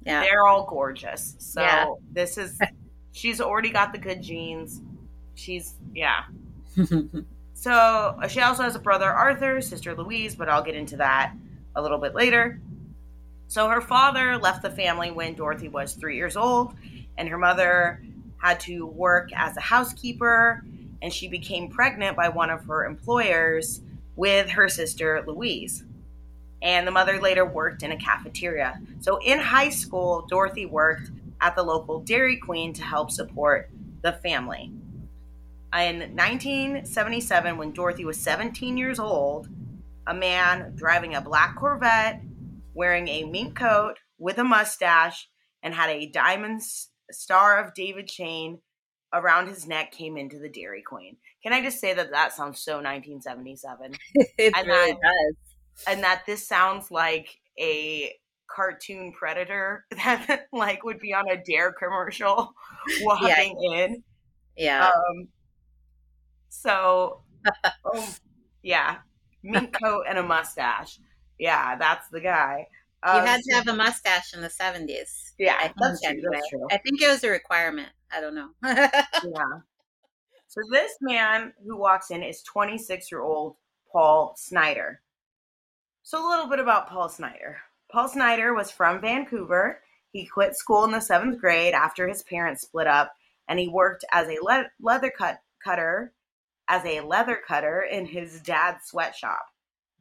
Yeah. 0.04 0.20
they're 0.20 0.46
all 0.46 0.66
gorgeous. 0.66 1.34
So 1.38 1.62
Yeah. 1.62 1.86
this 2.12 2.36
is, 2.36 2.58
she's 3.12 3.40
already 3.40 3.70
got 3.70 3.92
the 3.92 3.98
good 3.98 4.22
genes. 4.22 4.82
She's, 5.34 5.74
yeah. 5.94 6.24
So 7.56 7.70
uh, 7.72 8.28
she 8.28 8.40
also 8.40 8.62
has 8.64 8.74
a 8.74 8.78
brother, 8.80 9.06
Arthur, 9.08 9.60
sister 9.62 9.94
Louise, 9.94 10.34
but 10.34 10.48
I'll 10.50 10.62
get 10.62 10.74
into 10.74 10.96
that 10.98 11.32
a 11.76 11.80
little 11.80 11.96
bit 11.98 12.14
later. 12.14 12.60
So 13.46 13.68
her 13.68 13.80
father 13.80 14.36
left 14.36 14.60
the 14.60 14.70
family 14.70 15.10
when 15.10 15.34
Dorothy 15.34 15.68
was 15.68 15.94
three 15.94 16.16
years 16.16 16.36
old, 16.36 16.74
and 17.16 17.28
her 17.28 17.38
mother 17.38 18.02
had 18.38 18.60
to 18.60 18.84
work 18.84 19.30
as 19.34 19.56
a 19.56 19.60
housekeeper, 19.60 20.62
and 21.04 21.12
she 21.12 21.28
became 21.28 21.68
pregnant 21.68 22.16
by 22.16 22.30
one 22.30 22.48
of 22.48 22.64
her 22.64 22.86
employers 22.86 23.82
with 24.16 24.48
her 24.48 24.70
sister 24.70 25.22
Louise. 25.26 25.84
And 26.62 26.86
the 26.86 26.92
mother 26.92 27.20
later 27.20 27.44
worked 27.44 27.82
in 27.82 27.92
a 27.92 27.98
cafeteria. 27.98 28.80
So 29.00 29.18
in 29.18 29.38
high 29.38 29.68
school, 29.68 30.24
Dorothy 30.30 30.64
worked 30.64 31.10
at 31.42 31.56
the 31.56 31.62
local 31.62 32.00
Dairy 32.00 32.38
Queen 32.38 32.72
to 32.72 32.82
help 32.82 33.10
support 33.10 33.68
the 34.00 34.12
family. 34.12 34.72
In 35.74 35.98
1977, 36.16 37.58
when 37.58 37.72
Dorothy 37.72 38.06
was 38.06 38.18
17 38.18 38.78
years 38.78 38.98
old, 38.98 39.48
a 40.06 40.14
man 40.14 40.72
driving 40.74 41.16
a 41.16 41.20
black 41.20 41.56
Corvette, 41.56 42.22
wearing 42.72 43.08
a 43.08 43.24
mink 43.24 43.56
coat 43.56 43.98
with 44.18 44.38
a 44.38 44.44
mustache, 44.44 45.28
and 45.62 45.74
had 45.74 45.90
a 45.90 46.06
diamond 46.06 46.62
Star 47.10 47.62
of 47.62 47.74
David 47.74 48.08
chain 48.08 48.60
around 49.14 49.46
his 49.48 49.66
neck 49.66 49.92
came 49.92 50.16
into 50.18 50.38
the 50.38 50.48
Dairy 50.48 50.82
Queen. 50.82 51.16
Can 51.42 51.52
I 51.52 51.62
just 51.62 51.80
say 51.80 51.94
that 51.94 52.10
that 52.10 52.32
sounds 52.34 52.60
so 52.60 52.74
1977? 52.82 53.94
it 54.38 54.52
And 54.56 54.66
really 54.66 54.92
that- 54.92 55.00
does. 55.00 55.84
and 55.86 56.02
that 56.04 56.24
this 56.26 56.46
sounds 56.46 56.90
like 56.90 57.28
a 57.58 58.12
cartoon 58.46 59.12
predator 59.12 59.84
that 59.90 60.46
like 60.52 60.84
would 60.84 60.98
be 61.00 61.14
on 61.14 61.28
a 61.30 61.36
dare 61.36 61.72
commercial 61.72 62.52
walking 63.02 63.56
in 63.72 64.02
Yeah. 64.56 64.86
um 64.90 65.28
so 66.48 67.22
um, 67.94 68.04
yeah 68.62 68.96
mink 69.42 69.74
coat 69.82 70.04
and 70.08 70.18
a 70.18 70.22
mustache 70.22 70.98
yeah 71.38 71.76
that's 71.76 72.08
the 72.08 72.20
guy 72.20 72.66
you 73.04 73.10
Um, 73.10 73.26
had 73.26 73.40
to 73.42 73.54
have 73.54 73.68
a 73.68 73.74
mustache 73.74 74.32
in 74.34 74.40
the 74.40 74.48
70s. 74.48 75.32
yeah 75.38 75.56
I 75.58 75.62
think, 75.68 75.74
that's 75.80 76.00
true, 76.02 76.22
that's 76.32 76.48
true. 76.48 76.66
I 76.70 76.78
think 76.78 77.02
it 77.02 77.08
was 77.08 77.22
a 77.24 77.28
requirement. 77.30 77.90
I 78.14 78.20
don't 78.20 78.34
know. 78.34 78.50
yeah. 78.62 79.60
So 80.46 80.60
this 80.70 80.92
man 81.00 81.52
who 81.66 81.76
walks 81.76 82.10
in 82.10 82.22
is 82.22 82.42
26 82.42 83.10
year 83.10 83.22
old 83.22 83.56
paul 83.90 84.34
snider. 84.36 85.00
So 86.02 86.24
a 86.24 86.28
little 86.28 86.46
bit 86.48 86.60
about 86.60 86.88
paul 86.88 87.08
snider. 87.08 87.58
Paul 87.90 88.08
snider 88.08 88.54
was 88.54 88.70
from 88.70 89.00
vancouver. 89.00 89.80
He 90.12 90.26
quit 90.26 90.56
school 90.56 90.84
in 90.84 90.92
the 90.92 91.00
seventh 91.00 91.40
grade 91.40 91.74
after 91.74 92.06
his 92.06 92.22
parents 92.22 92.62
split 92.62 92.86
up 92.86 93.12
and 93.48 93.58
he 93.58 93.68
worked 93.68 94.04
as 94.12 94.28
a 94.28 94.38
le- 94.42 94.70
leather 94.80 95.10
cut 95.10 95.40
cutter 95.62 96.12
as 96.68 96.84
a 96.84 97.00
leather 97.00 97.40
cutter 97.46 97.82
in 97.82 98.06
his 98.06 98.40
dad's 98.40 98.86
sweatshop. 98.86 99.46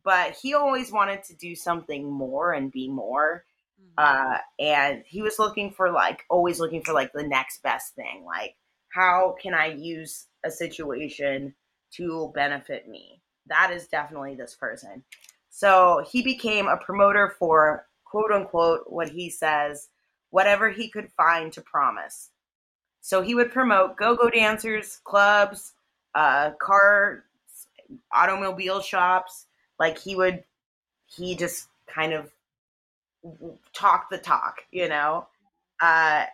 But 0.03 0.32
he 0.34 0.53
always 0.53 0.91
wanted 0.91 1.24
to 1.24 1.36
do 1.36 1.55
something 1.55 2.11
more 2.11 2.53
and 2.53 2.72
be 2.72 2.89
more 2.89 3.45
uh, 3.98 4.38
and 4.60 5.04
he 5.08 5.22
was 5.22 5.40
looking 5.40 5.72
for 5.72 5.92
like 5.92 6.24
always 6.30 6.60
looking 6.60 6.82
for 6.84 6.94
like 6.94 7.12
the 7.14 7.28
next 7.28 7.62
best 7.64 7.96
thing 7.96 8.24
like 8.26 8.56
how 8.90 9.36
can 9.42 9.54
i 9.54 9.68
use 9.68 10.26
a 10.44 10.52
situation 10.52 11.54
to 11.96 12.32
benefit 12.34 12.88
me? 12.88 13.22
That 13.48 13.72
is 13.72 13.88
definitely 13.88 14.36
this 14.36 14.56
person. 14.56 15.04
So 15.50 16.04
he 16.12 16.22
became 16.22 16.68
a 16.68 16.78
promoter 16.78 17.36
for 17.40 17.86
quote 18.06 18.32
unquote 18.32 18.86
what 18.88 19.10
he 19.10 19.30
says 19.30 19.90
whatever 20.30 20.72
he 20.72 20.90
could 20.90 21.12
find 21.12 21.54
to 21.54 21.62
promise. 21.62 22.32
So 23.02 23.22
he 23.22 23.36
would 23.36 23.52
promote 23.52 23.98
go-go 23.98 24.30
dancers 24.30 25.00
clubs 25.04 25.74
uh, 26.16 26.52
car 26.60 27.26
automobile 28.12 28.82
shops. 28.82 29.46
Like 29.80 30.00
he 30.00 30.16
would 30.16 30.44
he 31.06 31.36
just 31.36 31.68
kind 31.88 32.14
of 32.14 32.32
talk 33.74 34.10
the 34.10 34.18
talk, 34.18 34.64
you 34.72 34.90
know. 34.90 35.28
Uh, 35.82 36.26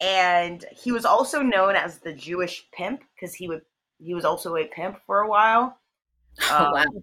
and 0.00 0.64
he 0.72 0.92
was 0.92 1.04
also 1.04 1.42
known 1.42 1.76
as 1.76 1.98
the 1.98 2.12
Jewish 2.12 2.68
pimp 2.72 3.02
because 3.14 3.34
he 3.34 3.48
would 3.48 3.62
he 3.98 4.14
was 4.14 4.24
also 4.24 4.56
a 4.56 4.66
pimp 4.66 4.98
for 5.06 5.20
a 5.20 5.28
while. 5.28 5.78
Oh, 6.50 6.70
wow. 6.72 6.82
Um, 6.84 7.02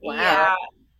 Wow. 0.00 0.14
Yeah, 0.16 0.54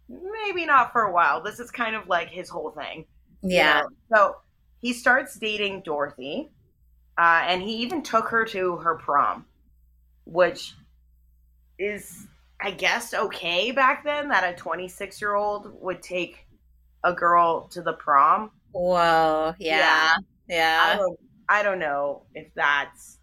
maybe 0.09 0.65
not 0.65 0.93
for 0.93 1.03
a 1.03 1.13
while. 1.13 1.43
This 1.43 1.59
is 1.61 1.71
kind 1.71 1.97
of 1.97 2.07
like 2.09 2.29
his 2.31 2.49
whole 2.49 2.71
thing. 2.71 3.07
you 3.43 3.51
Yeah. 3.51 3.83
know? 3.83 3.89
So 4.15 4.37
he 4.81 4.93
starts 4.93 5.37
dating 5.39 5.83
Dorothy, 5.83 6.51
uh, 7.19 7.43
and 7.47 7.63
he 7.63 7.75
even 7.77 8.03
took 8.03 8.29
her 8.29 8.45
to 8.47 8.77
her 8.77 8.97
prom, 8.97 9.47
which 10.25 10.75
is, 11.79 12.27
I 12.61 12.71
guess, 12.71 13.13
okay 13.15 13.73
back 13.73 14.05
then 14.05 14.29
that 14.29 14.53
a 14.53 14.57
26 14.57 15.21
year 15.21 15.35
old 15.35 15.73
would 15.81 16.03
take 16.03 16.42
a 17.05 17.13
girl 17.13 17.69
to 17.69 17.83
the 17.83 17.93
prom. 17.95 18.51
Whoa. 18.73 19.55
Yeah. 19.59 20.15
I 20.17 20.23
Yeah. 20.49 20.97
don't, 20.97 21.19
I 21.49 21.63
don't 21.63 21.79
know 21.79 22.25
if 22.35 22.53
that's 22.55 23.19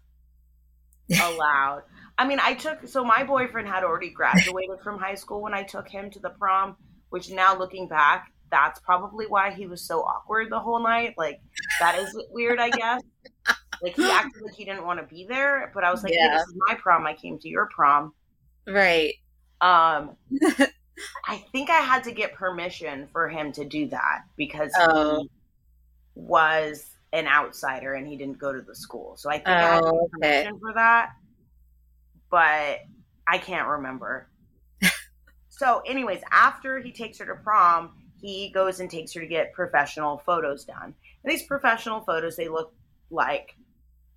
allowed. 1.22 1.82
I 2.18 2.26
mean, 2.26 2.38
I 2.40 2.54
took 2.54 2.86
so 2.86 3.02
my 3.04 3.24
boyfriend 3.24 3.66
had 3.68 3.82
already 3.82 4.10
graduated 4.10 4.80
from 4.84 4.98
high 4.98 5.14
school 5.14 5.40
when 5.40 5.54
I 5.54 5.62
took 5.62 5.88
him 5.88 6.10
to 6.10 6.18
the 6.20 6.30
prom, 6.30 6.76
which 7.08 7.30
now 7.30 7.56
looking 7.58 7.88
back, 7.88 8.30
that's 8.50 8.78
probably 8.80 9.26
why 9.26 9.52
he 9.52 9.66
was 9.66 9.80
so 9.86 10.00
awkward 10.00 10.50
the 10.50 10.58
whole 10.60 10.82
night. 10.82 11.14
Like 11.16 11.40
that 11.80 11.98
is 11.98 12.16
weird, 12.30 12.58
I 12.60 12.70
guess. 12.70 13.02
Like 13.82 13.96
he 13.96 14.10
acted 14.10 14.42
like 14.42 14.54
he 14.54 14.64
didn't 14.66 14.84
want 14.84 15.00
to 15.00 15.06
be 15.06 15.24
there, 15.26 15.70
but 15.74 15.82
I 15.84 15.90
was 15.90 16.02
like, 16.04 16.12
Yeah. 16.12 16.30
hey, 16.30 16.36
this 16.36 16.48
is 16.48 16.54
my 16.68 16.74
prom. 16.74 17.06
I 17.06 17.14
came 17.14 17.38
to 17.38 17.48
your 17.48 17.68
prom. 17.74 18.12
Right. 18.66 19.14
Um, 19.62 20.16
I 21.26 21.38
think 21.52 21.70
I 21.70 21.78
had 21.80 22.04
to 22.04 22.12
get 22.12 22.34
permission 22.34 23.08
for 23.12 23.28
him 23.28 23.52
to 23.52 23.64
do 23.64 23.88
that 23.88 24.22
because 24.36 24.72
Oh. 24.78 25.20
he 25.22 25.30
was 26.14 26.86
an 27.12 27.26
outsider 27.26 27.94
and 27.94 28.06
he 28.06 28.16
didn't 28.16 28.38
go 28.38 28.52
to 28.52 28.60
the 28.62 28.74
school. 28.74 29.16
So 29.16 29.30
I 29.30 29.34
think 29.36 29.48
I 29.48 29.60
had 29.60 29.80
to 29.80 29.86
Oh, 29.86 30.08
get 30.20 30.28
okay. 30.28 30.42
permission 30.44 30.60
for 30.60 30.72
that. 30.74 31.10
but 32.30 32.80
I 33.26 33.38
can't 33.38 33.66
remember. 33.68 34.28
so, 35.48 35.80
anyways, 35.86 36.20
after 36.30 36.78
he 36.80 36.92
takes 36.92 37.18
her 37.18 37.26
to 37.26 37.34
prom, 37.34 37.90
he 38.20 38.50
goes 38.50 38.80
and 38.80 38.90
takes 38.90 39.12
her 39.14 39.20
to 39.20 39.26
get 39.26 39.52
professional 39.52 40.18
photos 40.18 40.64
done. 40.64 40.94
And 41.24 41.32
these 41.32 41.42
professional 41.44 42.00
photos, 42.00 42.36
they 42.36 42.48
look 42.48 42.72
like 43.10 43.56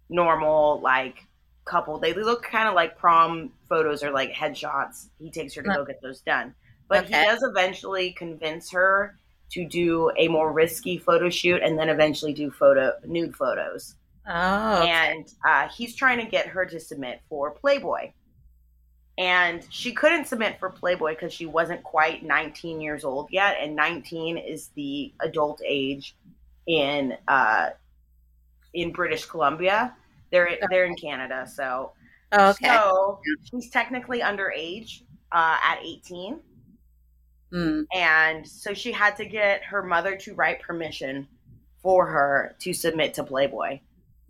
normal, 0.10 0.80
like 0.82 1.26
couple. 1.66 1.98
They 2.00 2.14
look 2.14 2.44
kind 2.44 2.68
of 2.68 2.76
like 2.76 2.98
prom 2.98 3.52
photos 3.70 4.04
or 4.04 4.12
like 4.12 4.32
headshots. 4.34 5.08
He 5.20 5.32
takes 5.32 5.54
her 5.56 5.64
to 5.64 5.70
uh-huh. 5.70 5.80
go 5.80 5.86
get 5.86 6.02
those 6.02 6.22
done. 6.22 6.54
But 6.88 7.06
Okay. 7.06 7.20
he 7.20 7.26
does 7.26 7.44
eventually 7.44 8.12
convince 8.14 8.72
her 8.72 9.18
to 9.52 9.66
do 9.68 10.12
a 10.18 10.28
more 10.28 10.52
risky 10.52 10.98
photo 10.98 11.30
shoot 11.30 11.62
and 11.62 11.78
then 11.78 11.90
eventually 11.90 12.34
do 12.34 12.50
photo 12.52 12.94
nude 13.06 13.36
photos. 13.36 13.96
Oh, 14.28 14.82
okay. 14.82 14.90
And 14.90 15.28
uh, 15.46 15.68
he's 15.70 15.96
trying 15.96 16.20
to 16.20 16.26
get 16.26 16.48
her 16.48 16.66
to 16.66 16.80
submit 16.80 17.22
for 17.30 17.52
Playboy. 17.52 18.12
And 19.18 19.66
she 19.70 19.94
couldn't 19.94 20.26
submit 20.26 20.60
for 20.60 20.72
Playboy 20.72 21.12
because 21.12 21.32
she 21.34 21.46
wasn't 21.46 21.84
quite 21.84 22.24
19 22.24 22.82
years 22.82 23.04
old 23.04 23.28
yet, 23.32 23.58
and 23.62 23.76
19 23.76 24.38
is 24.40 24.70
the 24.70 25.14
adult 25.20 25.62
age 25.64 26.16
in 26.66 27.16
uh, 27.28 27.70
in 28.74 28.92
British 28.92 29.26
Columbia. 29.26 29.94
They're 30.32 30.58
they're 30.72 30.86
in 30.86 30.96
Canada, 30.96 31.46
so 31.48 31.92
okay. 32.34 32.66
so 32.66 33.20
she's 33.52 33.70
technically 33.70 34.22
underage 34.22 35.04
uh, 35.32 35.58
at 35.64 35.78
18, 35.84 36.40
Mm. 37.54 37.86
and 37.94 38.48
so 38.48 38.74
she 38.74 38.92
had 38.92 39.16
to 39.18 39.26
get 39.26 39.64
her 39.66 39.84
mother 39.84 40.16
to 40.18 40.34
write 40.34 40.60
permission 40.62 41.28
for 41.82 42.08
her 42.08 42.56
to 42.62 42.74
submit 42.74 43.14
to 43.16 43.24
Playboy 43.24 43.80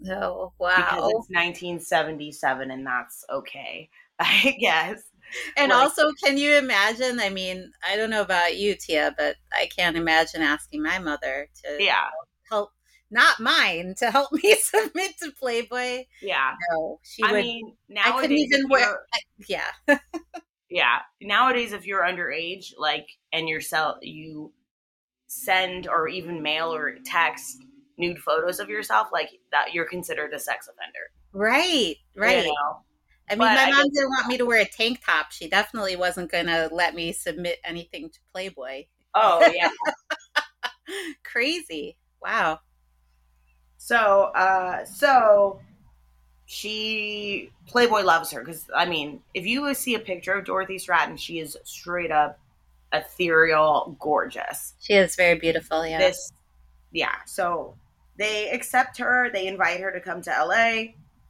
Oh, 0.10 0.52
wow. 0.60 0.76
because 0.76 0.98
it's 0.98 1.30
1977 1.30 2.72
and 2.72 2.86
that's 2.86 3.24
okay, 3.32 3.90
I 4.20 4.58
guess. 4.60 5.02
And 5.56 5.72
like- 5.72 5.82
also, 5.82 6.12
can 6.24 6.38
you 6.38 6.58
imagine? 6.58 7.20
I 7.22 7.30
mean, 7.30 7.72
I 7.90 7.96
don't 7.96 8.10
know 8.10 8.22
about 8.22 8.58
you, 8.58 8.76
Tia, 8.76 9.16
but 9.18 9.38
I 9.54 9.68
can't 9.76 9.96
imagine 9.96 10.42
asking 10.42 10.84
my 10.84 11.00
mother 11.00 11.48
to 11.64 11.82
Yeah, 11.82 12.10
help, 12.50 12.72
not 13.10 13.40
mine, 13.40 13.96
to 14.00 14.12
help 14.12 14.32
me 14.44 14.56
submit 14.60 15.14
to 15.22 15.32
Playboy. 15.32 16.04
yeah. 16.22 16.56
No, 16.72 17.00
she 17.04 17.24
I 17.24 17.32
would. 17.32 17.44
mean, 17.46 17.74
I 18.04 18.12
couldn't 18.20 18.38
even 18.38 18.68
wear. 18.68 18.82
you're- 18.82 19.48
Yeah. 19.48 19.98
yeah 20.74 20.98
nowadays 21.22 21.72
if 21.72 21.86
you're 21.86 22.02
underage 22.04 22.74
like 22.78 23.08
and 23.32 23.48
you're 23.48 23.62
sell 23.62 23.98
you 24.02 24.52
send 25.28 25.88
or 25.88 26.08
even 26.08 26.42
mail 26.42 26.74
or 26.74 26.96
text 27.06 27.62
nude 28.00 28.18
photos 28.18 28.60
of 28.60 28.70
yourself 28.70 29.08
like 29.14 29.30
that 29.52 29.72
you're 29.74 29.86
considered 29.86 30.34
a 30.34 30.40
sex 30.40 30.68
offender 30.68 31.06
Right. 31.36 31.96
Right. 32.16 32.46
you 32.46 32.52
know? 32.54 32.72
I 33.30 33.34
mean, 33.34 33.40
But 33.40 33.56
my 33.56 33.72
mom 33.72 33.84
guess- 33.86 33.94
didn't 33.96 34.10
want 34.10 34.28
me 34.28 34.38
to 34.38 34.46
wear 34.46 34.62
a 34.62 34.66
tank 34.70 35.00
top. 35.04 35.32
She 35.32 35.48
definitely 35.50 35.96
wasn't 35.96 36.30
going 36.32 36.46
to 36.48 36.70
let 36.72 36.94
me 36.94 37.12
submit 37.14 37.58
anything 37.66 38.10
to 38.12 38.20
Playboy. 38.32 38.86
oh 39.16 39.40
yeah 39.56 39.70
Crazy. 41.24 41.98
Wow. 42.22 42.60
so 43.78 44.32
uh 44.36 44.86
so 44.86 45.60
she 46.46 47.50
playboy 47.68 48.02
loves 48.02 48.32
her 48.32 48.42
because 48.42 48.70
i 48.76 48.86
mean 48.86 49.22
if 49.34 49.46
you 49.46 49.74
see 49.74 49.96
a 49.96 50.00
picture 50.00 50.34
of 50.34 50.46
dorothy 50.46 50.78
stratten 50.78 51.18
she 51.18 51.40
is 51.40 51.58
straight 51.64 52.12
up 52.12 52.40
ethereal 52.92 53.96
gorgeous 54.00 54.74
She 54.80 54.94
is 54.94 55.16
very 55.16 55.40
beautiful. 55.40 55.86
Yeah. 55.86 55.98
this 55.98 56.32
yeah 56.92 57.16
so 57.26 57.76
they 58.18 58.50
accept 58.52 58.98
her 58.98 59.30
they 59.32 59.48
invite 59.48 59.80
her 59.80 59.92
to 59.92 60.00
come 60.00 60.22
to 60.24 60.46
la 60.46 60.84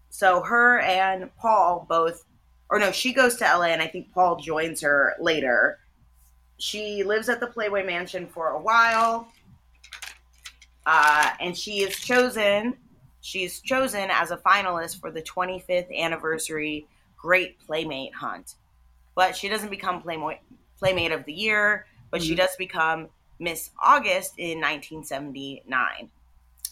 so 0.10 0.42
her 0.42 0.80
and 0.80 1.34
paul 1.38 1.86
both 1.88 2.26
or 2.70 2.80
no 2.80 2.92
she 2.92 3.14
goes 3.14 3.36
to 3.38 3.44
la 3.44 3.64
and 3.64 3.82
i 3.82 3.88
think 3.88 4.12
paul 4.14 4.36
joins 4.38 4.82
her 4.82 5.14
later 5.20 5.80
she 6.58 7.04
lives 7.04 7.30
at 7.30 7.40
the 7.40 7.48
playboy 7.48 7.86
mansion 7.86 8.28
for 8.28 8.50
a 8.50 8.62
while 8.62 9.28
uh, 10.86 11.30
and 11.40 11.58
she 11.58 11.78
is 11.82 11.96
chosen 11.96 12.76
she's 13.24 13.62
chosen 13.62 14.10
as 14.12 14.32
a 14.32 14.38
finalist 14.38 15.00
for 15.02 15.12
the 15.12 15.22
25th 15.24 15.92
anniversary 15.92 16.88
great 17.18 17.60
playmate 17.60 18.14
hunt 18.16 18.56
but 19.16 19.36
she 19.36 19.50
doesn't 19.50 19.70
become 19.70 20.02
playmate 20.02 20.40
playmate 20.78 21.12
of 21.12 21.26
the 21.26 21.34
year 21.34 21.86
but 22.12 22.22
she 22.22 22.36
Mhm. 22.36 22.38
does 22.38 22.56
become 22.58 23.10
Miss 23.40 23.72
August 23.82 24.36
in 24.38 24.60
1979. 24.62 26.12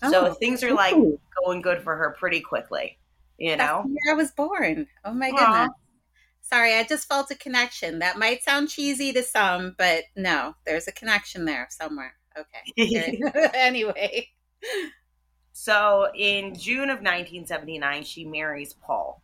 So 0.04 0.32
Oh, 0.32 0.34
things 0.34 0.64
are 0.64 0.74
like 0.74 0.95
ooh. 0.95 1.20
going 1.45 1.62
good 1.62 1.82
for 1.84 1.95
her 1.97 2.16
pretty 2.20 2.41
quickly, 2.41 2.99
you 3.38 3.58
know? 3.58 3.89
year 3.89 4.14
I 4.14 4.16
was 4.16 4.32
born. 4.32 4.88
Oh 5.06 5.14
my 5.14 5.32
Aw. 5.32 5.36
goodness. 5.38 5.70
Sorry, 6.41 6.76
I 6.76 6.84
just 6.84 7.08
felt 7.08 7.32
a 7.32 7.36
connection. 7.36 7.99
That 7.99 8.20
might 8.20 8.43
sound 8.43 8.70
cheesy 8.70 9.14
to 9.14 9.24
some, 9.24 9.76
but 9.78 10.06
no, 10.16 10.56
there's 10.66 10.88
a 10.88 10.93
connection 10.93 11.45
there 11.45 11.68
somewhere. 11.72 12.16
Okay. 12.38 12.66
Anyway. 13.56 14.30
So 15.54 16.12
in 16.16 16.56
June 16.56 16.89
of 16.89 17.02
1979, 17.02 18.04
she 18.04 18.26
marries 18.26 18.74
Paul. 18.74 19.22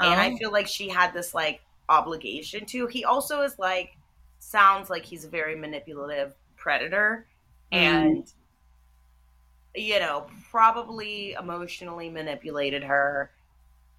And 0.00 0.20
I 0.20 0.30
Oh. 0.30 0.36
feel 0.38 0.52
like 0.52 0.66
she 0.68 0.88
had 0.88 1.12
this 1.14 1.34
like 1.34 1.62
obligation 1.88 2.66
to. 2.66 2.86
He 2.88 3.04
also 3.04 3.42
is 3.42 3.58
like, 3.58 3.96
sounds 4.38 4.90
like 4.90 5.04
he's 5.04 5.24
a 5.24 5.30
very 5.30 5.56
manipulative 5.56 6.34
predator. 6.56 7.28
Mm. 7.72 8.22
And, 8.24 8.32
you 9.74 9.98
know, 9.98 10.26
probably 10.50 11.32
emotionally 11.32 12.10
manipulated 12.10 12.82
her 12.84 13.30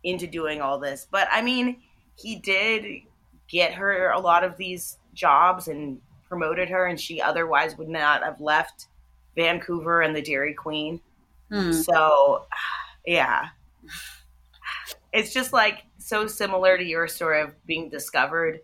into 0.03 0.27
doing 0.27 0.61
all 0.61 0.79
this. 0.79 1.07
But 1.09 1.27
I 1.31 1.41
mean, 1.41 1.83
he 2.17 2.37
did 2.37 3.03
get 3.47 3.73
her 3.75 4.11
a 4.11 4.19
lot 4.19 4.43
of 4.43 4.57
these 4.57 4.97
jobs 5.13 5.67
and 5.67 6.01
promoted 6.27 6.69
her, 6.69 6.87
and 6.87 6.99
she 6.99 7.21
otherwise 7.21 7.77
would 7.77 7.89
not 7.89 8.23
have 8.23 8.41
left 8.41 8.87
Vancouver 9.35 10.01
and 10.01 10.15
the 10.15 10.21
Dairy 10.21 10.53
Queen. 10.53 11.01
Hmm. 11.53 11.71
So, 11.71 12.45
yeah. 13.05 13.49
It's 15.11 15.31
just 15.31 15.53
like 15.53 15.83
so 15.99 16.25
similar 16.25 16.77
to 16.77 16.83
your 16.83 17.07
story 17.07 17.41
of 17.41 17.51
being 17.65 17.89
discovered. 17.89 18.59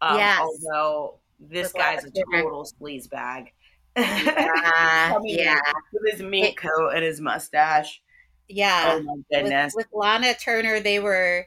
Um, 0.00 0.16
Yes. 0.16 0.40
Although 0.40 1.18
this 1.38 1.72
With 1.74 1.82
guy's 1.82 2.04
a 2.04 2.10
total 2.10 2.64
sleaze 2.64 3.10
bag. 3.10 3.52
Yeah, 3.96 5.18
yeah, 5.24 5.60
With 5.92 6.12
his 6.12 6.22
mink 6.22 6.56
coat 6.56 6.92
and 6.94 7.04
his 7.04 7.20
mustache. 7.20 8.00
yeah. 8.48 8.98
oh 8.98 9.02
my 9.30 9.42
With, 9.42 9.74
with 9.74 9.86
Lana 9.92 10.32
Turner, 10.34 10.80
they 10.80 10.98
were 10.98 11.46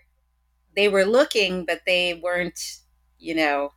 they 0.76 0.90
were 0.90 1.06
looking, 1.06 1.66
but 1.66 1.82
they 1.88 2.16
weren't, 2.22 2.60
you 3.18 3.34
know, 3.34 3.72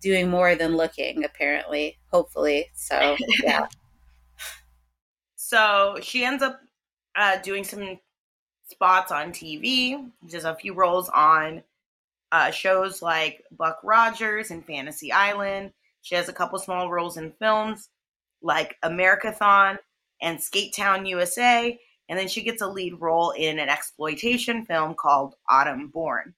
doing 0.00 0.30
more 0.30 0.54
than 0.54 0.76
looking. 0.76 1.24
Apparently, 1.24 1.98
hopefully. 2.12 2.70
So 2.74 3.16
yeah. 3.42 3.66
So 5.46 5.98
she 6.00 6.24
ends 6.24 6.42
up 6.42 6.58
uh, 7.16 7.36
doing 7.42 7.64
some 7.64 7.98
spots 8.66 9.12
on 9.12 9.30
TV, 9.30 10.10
just 10.26 10.46
a 10.46 10.54
few 10.54 10.72
roles 10.72 11.10
on 11.10 11.62
uh, 12.32 12.50
shows 12.50 13.02
like 13.02 13.44
Buck 13.54 13.78
Rogers 13.84 14.50
and 14.50 14.64
Fantasy 14.64 15.12
Island. 15.12 15.74
She 16.00 16.14
has 16.14 16.30
a 16.30 16.32
couple 16.32 16.58
small 16.58 16.90
roles 16.90 17.18
in 17.18 17.30
films 17.32 17.90
like 18.40 18.76
Americathon 18.82 19.76
and 20.22 20.38
Skatetown 20.38 21.06
USA. 21.06 21.78
And 22.08 22.18
then 22.18 22.28
she 22.28 22.42
gets 22.42 22.62
a 22.62 22.66
lead 22.66 22.98
role 22.98 23.32
in 23.32 23.58
an 23.58 23.68
exploitation 23.68 24.64
film 24.64 24.94
called 24.94 25.34
Autumn 25.50 25.88
Born. 25.88 26.32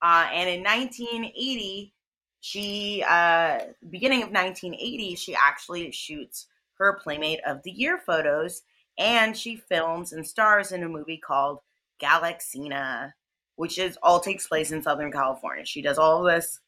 Uh, 0.00 0.28
and 0.32 0.48
in 0.48 0.62
1980, 0.62 1.92
she, 2.40 3.04
uh, 3.06 3.58
beginning 3.90 4.22
of 4.22 4.30
1980, 4.30 5.14
she 5.16 5.34
actually 5.34 5.90
shoots 5.90 6.46
her 6.80 6.94
Playmate 6.94 7.40
of 7.46 7.62
the 7.62 7.70
Year 7.70 7.98
photos, 7.98 8.62
and 8.98 9.36
she 9.36 9.56
films 9.56 10.12
and 10.12 10.26
stars 10.26 10.72
in 10.72 10.82
a 10.82 10.88
movie 10.88 11.18
called 11.18 11.60
Galaxina, 12.02 13.12
which 13.56 13.78
is 13.78 13.98
all 14.02 14.18
takes 14.18 14.46
place 14.46 14.72
in 14.72 14.82
Southern 14.82 15.12
California. 15.12 15.64
She 15.64 15.82
does 15.82 15.98
all 15.98 16.26
of 16.26 16.32
this. 16.32 16.60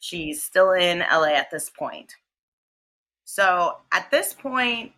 She's 0.00 0.42
still 0.42 0.72
in 0.72 1.00
LA 1.00 1.34
at 1.34 1.50
this 1.50 1.68
point. 1.68 2.14
So 3.24 3.76
at 3.92 4.10
this 4.10 4.32
point, 4.32 4.92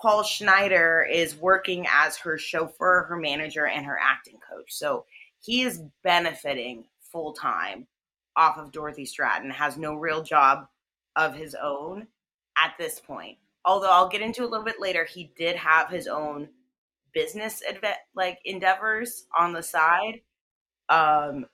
Paul 0.00 0.22
Schneider 0.22 1.06
is 1.10 1.36
working 1.36 1.86
as 1.90 2.16
her 2.18 2.36
chauffeur, 2.36 3.06
her 3.08 3.16
manager, 3.16 3.66
and 3.66 3.86
her 3.86 3.98
acting 4.00 4.38
coach. 4.48 4.72
So 4.72 5.06
he 5.40 5.62
is 5.62 5.82
benefiting 6.02 6.84
full 7.00 7.32
time 7.32 7.86
off 8.36 8.58
of 8.58 8.72
Dorothy 8.72 9.06
Stratten, 9.06 9.50
has 9.50 9.78
no 9.78 9.94
real 9.94 10.22
job 10.22 10.66
of 11.16 11.34
his 11.34 11.54
own 11.54 12.06
at 12.58 12.74
this 12.78 13.00
point 13.00 13.38
although 13.64 13.90
I'll 13.90 14.08
get 14.08 14.20
into 14.22 14.42
a 14.44 14.48
little 14.48 14.64
bit 14.64 14.80
later, 14.80 15.04
he 15.04 15.32
did 15.36 15.56
have 15.56 15.88
his 15.88 16.06
own 16.06 16.48
business 17.12 17.62
adve- 17.68 17.94
like 18.14 18.38
endeavors 18.44 19.26
on 19.38 19.52
the 19.52 19.62
side. 19.62 20.20
Um, 20.88 21.46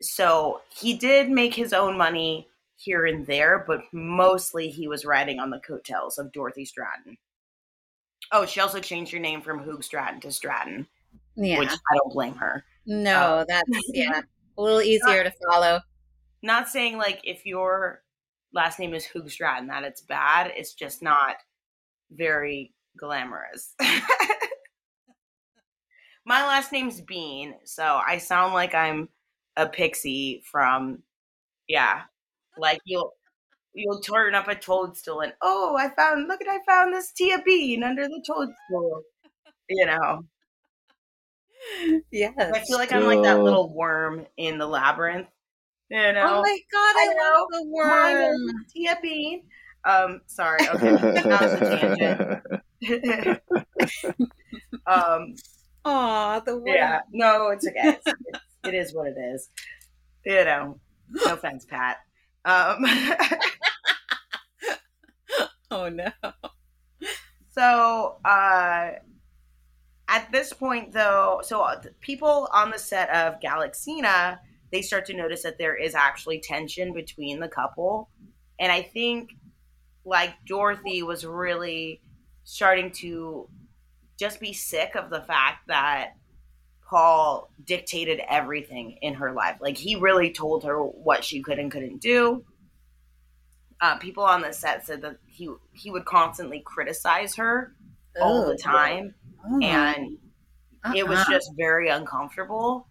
so 0.00 0.60
he 0.74 0.94
did 0.96 1.30
make 1.30 1.54
his 1.54 1.72
own 1.72 1.96
money 1.96 2.48
here 2.76 3.06
and 3.06 3.26
there, 3.26 3.64
but 3.66 3.82
mostly 3.92 4.68
he 4.68 4.88
was 4.88 5.04
riding 5.04 5.38
on 5.38 5.50
the 5.50 5.60
coattails 5.60 6.18
of 6.18 6.32
Dorothy 6.32 6.64
Stratten. 6.66 7.16
Oh, 8.32 8.46
she 8.46 8.60
also 8.60 8.80
changed 8.80 9.12
her 9.12 9.18
name 9.18 9.40
from 9.42 9.60
Hoogstraten 9.64 10.20
to 10.22 10.28
Stratten, 10.28 10.86
Yeah. 11.36 11.58
which 11.58 11.70
I 11.70 11.96
don't 11.96 12.12
blame 12.12 12.34
her. 12.36 12.64
No, 12.86 13.38
Um, 13.40 13.44
that's 13.48 13.68
yeah, 13.94 14.20
a 14.58 14.62
little 14.62 14.82
easier 14.82 15.24
to 15.24 15.32
follow. 15.50 15.80
Not 16.42 16.68
saying 16.68 16.98
like 16.98 17.20
if 17.24 17.46
your 17.46 18.02
last 18.54 18.78
name 18.78 18.94
is 18.94 19.06
Hoogstraten 19.06 19.68
that 19.68 19.84
it's 19.84 20.00
bad. 20.00 20.52
It's 20.56 20.72
just 20.74 21.02
not 21.02 21.36
very 22.10 22.72
glamorous. 22.96 23.74
My 26.26 26.46
last 26.46 26.72
name's 26.72 27.02
Bean, 27.02 27.54
so 27.64 28.00
I 28.06 28.16
sound 28.16 28.54
like 28.54 28.74
I'm 28.74 29.10
a 29.56 29.68
pixie 29.68 30.42
from 30.50 31.02
yeah. 31.68 32.02
Like 32.56 32.80
you'll 32.86 33.12
you'll 33.74 34.00
turn 34.00 34.34
up 34.34 34.48
a 34.48 34.54
toadstool 34.54 35.20
and 35.20 35.34
oh 35.42 35.76
I 35.76 35.90
found 35.94 36.28
look 36.28 36.40
at 36.40 36.48
I 36.48 36.60
found 36.64 36.94
this 36.94 37.12
Tia 37.12 37.42
Bean 37.44 37.82
under 37.82 38.06
the 38.08 38.22
toadstool. 38.26 39.02
You 39.68 39.86
know. 39.86 40.24
Yes. 42.12 42.34
I 42.38 42.60
feel 42.60 42.76
like 42.76 42.92
I'm 42.92 43.04
like 43.04 43.22
that 43.22 43.42
little 43.42 43.74
worm 43.74 44.26
in 44.36 44.58
the 44.58 44.66
labyrinth. 44.66 45.28
You 45.90 46.12
know. 46.12 46.38
Oh 46.38 46.42
my 46.42 46.58
god, 46.72 46.94
I 46.96 47.08
I, 47.10 47.14
know. 47.14 47.38
love 47.38 47.48
the 47.50 47.64
My 47.86 48.12
name 48.12 48.22
worm. 48.22 48.48
is 48.48 48.72
Tia 48.72 48.98
Bean. 49.02 49.42
Um, 49.84 50.20
sorry. 50.26 50.60
Okay, 50.74 50.96
that 51.22 51.40
was 51.40 51.52
a 51.52 52.40
tangent. 52.80 53.40
um, 54.86 55.34
Aw, 55.84 56.40
the 56.40 56.56
worm. 56.56 56.66
yeah, 56.66 57.00
no, 57.12 57.50
it's 57.50 57.66
okay. 57.66 57.88
It's, 57.90 58.06
it's, 58.06 58.40
it 58.64 58.74
is 58.74 58.94
what 58.94 59.08
it 59.08 59.16
is. 59.18 59.50
You 60.24 60.44
know, 60.44 60.80
no 61.10 61.24
offense, 61.34 61.64
Pat. 61.66 61.98
Um, 62.46 62.84
Oh 65.70 65.88
no. 65.88 66.08
so 67.50 68.16
uh, 68.24 68.90
at 70.08 70.30
this 70.30 70.52
point, 70.52 70.92
though, 70.92 71.40
so 71.42 71.62
uh, 71.62 71.80
people 72.00 72.48
on 72.52 72.70
the 72.70 72.78
set 72.78 73.10
of 73.10 73.40
Galaxina 73.40 74.38
they 74.74 74.82
start 74.82 75.06
to 75.06 75.14
notice 75.14 75.44
that 75.44 75.56
there 75.56 75.76
is 75.76 75.94
actually 75.94 76.40
tension 76.40 76.92
between 76.92 77.38
the 77.38 77.46
couple, 77.46 78.10
and 78.58 78.72
I 78.72 78.82
think 78.82 79.30
like 80.04 80.34
Dorothy 80.46 81.04
was 81.04 81.24
really 81.24 82.00
starting 82.42 82.90
to 82.90 83.48
just 84.18 84.40
be 84.40 84.52
sick 84.52 84.96
of 84.96 85.10
the 85.10 85.20
fact 85.20 85.68
that 85.68 86.14
Paul 86.90 87.50
dictated 87.64 88.20
everything 88.28 88.98
in 89.00 89.14
her 89.14 89.32
life. 89.32 89.58
Like 89.60 89.76
he 89.76 89.94
really 89.94 90.32
told 90.32 90.64
her 90.64 90.76
what 90.82 91.24
she 91.24 91.40
could 91.40 91.60
and 91.60 91.70
couldn't 91.70 92.00
do. 92.00 92.44
Uh, 93.80 93.96
people 93.98 94.24
on 94.24 94.40
the 94.42 94.52
set 94.52 94.84
said 94.84 95.02
that 95.02 95.18
he 95.26 95.48
he 95.72 95.92
would 95.92 96.04
constantly 96.04 96.60
criticize 96.64 97.36
her 97.36 97.76
all 98.20 98.44
the 98.44 98.56
time, 98.56 99.14
Oh, 99.48 99.60
and 99.60 100.18
it 100.96 101.06
was 101.06 101.20
uh-uh. 101.20 101.30
just 101.30 101.52
very 101.56 101.90
uncomfortable. 101.90 102.88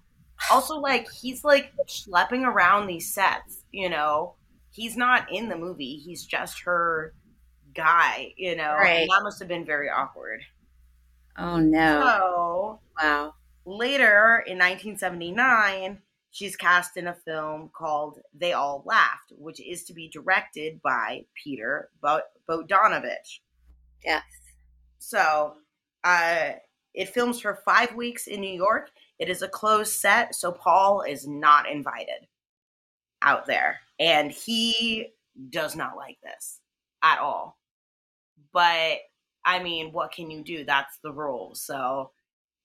Also, 0.51 0.77
like 0.77 1.09
he's 1.11 1.43
like 1.43 1.71
schlepping 1.87 2.45
around 2.45 2.87
these 2.87 3.13
sets, 3.13 3.63
you 3.71 3.89
know. 3.89 4.35
He's 4.71 4.97
not 4.97 5.31
in 5.31 5.49
the 5.49 5.57
movie; 5.57 5.97
he's 5.97 6.25
just 6.25 6.61
her 6.61 7.13
guy, 7.73 8.33
you 8.37 8.55
know. 8.55 8.75
Right. 8.75 9.01
And 9.01 9.09
that 9.09 9.23
must 9.23 9.39
have 9.39 9.47
been 9.47 9.65
very 9.65 9.89
awkward. 9.89 10.41
Oh 11.37 11.57
no. 11.59 12.01
So 12.01 12.79
Wow. 13.01 13.33
later 13.65 14.43
in 14.47 14.57
1979, 14.57 16.01
she's 16.31 16.55
cast 16.55 16.97
in 16.97 17.07
a 17.07 17.13
film 17.13 17.69
called 17.73 18.19
They 18.33 18.53
All 18.53 18.83
Laughed, 18.85 19.33
which 19.37 19.59
is 19.59 19.83
to 19.85 19.93
be 19.93 20.09
directed 20.09 20.81
by 20.81 21.25
Peter 21.35 21.89
Bo- 22.01 22.21
Bogdanovich. 22.47 23.39
Yes. 24.03 24.23
So 24.99 25.57
uh, 26.03 26.51
it 26.93 27.09
films 27.09 27.39
for 27.41 27.55
five 27.65 27.95
weeks 27.95 28.27
in 28.27 28.41
New 28.41 28.53
York. 28.53 28.91
It 29.23 29.29
is 29.29 29.41
a 29.41 29.47
closed 29.47 29.93
set, 29.93 30.35
so 30.35 30.51
Paul 30.51 31.03
is 31.03 31.25
not 31.25 31.69
invited 31.69 32.27
out 33.21 33.45
there. 33.45 33.79
And 33.97 34.29
he 34.29 35.13
does 35.49 35.77
not 35.77 35.95
like 35.95 36.17
this 36.21 36.59
at 37.01 37.19
all. 37.19 37.57
But 38.51 38.97
I 39.45 39.63
mean, 39.63 39.93
what 39.93 40.11
can 40.11 40.29
you 40.29 40.43
do? 40.43 40.65
That's 40.65 40.97
the 41.01 41.13
rule. 41.13 41.55
So 41.55 42.11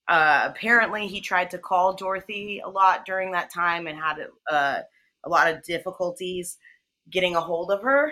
uh, 0.09 0.49
apparently, 0.49 1.07
he 1.07 1.21
tried 1.21 1.49
to 1.51 1.57
call 1.57 1.93
Dorothy 1.93 2.59
a 2.59 2.67
lot 2.67 3.05
during 3.05 3.31
that 3.31 3.53
time 3.53 3.87
and 3.87 3.97
had 3.97 4.17
uh, 4.51 4.79
a 5.23 5.29
lot 5.29 5.49
of 5.49 5.63
difficulties 5.63 6.57
getting 7.09 7.37
a 7.37 7.41
hold 7.41 7.71
of 7.71 7.81
her. 7.83 8.11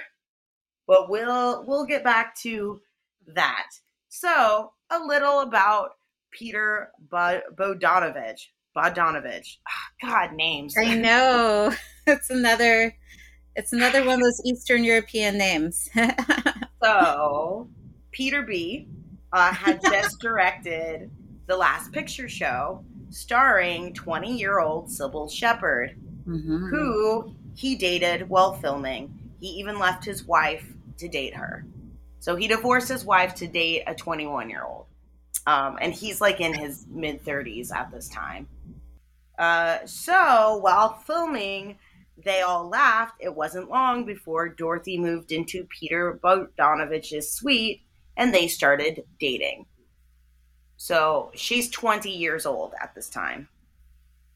But 0.87 1.09
we'll 1.09 1.65
we'll 1.65 1.85
get 1.85 2.05
back 2.05 2.33
to 2.43 2.79
that. 3.27 3.67
So 4.07 4.71
a 4.89 4.99
little 4.99 5.41
about 5.41 5.96
Peter 6.37 6.91
Bo- 7.09 7.41
Bodanovich. 7.55 8.47
Bodanovich. 8.75 9.57
Ah, 9.67 10.07
God 10.27 10.33
names. 10.35 10.75
I 10.77 10.93
know. 10.95 11.73
It's 12.09 12.29
another 12.29 12.95
it's 13.57 13.73
another 13.73 14.05
one 14.05 14.15
of 14.15 14.21
those 14.21 14.41
Eastern 14.45 14.83
European 14.83 15.37
names. 15.37 15.89
So, 16.83 17.67
Peter 18.11 18.43
B. 18.43 18.87
Uh, 19.33 19.51
had 19.51 19.81
just 19.91 20.19
directed 20.21 21.09
The 21.47 21.57
Last 21.57 21.91
Picture 21.91 22.29
Show, 22.29 22.85
starring 23.09 23.93
20 23.95 24.37
year 24.37 24.59
old 24.59 24.87
Cybill 24.89 25.29
Shepherd, 25.29 25.99
Mhm. 26.27 26.69
who 26.69 27.35
he 27.55 27.75
dated 27.75 28.29
while 28.29 28.53
filming. 28.53 29.11
He 29.41 29.47
even 29.59 29.79
left 29.79 30.05
his 30.05 30.23
wife 30.25 30.65
to 30.99 31.07
date 31.07 31.35
her. 31.35 31.65
So, 32.19 32.35
he 32.35 32.47
divorced 32.47 32.89
his 32.89 33.03
wife 33.03 33.33
to 33.35 33.47
date 33.47 33.83
a 33.87 33.95
21 33.95 34.49
year 34.49 34.63
old. 34.63 34.85
Um, 35.47 35.79
and 35.81 35.93
he's 35.93 36.21
like 36.21 36.41
in 36.41 36.53
his 36.53 36.85
mid 36.89 37.25
30s 37.25 37.73
at 37.73 37.91
this 37.91 38.09
time. 38.09 38.49
Uh, 39.39 39.79
so, 39.85 40.57
while 40.57 40.95
filming, 40.95 41.77
they 42.23 42.41
all 42.41 42.69
laughed. 42.69 43.15
It 43.19 43.35
wasn't 43.35 43.69
long 43.69 44.05
before 44.05 44.49
Dorothy 44.49 44.99
moved 44.99 45.31
into 45.31 45.65
Peter 45.65 46.19
Bogdanovich's 46.23 47.31
suite 47.31 47.81
and 48.17 48.33
they 48.33 48.47
started 48.47 49.03
dating. 49.19 49.67
So 50.77 51.31
she's 51.35 51.69
20 51.69 52.09
years 52.11 52.45
old 52.45 52.73
at 52.81 52.93
this 52.95 53.09
time. 53.09 53.49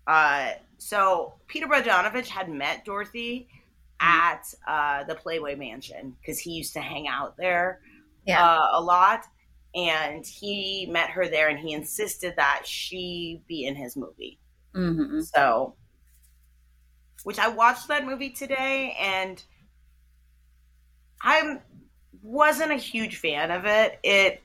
Uh, 0.07 0.53
so 0.77 1.35
Peter 1.47 1.67
Bogdanovich 1.67 2.27
had 2.27 2.49
met 2.49 2.85
Dorothy 2.85 3.47
at 3.99 4.43
uh, 4.67 5.03
the 5.03 5.15
Playboy 5.15 5.55
Mansion 5.57 6.15
because 6.19 6.39
he 6.39 6.51
used 6.51 6.73
to 6.73 6.81
hang 6.81 7.07
out 7.07 7.37
there 7.37 7.81
Yeah. 8.25 8.43
uh, 8.43 8.69
a 8.73 8.81
lot. 8.81 9.25
And 9.73 10.25
he 10.25 10.85
met 10.89 11.09
her 11.11 11.27
there 11.27 11.47
and 11.47 11.57
he 11.59 11.73
insisted 11.73 12.35
that 12.35 12.63
she 12.65 13.41
be 13.47 13.65
in 13.65 13.75
his 13.75 13.95
movie. 13.95 14.39
Mhm. 14.75 15.23
So, 15.25 15.75
which 17.23 17.39
I 17.39 17.47
watched 17.47 17.87
that 17.87 18.05
movie 18.05 18.31
today, 18.31 18.95
and 18.99 19.43
I 21.21 21.61
wasn't 22.21 22.71
a 22.71 22.75
huge 22.75 23.17
fan 23.17 23.51
of 23.51 23.65
it. 23.65 23.99
It 24.03 24.43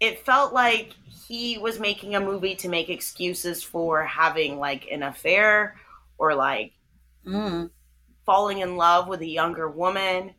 it 0.00 0.24
felt 0.24 0.52
like 0.52 0.92
he 1.28 1.58
was 1.58 1.80
making 1.80 2.14
a 2.14 2.20
movie 2.20 2.54
to 2.56 2.68
make 2.68 2.88
excuses 2.88 3.62
for 3.64 4.04
having 4.04 4.58
like 4.58 4.86
an 4.90 5.02
affair 5.02 5.76
or 6.18 6.34
like 6.34 6.72
Mm. 7.26 7.70
falling 8.24 8.58
in 8.60 8.76
love 8.76 9.08
with 9.08 9.20
a 9.22 9.26
younger 9.26 9.68
woman. 9.68 10.34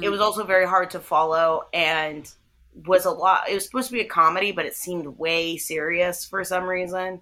It 0.00 0.08
was 0.08 0.20
also 0.20 0.44
very 0.44 0.66
hard 0.66 0.90
to 0.92 1.00
follow 1.00 1.68
and 1.74 2.32
was 2.86 3.04
a 3.04 3.10
lot 3.10 3.48
it 3.48 3.54
was 3.54 3.64
supposed 3.64 3.88
to 3.88 3.92
be 3.92 4.00
a 4.00 4.08
comedy 4.08 4.50
but 4.50 4.64
it 4.64 4.74
seemed 4.74 5.06
way 5.18 5.56
serious 5.56 6.24
for 6.24 6.42
some 6.42 6.64
reason 6.64 7.20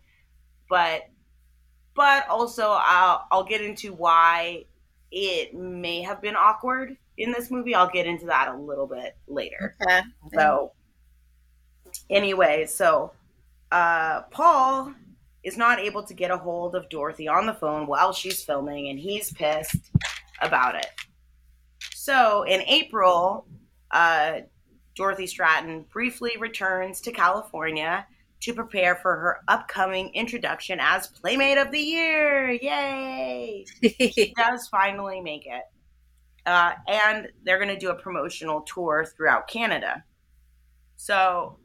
but 0.68 1.02
but 1.94 2.26
also 2.28 2.76
I'll 2.78 3.26
I'll 3.30 3.44
get 3.44 3.60
into 3.60 3.92
why 3.92 4.64
it 5.10 5.54
may 5.54 6.02
have 6.02 6.22
been 6.22 6.36
awkward 6.36 6.96
in 7.18 7.32
this 7.32 7.50
movie. 7.50 7.74
I'll 7.74 7.90
get 7.90 8.06
into 8.06 8.26
that 8.26 8.48
a 8.48 8.56
little 8.56 8.86
bit 8.86 9.16
later. 9.26 9.76
Okay. 9.86 10.00
So 10.34 10.72
anyway, 12.08 12.66
so 12.66 13.12
uh 13.72 14.22
Paul 14.30 14.94
is 15.42 15.56
not 15.56 15.80
able 15.80 16.02
to 16.04 16.14
get 16.14 16.30
a 16.30 16.36
hold 16.36 16.74
of 16.74 16.88
Dorothy 16.88 17.26
on 17.28 17.46
the 17.46 17.54
phone 17.54 17.86
while 17.86 18.12
she's 18.12 18.42
filming 18.42 18.88
and 18.88 18.98
he's 18.98 19.32
pissed 19.32 19.90
about 20.40 20.76
it. 20.76 20.86
So 21.92 22.44
in 22.44 22.60
April, 22.62 23.46
uh 23.90 24.40
Dorothy 25.00 25.26
Stratten 25.26 25.88
briefly 25.88 26.32
returns 26.38 27.00
to 27.00 27.10
California 27.10 28.06
to 28.40 28.52
prepare 28.52 28.96
for 28.96 29.16
her 29.16 29.38
upcoming 29.48 30.10
introduction 30.12 30.78
as 30.78 31.06
Playmate 31.06 31.56
of 31.56 31.70
the 31.70 31.78
Year. 31.78 32.50
Yay! 32.50 33.64
She 33.82 34.34
does 34.36 34.68
finally 34.68 35.22
make 35.22 35.46
it. 35.46 35.62
Uh, 36.44 36.72
and 36.86 37.28
they're 37.44 37.56
going 37.56 37.74
to 37.74 37.78
do 37.78 37.88
a 37.88 37.94
promotional 37.94 38.60
tour 38.60 39.06
throughout 39.16 39.48
Canada. 39.48 40.04
So, 40.96 41.56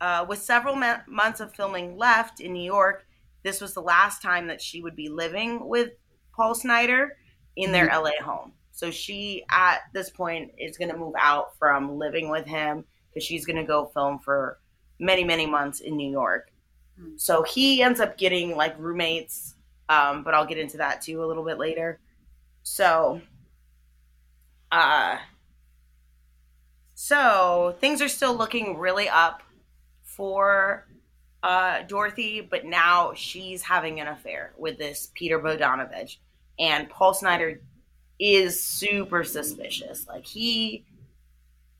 uh, 0.00 0.26
with 0.28 0.40
several 0.40 0.74
ma- 0.74 1.02
months 1.06 1.38
of 1.38 1.54
filming 1.54 1.96
left 1.96 2.40
in 2.40 2.52
New 2.52 2.64
York, 2.64 3.06
this 3.44 3.60
was 3.60 3.72
the 3.72 3.82
last 3.82 4.20
time 4.20 4.48
that 4.48 4.60
she 4.60 4.82
would 4.82 4.96
be 4.96 5.08
living 5.08 5.68
with 5.68 5.90
Paul 6.34 6.56
Snider 6.56 7.16
in 7.54 7.70
their 7.70 7.86
LA 7.86 8.20
home. 8.20 8.52
So, 8.80 8.90
she 8.90 9.44
at 9.50 9.80
this 9.92 10.08
point 10.08 10.52
is 10.58 10.78
going 10.78 10.90
to 10.90 10.96
move 10.96 11.14
out 11.18 11.56
from 11.58 11.98
living 11.98 12.30
with 12.30 12.46
him 12.46 12.84
because 13.08 13.26
she's 13.26 13.44
going 13.44 13.56
to 13.56 13.64
go 13.64 13.90
film 13.92 14.18
for 14.20 14.58
many, 14.98 15.22
many 15.22 15.46
months 15.46 15.80
in 15.80 15.96
New 15.96 16.10
York. 16.10 16.50
Hmm. 16.98 17.16
So 17.16 17.42
he 17.42 17.82
ends 17.82 18.00
up 18.00 18.16
getting 18.16 18.56
like 18.56 18.78
roommates, 18.78 19.54
um, 19.88 20.22
but 20.22 20.34
I'll 20.34 20.46
get 20.46 20.58
into 20.58 20.76
that 20.78 21.02
too 21.02 21.22
a 21.22 21.26
little 21.26 21.44
bit 21.44 21.58
later. 21.58 21.98
So, 22.62 23.20
uh, 24.72 25.16
so 26.94 27.76
things 27.80 28.00
are 28.00 28.08
still 28.08 28.34
looking 28.34 28.78
really 28.78 29.08
up 29.08 29.42
for 30.04 30.86
uh, 31.42 31.82
Dorothy, 31.88 32.40
but 32.40 32.64
now 32.64 33.12
she's 33.14 33.62
having 33.62 34.00
an 34.00 34.08
affair 34.08 34.52
with 34.58 34.78
this 34.78 35.10
Peter 35.14 35.38
Bodanovich, 35.38 36.18
and 36.58 36.90
Paul 36.90 37.14
Snider 37.14 37.62
is 38.20 38.62
super 38.62 39.24
suspicious. 39.24 40.06
Like 40.06 40.26
he 40.26 40.84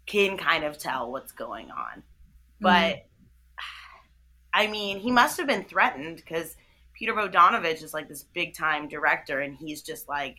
can 0.07 0.37
kind 0.37 0.65
of 0.65 0.79
tell 0.79 1.13
what's 1.13 1.33
going 1.33 1.71
on, 1.71 1.99
mm-hmm. 1.99 2.65
but 2.65 3.07
I 4.53 4.67
mean, 4.67 4.99
he 4.99 5.13
must 5.13 5.37
have 5.37 5.47
been 5.47 5.65
threatened 5.65 6.17
because 6.17 6.57
Peter 6.99 7.13
Bodanovich 7.13 7.83
is 7.83 7.95
like 7.95 8.09
this 8.09 8.25
big 8.25 8.55
time 8.55 8.89
director, 8.89 9.41
and 9.41 9.57
he's 9.57 9.83
just 9.83 10.09
like 10.09 10.39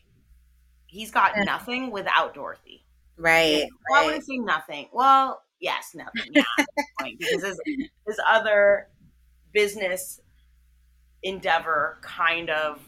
he's 0.88 1.12
got 1.12 1.34
nothing 1.46 1.92
without 1.92 2.34
Dorothy. 2.34 2.84
Right. 3.18 3.68
Well, 3.90 4.04
I 4.04 4.06
wouldn't 4.08 4.26
say 4.26 4.38
nothing. 4.38 4.88
Well, 4.92 5.44
yes, 5.60 5.92
nothing. 5.94 6.32
Yeah, 6.34 6.44
point, 7.00 7.20
because 7.20 7.44
his, 7.44 7.60
his 8.08 8.20
other 8.28 8.88
business 9.54 10.20
endeavor 11.24 12.00
kind 12.02 12.50
of 12.50 12.80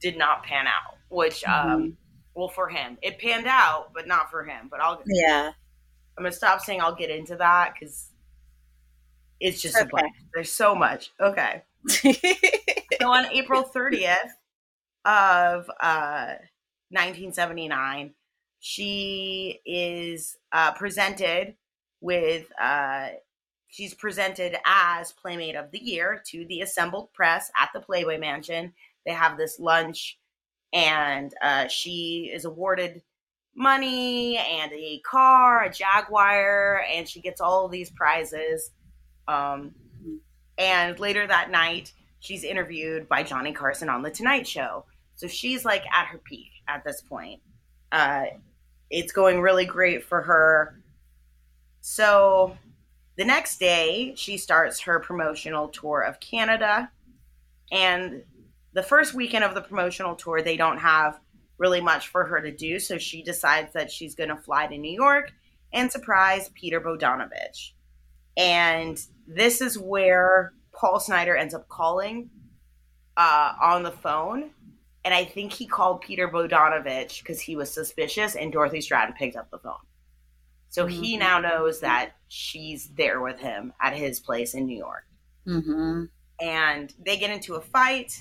did 0.00 0.18
not 0.18 0.42
pan 0.42 0.66
out. 0.66 0.98
Which, 1.14 1.44
um, 1.44 1.96
well, 2.34 2.48
for 2.48 2.68
him, 2.68 2.98
it 3.02 3.18
panned 3.18 3.46
out, 3.46 3.92
but 3.94 4.06
not 4.08 4.30
for 4.30 4.44
him. 4.44 4.68
But 4.70 4.80
I'll, 4.80 5.02
Yeah. 5.06 5.52
I'm 6.16 6.24
gonna 6.24 6.32
stop 6.32 6.60
saying 6.60 6.80
I'll 6.80 6.94
get 6.94 7.10
into 7.10 7.36
that 7.36 7.74
because 7.74 8.10
it's 9.40 9.60
just 9.60 9.76
a 9.76 9.84
bunch. 9.86 10.12
There's 10.34 10.52
so 10.52 10.74
much. 10.74 11.10
Okay. 11.20 11.62
So 13.00 13.10
on 13.10 13.26
April 13.32 13.64
30th 13.64 14.30
of 15.04 15.68
uh, 15.80 16.36
1979, 16.90 18.14
she 18.60 19.60
is 19.66 20.36
uh, 20.52 20.72
presented 20.72 21.54
with, 22.00 22.46
uh, 22.58 23.08
she's 23.68 23.92
presented 23.94 24.56
as 24.64 25.12
Playmate 25.12 25.56
of 25.56 25.70
the 25.70 25.82
Year 25.84 26.22
to 26.28 26.46
the 26.46 26.60
assembled 26.60 27.12
press 27.12 27.50
at 27.60 27.68
the 27.74 27.80
Playboy 27.80 28.18
Mansion. 28.18 28.72
They 29.04 29.12
have 29.12 29.36
this 29.36 29.58
lunch, 29.58 30.18
and 30.74 31.32
uh, 31.40 31.68
she 31.68 32.30
is 32.34 32.44
awarded 32.44 33.00
money 33.54 34.36
and 34.36 34.72
a 34.72 35.00
car, 35.06 35.62
a 35.62 35.72
Jaguar, 35.72 36.84
and 36.92 37.08
she 37.08 37.20
gets 37.20 37.40
all 37.40 37.68
these 37.68 37.90
prizes. 37.90 38.72
Um, 39.28 39.72
and 40.58 40.98
later 40.98 41.26
that 41.26 41.50
night, 41.50 41.92
she's 42.18 42.42
interviewed 42.42 43.08
by 43.08 43.22
Johnny 43.22 43.52
Carson 43.52 43.88
on 43.88 44.02
The 44.02 44.10
Tonight 44.10 44.46
Show. 44.46 44.84
So 45.14 45.28
she's 45.28 45.64
like 45.64 45.84
at 45.92 46.06
her 46.06 46.18
peak 46.18 46.50
at 46.66 46.82
this 46.84 47.00
point. 47.00 47.40
Uh, 47.92 48.24
it's 48.90 49.12
going 49.12 49.40
really 49.40 49.64
great 49.66 50.02
for 50.02 50.22
her. 50.22 50.80
So 51.80 52.56
the 53.16 53.24
next 53.24 53.58
day, 53.58 54.14
she 54.16 54.36
starts 54.36 54.80
her 54.80 54.98
promotional 54.98 55.68
tour 55.68 56.00
of 56.00 56.18
Canada. 56.18 56.90
And 57.70 58.24
the 58.74 58.82
first 58.82 59.14
weekend 59.14 59.44
of 59.44 59.54
the 59.54 59.60
promotional 59.62 60.14
tour, 60.14 60.42
they 60.42 60.56
don't 60.56 60.78
have 60.78 61.18
really 61.58 61.80
much 61.80 62.08
for 62.08 62.24
her 62.24 62.40
to 62.40 62.50
do. 62.50 62.78
So 62.78 62.98
she 62.98 63.22
decides 63.22 63.72
that 63.72 63.90
she's 63.90 64.14
going 64.14 64.30
to 64.30 64.36
fly 64.36 64.66
to 64.66 64.76
New 64.76 64.92
York 64.92 65.32
and 65.72 65.90
surprise 65.90 66.50
Peter 66.54 66.80
Bodanovich. 66.80 67.72
And 68.36 69.00
this 69.26 69.60
is 69.60 69.78
where 69.78 70.52
Paul 70.72 70.98
Snider 71.00 71.36
ends 71.36 71.54
up 71.54 71.68
calling 71.68 72.30
uh, 73.16 73.54
on 73.62 73.84
the 73.84 73.92
phone. 73.92 74.50
And 75.04 75.14
I 75.14 75.24
think 75.24 75.52
he 75.52 75.66
called 75.66 76.00
Peter 76.00 76.28
Bodanovich 76.28 77.20
because 77.20 77.40
he 77.40 77.56
was 77.56 77.70
suspicious, 77.70 78.34
and 78.34 78.50
Dorothy 78.52 78.78
Stratten 78.78 79.14
picked 79.14 79.36
up 79.36 79.50
the 79.50 79.58
phone. 79.58 79.74
So 80.70 80.86
he 80.86 81.16
Mhm. 81.16 81.20
now 81.20 81.38
knows 81.38 81.80
that 81.80 82.16
she's 82.26 82.88
there 82.94 83.20
with 83.20 83.38
him 83.38 83.72
at 83.80 83.94
his 83.96 84.18
place 84.18 84.54
in 84.54 84.66
New 84.66 84.76
York. 84.76 85.04
hmm 85.44 86.06
And 86.40 86.92
they 86.98 87.16
get 87.16 87.30
into 87.30 87.54
a 87.54 87.60
fight. 87.60 88.12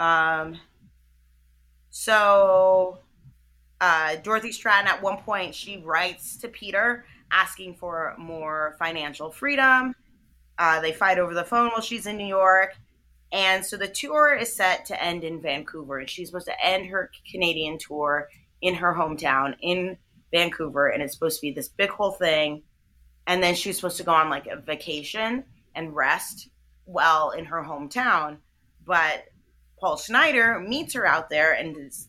Um, 0.00 0.58
so 1.90 2.98
uh, 3.80 4.16
Dorothy 4.16 4.50
Stratten, 4.50 4.86
at 4.86 5.02
one 5.02 5.18
point, 5.18 5.54
she 5.54 5.76
writes 5.76 6.38
to 6.38 6.48
Peter 6.48 7.04
asking 7.30 7.74
for 7.74 8.14
more 8.18 8.76
financial 8.78 9.30
freedom. 9.30 9.94
Uh, 10.58 10.80
they 10.80 10.92
fight 10.92 11.18
over 11.18 11.34
the 11.34 11.44
phone 11.44 11.68
while 11.68 11.82
she's 11.82 12.06
in 12.06 12.16
New 12.16 12.26
York. 12.26 12.74
And 13.32 13.64
so 13.64 13.76
the 13.76 13.88
tour 13.88 14.34
is 14.34 14.52
set 14.52 14.86
to 14.86 15.02
end 15.02 15.22
in 15.22 15.40
Vancouver. 15.40 15.98
And 15.98 16.10
she's 16.10 16.28
supposed 16.28 16.46
to 16.46 16.64
end 16.64 16.86
her 16.86 17.10
Canadian 17.30 17.78
tour 17.78 18.28
in 18.60 18.74
her 18.74 18.94
hometown 18.94 19.54
in 19.62 19.96
Vancouver. 20.32 20.88
And 20.88 21.02
it's 21.02 21.12
supposed 21.12 21.38
to 21.40 21.46
be 21.46 21.52
this 21.52 21.68
big 21.68 21.90
whole 21.90 22.12
thing. 22.12 22.62
And 23.26 23.42
then 23.42 23.54
she's 23.54 23.76
supposed 23.76 23.98
to 23.98 24.02
go 24.02 24.12
on 24.12 24.30
like 24.30 24.46
a 24.46 24.56
vacation 24.56 25.44
and 25.74 25.94
rest 25.94 26.48
well 26.86 27.30
in 27.30 27.44
her 27.44 27.62
hometown. 27.62 28.38
But 28.84 29.24
Paul 29.80 29.96
Schneider 29.96 30.60
meets 30.60 30.94
her 30.94 31.06
out 31.06 31.30
there 31.30 31.54
and 31.54 31.76
is, 31.76 32.08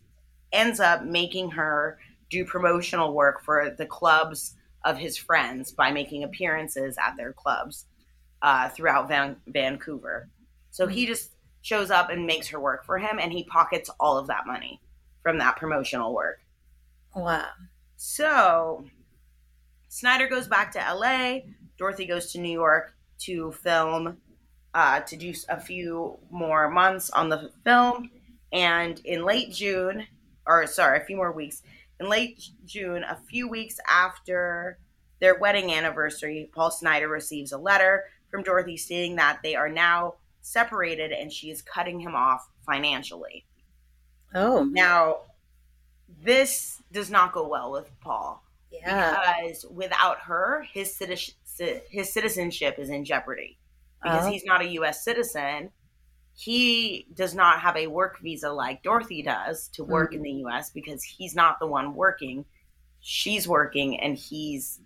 ends 0.52 0.80
up 0.80 1.04
making 1.04 1.52
her 1.52 1.98
do 2.30 2.46
promotional 2.46 3.14
work 3.14 3.44
for 3.44 3.74
the 3.78 3.86
clubs 3.86 4.56
of 4.84 4.98
his 4.98 5.18
friends 5.18 5.72
by 5.72 5.92
making 5.92 6.24
appearances 6.24 6.98
at 6.98 7.16
their 7.18 7.34
clubs 7.34 7.86
uh, 8.42 8.70
throughout 8.70 9.08
Van- 9.08 9.38
Vancouver. 9.48 10.30
So 10.72 10.88
he 10.88 11.06
just 11.06 11.32
shows 11.62 11.92
up 11.92 12.10
and 12.10 12.26
makes 12.26 12.48
her 12.48 12.60
work 12.60 12.86
for 12.86 12.98
him, 12.98 13.20
and 13.20 13.32
he 13.32 13.44
pockets 13.44 13.90
all 14.00 14.18
of 14.18 14.28
that 14.28 14.48
money 14.48 14.82
from 15.22 15.38
that 15.38 15.58
promotional 15.58 16.14
work. 16.14 16.40
Wow. 17.16 17.46
So 17.98 18.86
Snider 19.90 20.28
goes 20.28 20.48
back 20.48 20.72
to 20.72 20.80
LA. 20.80 21.40
Dorothy 21.78 22.06
goes 22.06 22.32
to 22.32 22.40
New 22.40 22.52
York 22.52 22.94
to 23.20 23.52
film, 23.52 24.18
uh, 24.74 25.02
to 25.02 25.16
do 25.16 25.34
a 25.50 25.60
few 25.60 26.18
more 26.30 26.70
months 26.70 27.10
on 27.10 27.30
the 27.30 27.52
film. 27.64 28.10
And 28.54 29.00
in 29.06 29.24
late 29.24 29.52
June, 29.52 30.08
or 30.46 30.68
sorry, 30.68 31.00
a 31.00 31.06
few 31.06 31.16
more 31.16 31.32
weeks, 31.32 31.62
in 32.00 32.10
late 32.10 32.50
June, 32.66 33.04
a 33.04 33.18
few 33.30 33.48
weeks 33.48 33.80
after 33.88 34.78
their 35.20 35.38
wedding 35.38 35.72
anniversary, 35.72 36.50
Paul 36.54 36.72
Snider 36.72 37.08
receives 37.08 37.52
a 37.52 37.58
letter 37.58 38.06
from 38.30 38.44
Dorothy 38.44 38.78
stating 38.78 39.16
that 39.18 39.40
they 39.44 39.56
are 39.56 39.70
now 39.70 40.16
separated 40.42 41.12
and 41.12 41.32
she 41.32 41.52
is 41.52 41.62
cutting 41.62 42.00
him 42.00 42.16
off 42.16 42.50
financially. 42.66 43.46
Oh, 44.34 44.64
Now, 44.64 45.20
this 46.24 46.82
does 46.92 47.10
not 47.10 47.34
go 47.34 47.48
well 47.48 47.72
with 47.72 47.90
Paul 48.00 48.44
yeah. 48.72 49.36
because 49.38 49.66
without 49.66 50.20
her, 50.22 50.66
his 50.72 50.98
citi- 50.98 51.34
his 51.90 52.12
citizenship 52.12 52.80
is 52.80 52.90
in 52.90 53.06
jeopardy 53.06 53.58
because 54.02 54.26
Oh. 54.26 54.32
he's 54.32 54.46
not 54.46 54.62
a 54.62 54.68
U.S. 54.74 55.04
citizen. 55.04 55.72
He 56.34 57.08
does 57.14 57.36
not 57.36 57.60
have 57.60 57.76
a 57.78 57.88
work 57.88 58.20
visa 58.20 58.52
like 58.52 58.84
Dorothy 58.84 59.22
does 59.22 59.68
to 59.70 59.84
work 59.84 60.14
in 60.14 60.22
the 60.22 60.32
U.S. 60.32 60.70
because 60.72 61.04
he's 61.04 61.36
not 61.36 61.60
the 61.60 61.68
one 61.68 61.94
working; 61.94 62.46
she's 63.00 63.48
working, 63.48 64.00
and 64.00 64.18
he's 64.18 64.80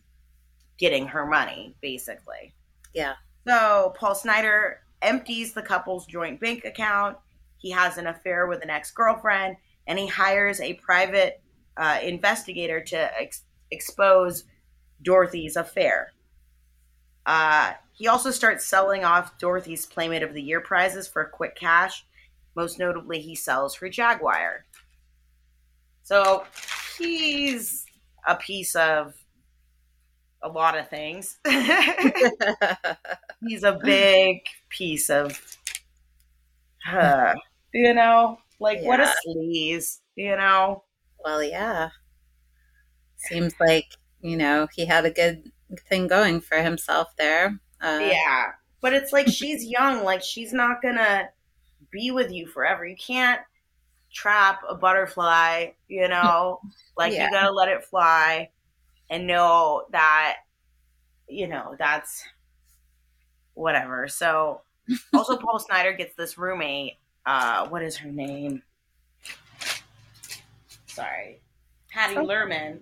getting 0.77 1.07
her 1.07 1.25
money 1.25 1.75
basically. 1.81 2.53
Yeah. 2.93 3.13
So 3.47 3.93
Paul 3.97 4.15
Snider 4.15 4.81
empties 5.01 5.53
the 5.53 5.61
couple's 5.61 6.05
joint 6.07 6.39
bank 6.41 6.65
account. 6.65 7.17
He 7.57 7.69
has 7.71 7.97
an 7.97 8.07
affair 8.07 8.47
with 8.47 8.61
an 8.63 8.69
ex 8.69 8.91
girlfriend, 8.91 9.55
and 9.87 9.97
he 9.99 10.07
hires 10.07 10.59
a 10.59 10.73
private 10.73 11.41
uh, 11.77 11.99
investigator 12.03 12.81
to 12.81 13.21
ex- 13.21 13.43
expose 13.71 14.43
Dorothy's 15.03 15.55
affair. 15.55 16.11
Uh, 17.25 17.73
he 17.95 18.07
also 18.09 18.29
starts 18.29 18.65
selling 18.65 19.05
off 19.05 19.37
Dorothy's 19.37 19.85
Playmate 19.85 20.21
of 20.21 20.33
the 20.33 20.41
Year 20.41 20.59
prizes 20.59 21.07
for 21.07 21.23
quick 21.25 21.55
cash. 21.55 22.05
Most 22.53 22.77
notably, 22.77 23.19
he 23.19 23.35
sells 23.35 23.75
her 23.75 23.89
Jaguar. 23.89 24.65
So 26.03 26.45
he's 26.97 27.85
a 28.27 28.35
piece 28.35 28.75
of 28.75 29.13
a 30.43 30.49
lot 30.49 30.77
of 30.77 30.89
things. 30.89 31.39
he's 33.47 33.63
a 33.63 33.79
big 33.81 34.41
piece 34.69 35.09
of, 35.09 35.41
uh, 36.91 37.33
you 37.73 37.93
know, 37.93 38.37
like 38.59 38.81
what 38.81 38.99
a 38.99 39.11
sleaze, 39.25 39.99
you 40.15 40.35
know. 40.35 40.83
well, 41.23 41.41
yeah. 41.41 41.89
Seems 43.15 43.53
like, 43.59 43.87
you 44.21 44.35
know, 44.35 44.67
he 44.73 44.85
had 44.85 45.05
a 45.05 45.11
good 45.11 45.49
thing 45.89 46.07
going 46.07 46.41
for 46.41 46.57
himself 46.57 47.15
there. 47.17 47.59
Uh, 47.85 47.99
Yeah, 48.01 48.51
but 48.81 48.93
it's 48.93 49.13
like 49.13 49.27
she's 49.27 49.63
young. 49.77 50.03
Like 50.03 50.21
she's 50.23 50.51
not 50.53 50.81
gonna 50.81 51.29
be 51.91 52.11
with 52.11 52.31
you 52.31 52.47
forever. 52.47 52.85
You 52.85 52.95
can't 52.95 53.41
trap 54.13 54.61
a 54.67 54.75
butterfly. 54.75 55.67
You 55.87 56.07
know, 56.07 56.61
like 56.97 57.13
Yeah. 57.13 57.25
you 57.25 57.31
gotta 57.31 57.51
let 57.51 57.69
it 57.69 57.83
fly 57.83 58.49
and 59.09 59.27
know 59.27 59.85
that 59.91 60.37
you 61.27 61.47
know 61.47 61.75
that's 61.77 62.23
whatever. 63.53 64.07
So 64.07 64.61
also 65.13 65.37
Paul 65.41 65.59
Snider 65.59 65.93
gets 65.93 66.15
this 66.15 66.37
roommate. 66.37 66.93
Uh, 67.25 67.67
what 67.69 67.81
is 67.83 67.97
her 67.97 68.09
name? 68.11 68.61
Sorry, 70.87 71.39
Patty 71.89 72.17
Oh. 72.17 72.25
Lerman. 72.25 72.79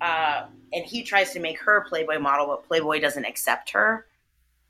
Uh, 0.00 0.46
and 0.72 0.84
he 0.84 1.02
tries 1.02 1.32
to 1.32 1.40
make 1.40 1.58
her 1.60 1.82
Playboy 1.86 2.18
model, 2.18 2.46
but 2.46 2.66
Playboy 2.66 3.00
doesn't 3.00 3.24
accept 3.26 3.70
her. 3.70 4.06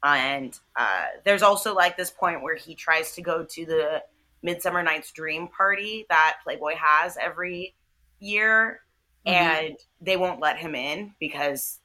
And 0.03 0.59
uh, 0.77 1.07
there's 1.25 1.43
also 1.43 1.75
like 1.75 1.97
this 1.97 2.11
point 2.11 2.43
where 2.43 2.57
he 2.57 2.75
tries 2.75 3.13
to 3.15 3.23
go 3.23 3.45
to 3.45 3.67
the 3.67 4.03
Midsummer 4.43 4.83
Night's 4.83 5.13
Dream 5.13 5.49
party 5.49 6.07
that 6.09 6.39
Playboy 6.45 6.75
has 6.77 7.17
every 7.19 7.75
year, 8.19 8.83
Mhm. 9.27 9.33
and 9.33 9.77
they 10.01 10.17
won't 10.17 10.41
let 10.41 10.57
him 10.59 10.75
in 10.75 11.15
because 11.21 11.81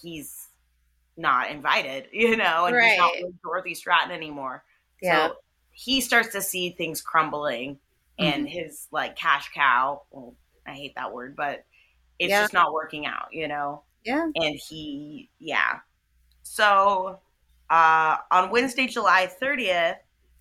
he's 0.00 0.48
not 1.16 1.50
invited, 1.50 2.08
you 2.12 2.36
know, 2.36 2.66
and 2.66 2.80
he's 2.80 2.96
not 2.96 3.10
Right. 3.10 3.22
with 3.22 3.40
Dorothy 3.42 3.74
Stratten 3.74 4.10
anymore. 4.12 4.64
Yeah. 5.00 5.28
So 5.28 5.36
he 5.70 6.00
starts 6.00 6.30
to 6.32 6.42
see 6.42 6.70
things 6.70 7.02
crumbling 7.02 7.78
and 8.18 8.48
Mm-hmm. 8.48 8.48
his 8.48 8.88
like 8.90 9.16
cash 9.16 9.50
cow, 9.54 10.02
well, 10.10 10.34
I 10.66 10.72
hate 10.74 10.94
that 10.96 11.12
word, 11.12 11.36
but 11.36 11.64
it's 12.18 12.32
Yeah. 12.32 12.40
just 12.42 12.52
not 12.52 12.72
working 12.72 13.06
out, 13.06 13.28
you 13.32 13.48
know? 13.48 13.84
Yeah. 14.04 14.26
And 14.36 14.56
he, 14.68 15.30
yeah. 15.38 15.80
So 16.42 17.20
uh, 17.70 18.16
on 18.30 18.50
Wednesday, 18.50 18.86
July 18.86 19.30
30th, 19.40 19.96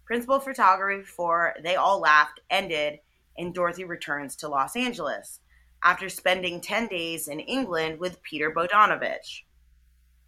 principal 0.05 0.39
photography 0.39 1.03
for 1.03 1.53
They 1.63 1.75
All 1.75 1.99
Laughed 1.99 2.39
ended 2.49 2.99
and 3.37 3.53
Dorothy 3.53 3.83
returns 3.83 4.35
to 4.37 4.47
Los 4.47 4.75
Angeles 4.75 5.39
after 5.83 6.09
spending 6.09 6.59
10 6.59 6.87
days 6.87 7.27
in 7.27 7.39
England 7.39 7.99
with 7.99 8.21
Peter 8.23 8.51
Bogdanovich. 8.51 9.43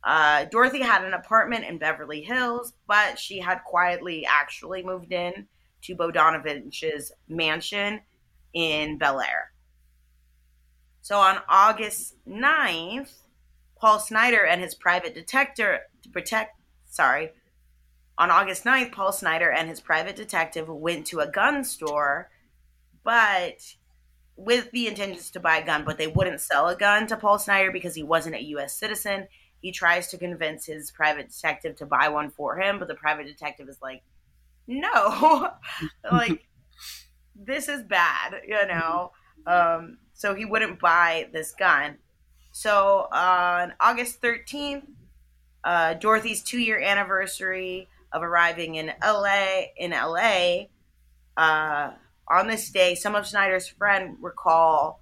Uh, 0.03 0.45
Dorothy 0.45 0.81
had 0.81 1.03
an 1.03 1.13
apartment 1.13 1.65
in 1.65 1.77
Beverly 1.77 2.21
Hills, 2.21 2.73
but 2.87 3.19
she 3.19 3.39
had 3.39 3.63
quietly 3.65 4.25
actually 4.25 4.83
moved 4.83 5.11
in 5.11 5.47
to 5.81 5.95
Bogdanovich's 5.95 7.11
mansion 7.27 8.01
in 8.53 8.97
Bel 8.97 9.21
Air. 9.21 9.51
So 11.01 11.17
on 11.17 11.39
August 11.47 12.15
9th, 12.27 13.11
Paul 13.77 13.99
Snider 13.99 14.45
and 14.45 14.61
his 14.61 14.75
private 14.75 15.13
detective 15.13 15.79
to 16.03 16.09
protect 16.09 16.58
sorry. 16.89 17.31
On 18.17 18.29
August 18.29 18.65
9th, 18.65 18.91
Paul 18.91 19.13
Snider 19.13 19.49
and 19.49 19.69
his 19.69 19.79
private 19.79 20.15
detective 20.17 20.67
went 20.67 21.07
to 21.07 21.21
a 21.21 21.31
gun 21.31 21.63
store, 21.63 22.29
but 23.03 23.75
with 24.35 24.71
the 24.71 24.87
intentions 24.87 25.29
to 25.31 25.39
buy 25.39 25.57
a 25.57 25.65
gun, 25.65 25.85
but 25.85 25.97
they 25.97 26.07
wouldn't 26.07 26.41
sell 26.41 26.67
a 26.67 26.75
gun 26.75 27.07
to 27.07 27.17
Paul 27.17 27.39
Snider 27.39 27.71
because 27.71 27.95
he 27.95 28.03
wasn't 28.03 28.35
a 28.35 28.43
US 28.43 28.75
citizen. 28.75 29.27
He 29.61 29.71
tries 29.71 30.07
to 30.07 30.17
convince 30.17 30.65
his 30.65 30.91
private 30.91 31.29
detective 31.29 31.75
to 31.77 31.85
buy 31.85 32.09
one 32.09 32.29
for 32.29 32.59
him, 32.59 32.79
but 32.79 32.87
the 32.87 32.95
private 32.95 33.25
detective 33.25 33.67
is 33.69 33.81
like, 33.81 34.01
"No." 34.67 35.51
like 36.11 36.45
this 37.35 37.67
is 37.67 37.83
bad, 37.83 38.41
you 38.47 38.65
know. 38.67 39.11
Um, 39.45 39.97
so 40.13 40.35
he 40.35 40.45
wouldn't 40.45 40.79
buy 40.79 41.29
this 41.33 41.53
gun. 41.53 41.97
So 42.51 43.07
on 43.11 43.73
August 43.79 44.21
13th, 44.21 44.83
uh, 45.63 45.95
Dorothy's 45.95 46.41
two-year 46.41 46.79
anniversary 46.79 47.87
of 48.11 48.23
arriving 48.23 48.75
in 48.75 48.91
LA, 49.03 49.61
in 49.77 49.91
LA, 49.91 50.65
uh, 51.37 51.91
on 52.27 52.47
this 52.47 52.69
day, 52.69 52.95
some 52.95 53.15
of 53.15 53.25
Snider's 53.25 53.67
friends 53.67 54.17
recall 54.21 55.01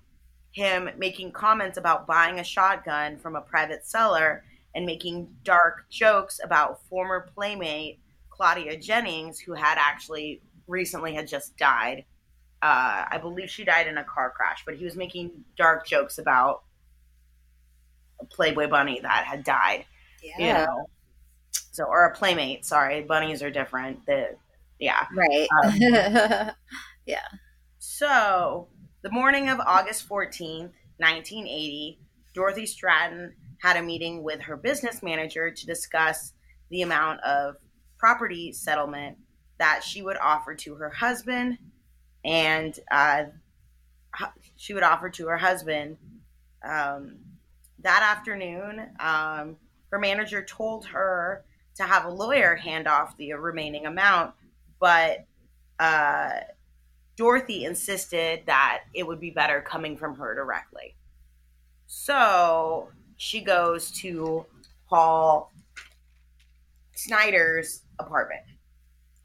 him 0.52 0.90
making 0.98 1.32
comments 1.32 1.78
about 1.78 2.08
buying 2.08 2.40
a 2.40 2.44
shotgun 2.44 3.18
from 3.18 3.36
a 3.36 3.42
private 3.42 3.86
seller 3.86 4.44
and 4.74 4.86
making 4.86 5.28
dark 5.44 5.90
jokes 5.90 6.40
about 6.44 6.82
former 6.88 7.28
playmate 7.36 8.00
Claudia 8.30 8.78
Jennings, 8.78 9.40
who 9.40 9.54
had 9.54 9.78
actually 9.78 10.42
recently 10.68 11.14
had 11.14 11.28
just 11.28 11.58
died. 11.58 12.06
Uh, 12.62 13.06
I 13.10 13.18
believe 13.22 13.50
she 13.50 13.64
died 13.64 13.88
in 13.88 13.98
a 13.98 14.04
car 14.04 14.32
crash, 14.36 14.64
but 14.66 14.76
he 14.76 14.86
was 14.86 14.96
making 14.96 15.32
dark 15.58 15.86
jokes 15.86 16.18
about 16.18 16.64
a 18.20 18.26
Playboy 18.26 18.68
bunny 18.68 19.00
that 19.02 19.26
had 19.26 19.44
died. 19.44 19.86
You 20.38 20.48
Yeah. 20.48 20.66
know, 20.66 20.90
so 21.72 21.86
or 21.86 22.06
a 22.06 22.16
playmate. 22.16 22.66
Sorry, 22.66 23.02
bunnies 23.04 23.44
are 23.44 23.52
different. 23.52 24.06
The 24.06 24.38
yeah. 24.80 25.08
Right. 25.16 25.48
Um, 25.64 26.52
So, 27.80 28.68
the 29.02 29.10
morning 29.10 29.50
of 29.50 29.60
August 29.60 30.08
14th, 30.08 30.72
1980, 31.00 32.00
Dorothy 32.34 32.64
Stratten 32.66 33.34
had 33.62 33.76
a 33.78 33.82
meeting 33.82 34.24
with 34.24 34.42
her 34.42 34.56
business 34.56 35.02
manager 35.02 35.50
to 35.50 35.66
discuss 35.66 36.34
the 36.70 36.84
amount 36.84 37.22
of 37.22 37.56
property 37.98 38.52
settlement 38.52 39.18
that 39.58 39.84
she 39.84 40.02
would 40.04 40.18
offer 40.18 40.54
to 40.54 40.76
her 40.76 40.90
husband. 40.92 41.58
And 42.24 42.80
uh, 42.92 43.24
she 44.56 44.74
would 44.74 44.84
offer 44.84 45.10
to 45.10 45.28
her 45.28 45.38
husband. 45.38 45.98
Um, 46.64 47.20
that 47.80 48.04
afternoon, 48.18 48.90
um, 49.00 49.58
her 49.92 50.00
manager 50.00 50.44
told 50.44 50.86
her 50.86 51.44
to 51.76 51.84
have 51.84 52.06
a 52.06 52.10
lawyer 52.10 52.56
hand 52.56 52.88
off 52.88 53.16
the 53.18 53.34
remaining 53.34 53.86
amount, 53.86 54.34
but 54.80 55.26
uh, 55.80 56.32
Dorothy 57.16 57.66
insisted 57.66 58.42
that 58.46 58.84
it 58.94 59.06
would 59.06 59.20
be 59.20 59.32
better 59.32 59.62
coming 59.62 59.98
from 59.98 60.16
her 60.16 60.36
directly. 60.36 60.96
So 61.86 62.90
she 63.18 63.42
goes 63.42 63.92
to 63.92 64.46
Paul 64.90 65.52
Snider's 66.96 67.82
apartment 68.00 68.44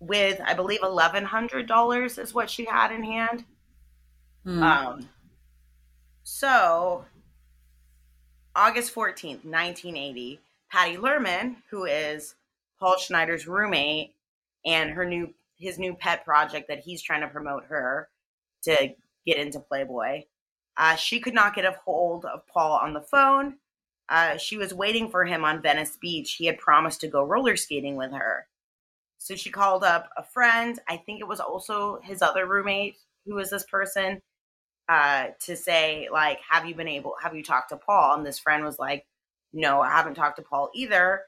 with, 0.01 0.41
I 0.45 0.55
believe, 0.55 0.81
$1,100 0.81 2.19
is 2.19 2.35
what 2.35 2.51
she 2.51 2.65
had 2.65 2.93
in 2.93 3.05
hand. 3.05 3.45
Hmm. 4.45 4.63
Um, 4.63 5.09
so, 6.25 7.05
August 8.57 8.95
14th, 8.95 9.45
1980, 9.45 10.41
Patty 10.73 10.97
Lerman, 10.97 11.57
who 11.71 11.85
is 11.85 12.35
Paul 12.81 12.97
Schneider's 12.97 13.47
roommate 13.47 14.15
and 14.65 14.91
her 14.91 15.05
new 15.05 15.35
his 15.59 15.79
new 15.79 15.95
pet 15.95 16.25
project 16.25 16.67
that 16.69 16.81
he's 16.81 17.03
trying 17.03 17.21
to 17.21 17.29
promote 17.29 17.65
her 17.67 18.09
to 18.63 18.95
get 19.25 19.37
into 19.37 19.61
Playboy. 19.61 20.25
Uh, 20.77 20.97
she 20.97 21.21
could 21.21 21.35
not 21.35 21.55
get 21.55 21.65
a 21.65 21.77
hold 21.85 22.25
of 22.25 22.47
Paul 22.49 22.79
on 22.79 22.95
the 22.95 23.01
phone. 23.01 23.59
Uh, 24.09 24.37
she 24.39 24.57
was 24.57 24.75
waiting 24.75 25.09
for 25.09 25.25
him 25.25 25.45
on 25.45 25.63
Venice 25.63 25.97
Beach. 26.01 26.33
He 26.33 26.47
had 26.47 26.59
promised 26.59 27.01
to 27.03 27.09
go 27.09 27.23
roller 27.23 27.55
skating 27.55 27.95
with 27.95 28.11
her. 28.11 28.49
So 29.19 29.37
she 29.37 29.51
called 29.51 29.85
up 29.85 30.11
a 30.17 30.25
friend. 30.25 30.81
I 30.89 30.97
think 30.97 31.21
it 31.21 31.29
was 31.29 31.39
also 31.39 32.01
his 32.03 32.23
other 32.23 32.47
roommate 32.47 32.97
who 33.25 33.37
was 33.37 33.51
this 33.51 33.65
person 33.65 34.21
uh, 34.89 35.29
to 35.41 35.55
say, 35.55 36.09
like, 36.13 36.41
have 36.51 36.67
you 36.67 36.75
been 36.75 36.89
able, 36.89 37.15
have 37.23 37.37
you 37.37 37.45
talked 37.45 37.69
to 37.69 37.77
Paul? 37.77 38.17
And 38.17 38.27
this 38.27 38.41
friend 38.41 38.65
was 38.65 38.81
like, 38.81 39.07
no, 39.53 39.81
I 39.81 39.91
haven't 39.91 40.15
talked 40.15 40.37
to 40.37 40.43
Paul 40.43 40.71
either. 40.75 41.23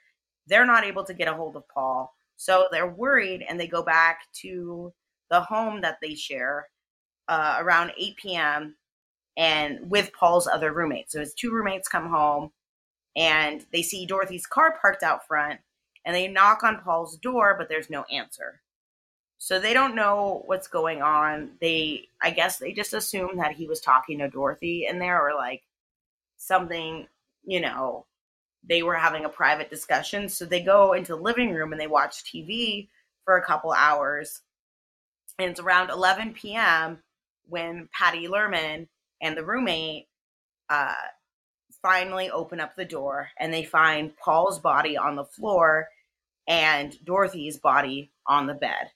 They're 0.46 0.66
not 0.66 0.84
able 0.84 1.04
to 1.04 1.14
get 1.14 1.28
a 1.28 1.34
hold 1.34 1.56
of 1.56 1.68
Paul. 1.68 2.14
So 2.36 2.66
they're 2.70 2.88
worried 2.88 3.44
and 3.48 3.58
they 3.58 3.68
go 3.68 3.82
back 3.82 4.20
to 4.42 4.92
the 5.30 5.40
home 5.40 5.80
that 5.82 5.98
they 6.02 6.14
share 6.14 6.68
uh, 7.28 7.56
around 7.60 7.92
8 7.98 8.16
p.m. 8.16 8.76
and 9.36 9.90
with 9.90 10.12
Paul's 10.12 10.46
other 10.46 10.72
roommates. 10.72 11.12
So 11.12 11.20
his 11.20 11.34
two 11.34 11.50
roommates 11.50 11.88
come 11.88 12.10
home 12.10 12.50
and 13.16 13.64
they 13.72 13.82
see 13.82 14.06
Dorothy's 14.06 14.46
car 14.46 14.76
parked 14.80 15.02
out 15.02 15.26
front 15.26 15.60
and 16.04 16.14
they 16.14 16.28
knock 16.28 16.62
on 16.62 16.80
Paul's 16.80 17.16
door, 17.16 17.54
but 17.56 17.68
there's 17.68 17.90
no 17.90 18.04
answer. 18.10 18.60
So 19.38 19.58
they 19.58 19.74
don't 19.74 19.94
know 19.94 20.42
what's 20.46 20.68
going 20.68 21.02
on. 21.02 21.50
They, 21.60 22.08
I 22.22 22.30
guess, 22.30 22.58
they 22.58 22.72
just 22.72 22.94
assume 22.94 23.36
that 23.36 23.52
he 23.52 23.66
was 23.66 23.80
talking 23.80 24.18
to 24.18 24.28
Dorothy 24.28 24.86
in 24.86 24.98
there 24.98 25.20
or 25.20 25.34
like 25.34 25.62
something, 26.36 27.06
you 27.44 27.60
know, 27.60 28.06
they 28.68 28.82
were 28.82 28.94
having 28.94 29.24
a 29.24 29.28
private 29.28 29.70
discussion. 29.70 30.28
So 30.28 30.44
they 30.44 30.62
go 30.62 30.92
into 30.92 31.14
the 31.14 31.22
living 31.22 31.52
room 31.52 31.72
and 31.72 31.80
they 31.80 31.86
watch 31.86 32.24
TV 32.24 32.88
for 33.24 33.36
a 33.36 33.44
couple 33.44 33.72
hours. 33.72 34.42
And 35.38 35.50
it's 35.50 35.60
around 35.60 35.90
11 35.90 36.34
p.m. 36.34 37.02
when 37.48 37.88
Patty 37.92 38.26
Lerman 38.26 38.88
and 39.20 39.36
the 39.36 39.44
roommate 39.44 40.06
uh, 40.70 40.94
finally 41.82 42.30
open 42.30 42.60
up 42.60 42.76
the 42.76 42.84
door 42.84 43.28
and 43.38 43.52
they 43.52 43.64
find 43.64 44.16
Paul's 44.16 44.58
body 44.58 44.96
on 44.96 45.16
the 45.16 45.24
floor 45.24 45.88
and 46.46 46.96
Dorothy's 47.04 47.58
body 47.58 48.10
on 48.26 48.46
the 48.46 48.54
bed. 48.54 48.90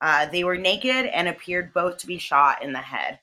Uh, 0.00 0.26
they 0.26 0.44
were 0.44 0.58
naked 0.58 1.06
and 1.06 1.28
appeared 1.28 1.72
both 1.72 1.98
to 1.98 2.06
be 2.06 2.18
shot 2.18 2.62
in 2.62 2.72
the 2.72 2.78
head. 2.78 3.20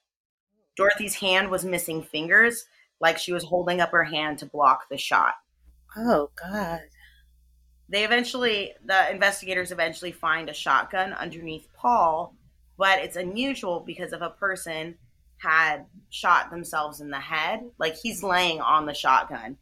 Dorothy's 0.76 1.16
hand 1.16 1.50
was 1.50 1.66
missing 1.66 2.02
fingers, 2.02 2.66
like 3.00 3.18
she 3.18 3.34
was 3.34 3.44
holding 3.44 3.82
up 3.82 3.92
her 3.92 4.04
hand 4.04 4.40
to 4.40 4.46
block 4.46 4.90
the 4.90 4.98
shot. 4.98 5.36
Oh 5.98 6.32
God. 6.36 6.82
They 7.90 8.04
eventually, 8.06 8.74
the 8.86 9.12
investigators 9.12 9.72
eventually 9.72 10.12
find 10.14 10.50
a 10.50 10.54
shotgun 10.54 11.14
underneath 11.14 11.68
Paul, 11.76 12.36
but 12.78 13.00
it's 13.00 13.18
unusual 13.18 13.82
because 13.82 14.14
if 14.14 14.22
a 14.22 14.30
person 14.30 14.98
had 15.38 15.86
shot 16.10 16.52
themselves 16.52 17.02
in 17.02 17.10
the 17.10 17.20
head, 17.20 17.62
like 17.78 17.96
he's 17.96 18.24
laying 18.24 18.62
on 18.62 18.86
the 18.86 18.94
shotgun, 18.94 19.58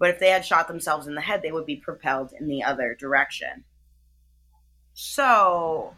But 0.00 0.10
if 0.10 0.18
they 0.18 0.30
had 0.30 0.44
shot 0.46 0.66
themselves 0.66 1.06
in 1.06 1.14
the 1.14 1.20
head, 1.20 1.42
they 1.42 1.52
would 1.52 1.66
be 1.66 1.76
propelled 1.76 2.32
in 2.32 2.48
the 2.48 2.64
other 2.64 2.96
direction. 2.98 3.64
So 4.94 5.94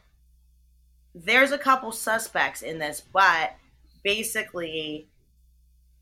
there's 1.14 1.52
a 1.52 1.58
couple 1.58 1.92
suspects 1.92 2.62
in 2.62 2.78
this, 2.78 3.00
but 3.00 3.56
basically, 4.02 5.08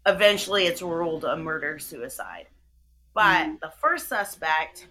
eventually 0.07 0.66
it's 0.66 0.83
ruled 0.83 1.24
a 1.24 1.37
murder 1.37 1.78
suicide. 1.78 2.47
But 3.20 3.48
Mhm. 3.48 3.60
the 3.60 3.70
first 3.82 4.08
suspect 4.08 4.88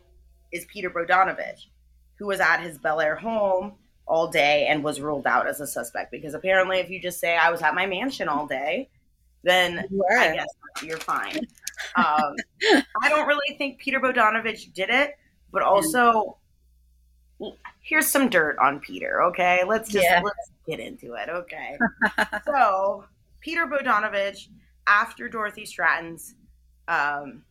is 0.52 0.64
Peter 0.66 0.92
Bogdanovich, 0.92 1.66
who 2.20 2.28
was 2.28 2.40
at 2.40 2.60
his 2.60 2.78
Bel 2.78 3.02
Air 3.02 3.16
home 3.16 3.80
all 4.06 4.28
day 4.28 4.68
and 4.68 4.84
was 4.84 5.02
ruled 5.02 5.26
out 5.26 5.48
as 5.48 5.60
a 5.62 5.66
suspect 5.66 6.12
because 6.12 6.36
apparently, 6.36 6.78
if 6.78 6.92
you 6.92 7.02
just 7.02 7.20
say 7.20 7.36
I 7.36 7.50
was 7.50 7.64
at 7.64 7.74
my 7.74 7.88
mansion 7.88 8.30
all 8.30 8.46
day, 8.46 8.88
then 9.42 9.80
I 10.20 10.34
guess 10.36 10.48
you're 10.84 10.98
fine. 11.00 11.40
Um, 11.96 12.36
I 13.02 13.10
don't 13.10 13.26
really 13.26 13.58
think 13.58 13.80
Peter 13.80 14.00
Bogdanovich 14.00 14.74
did 14.74 14.92
it, 14.92 15.18
but 15.52 15.64
also 15.64 16.38
here's 17.82 18.06
some 18.06 18.30
dirt 18.30 18.60
on 18.60 18.80
Peter. 18.80 19.24
Okay, 19.24 19.64
let's 19.64 19.90
just 19.90 20.06
Yeah. 20.08 20.22
let's 20.24 20.52
get 20.68 20.80
into 20.80 21.16
it. 21.16 21.30
Okay, 21.30 21.80
so 22.46 23.06
Peter 23.40 23.66
Bogdanovich, 23.66 24.50
after 24.86 25.28
Dorothy 25.30 25.66
Stratten's 25.66 26.36
um, 26.88 27.44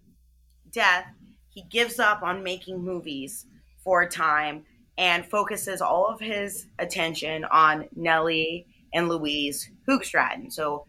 death, 0.73 1.07
he 1.51 1.63
gives 1.71 1.99
up 1.99 2.23
on 2.23 2.43
making 2.43 2.83
movies 2.83 3.47
for 3.83 4.03
a 4.03 4.09
time 4.09 4.65
and 4.97 5.25
focuses 5.25 5.81
all 5.81 6.07
of 6.07 6.21
his 6.21 6.67
attention 6.79 7.45
on 7.47 7.89
Nellie 7.95 8.67
and 8.93 9.09
Louise 9.09 9.71
Hoogstraten. 9.89 10.53
So 10.53 10.87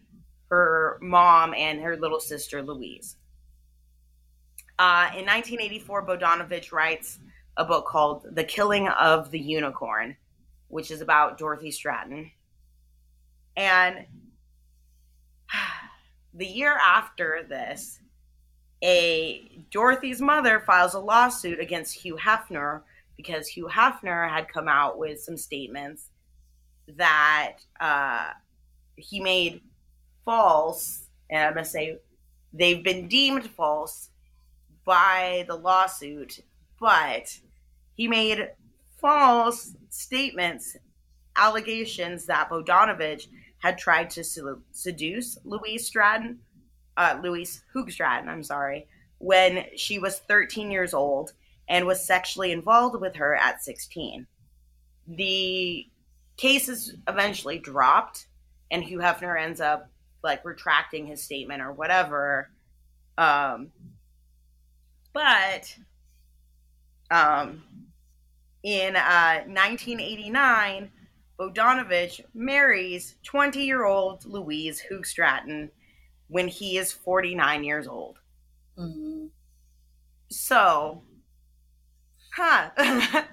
her 0.50 0.98
mom 1.00 1.54
and 1.54 1.80
her 1.80 1.96
little 1.96 2.20
sister 2.20 2.62
Louise. 2.62 3.16
Uh, 4.78 5.10
in 5.12 5.26
1984, 5.26 6.06
Bogdanovich 6.06 6.72
writes 6.72 7.18
a 7.56 7.64
book 7.64 7.86
called 7.86 8.26
The 8.32 8.44
Killing 8.44 8.88
of 8.88 9.30
the 9.30 9.38
Unicorn, 9.38 10.16
which 10.68 10.90
is 10.90 11.00
about 11.00 11.38
Dorothy 11.38 11.70
Stratten. 11.70 12.32
And 13.56 14.06
the 16.34 16.46
year 16.46 16.76
after 16.82 17.44
this, 17.48 18.00
a 18.82 19.62
Dorothy's 19.70 20.20
mother 20.20 20.60
files 20.60 20.94
a 20.94 20.98
lawsuit 20.98 21.60
against 21.60 21.94
Hugh 21.94 22.16
Hefner 22.16 22.82
because 23.16 23.46
Hugh 23.46 23.68
Hefner 23.70 24.28
had 24.28 24.48
come 24.48 24.68
out 24.68 24.98
with 24.98 25.20
some 25.20 25.36
statements 25.36 26.08
that 26.96 27.56
uh, 27.80 28.30
he 28.96 29.20
made 29.20 29.60
false, 30.24 31.04
and 31.28 31.46
I'm 31.46 31.54
to 31.64 31.70
say 31.70 31.98
they've 32.52 32.82
been 32.82 33.08
deemed 33.08 33.48
false 33.50 34.10
by 34.84 35.44
the 35.48 35.56
lawsuit, 35.56 36.40
but 36.80 37.38
he 37.94 38.08
made 38.08 38.50
false 39.00 39.74
statements, 39.90 40.76
allegations 41.36 42.26
that 42.26 42.48
Bogdanovich 42.50 43.28
had 43.58 43.76
tried 43.76 44.08
to 44.10 44.24
seduce 44.72 45.38
Louise 45.44 45.90
Stratten, 45.90 46.36
uh, 47.00 47.18
Louise 47.22 47.62
Hoogstraten, 47.74 48.28
I'm 48.28 48.42
sorry, 48.42 48.86
when 49.18 49.64
she 49.74 49.98
was 49.98 50.18
13 50.18 50.70
years 50.70 50.92
old 50.92 51.32
and 51.66 51.86
was 51.86 52.04
sexually 52.04 52.52
involved 52.52 53.00
with 53.00 53.16
her 53.16 53.34
at 53.34 53.64
16. 53.64 54.26
The 55.08 55.86
case 56.36 56.68
is 56.68 56.94
eventually 57.08 57.58
dropped, 57.58 58.26
and 58.70 58.84
Hugh 58.84 58.98
Hefner 58.98 59.40
ends 59.40 59.62
up 59.62 59.88
like 60.22 60.44
retracting 60.44 61.06
his 61.06 61.22
statement 61.22 61.62
or 61.62 61.72
whatever. 61.72 62.50
Um, 63.16 63.72
but 65.14 65.74
um, 67.10 67.62
in 68.62 68.94
uh, 68.94 69.44
1989, 69.46 70.90
Bogdanovich 71.38 72.20
marries 72.34 73.14
20 73.24 73.62
year 73.62 73.86
old 73.86 74.26
Louise 74.26 74.82
Hoogstraten 74.90 75.70
when 76.30 76.48
he 76.48 76.78
is 76.78 76.92
49 76.92 77.64
years 77.64 77.86
old. 77.86 78.18
Mhm. 78.78 79.30
So, 80.30 81.02
huh. 82.34 82.70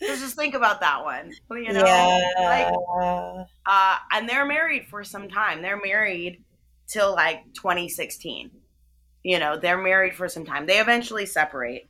Let's 0.00 0.20
just 0.20 0.34
think 0.36 0.54
about 0.54 0.80
that 0.80 1.04
one. 1.04 1.32
You 1.50 1.72
know, 1.72 1.82
like 1.82 2.74
yeah. 3.02 3.44
uh, 3.66 3.96
and 4.12 4.28
they're 4.28 4.46
married 4.46 4.86
for 4.86 5.04
some 5.04 5.28
time. 5.28 5.62
They're 5.62 5.80
married 5.80 6.42
till 6.88 7.12
like 7.12 7.52
2016. 7.54 8.50
You 9.22 9.38
know, 9.38 9.56
they're 9.56 9.80
married 9.80 10.14
for 10.14 10.28
some 10.28 10.44
time. 10.44 10.66
They 10.66 10.80
eventually 10.80 11.26
separate. 11.26 11.88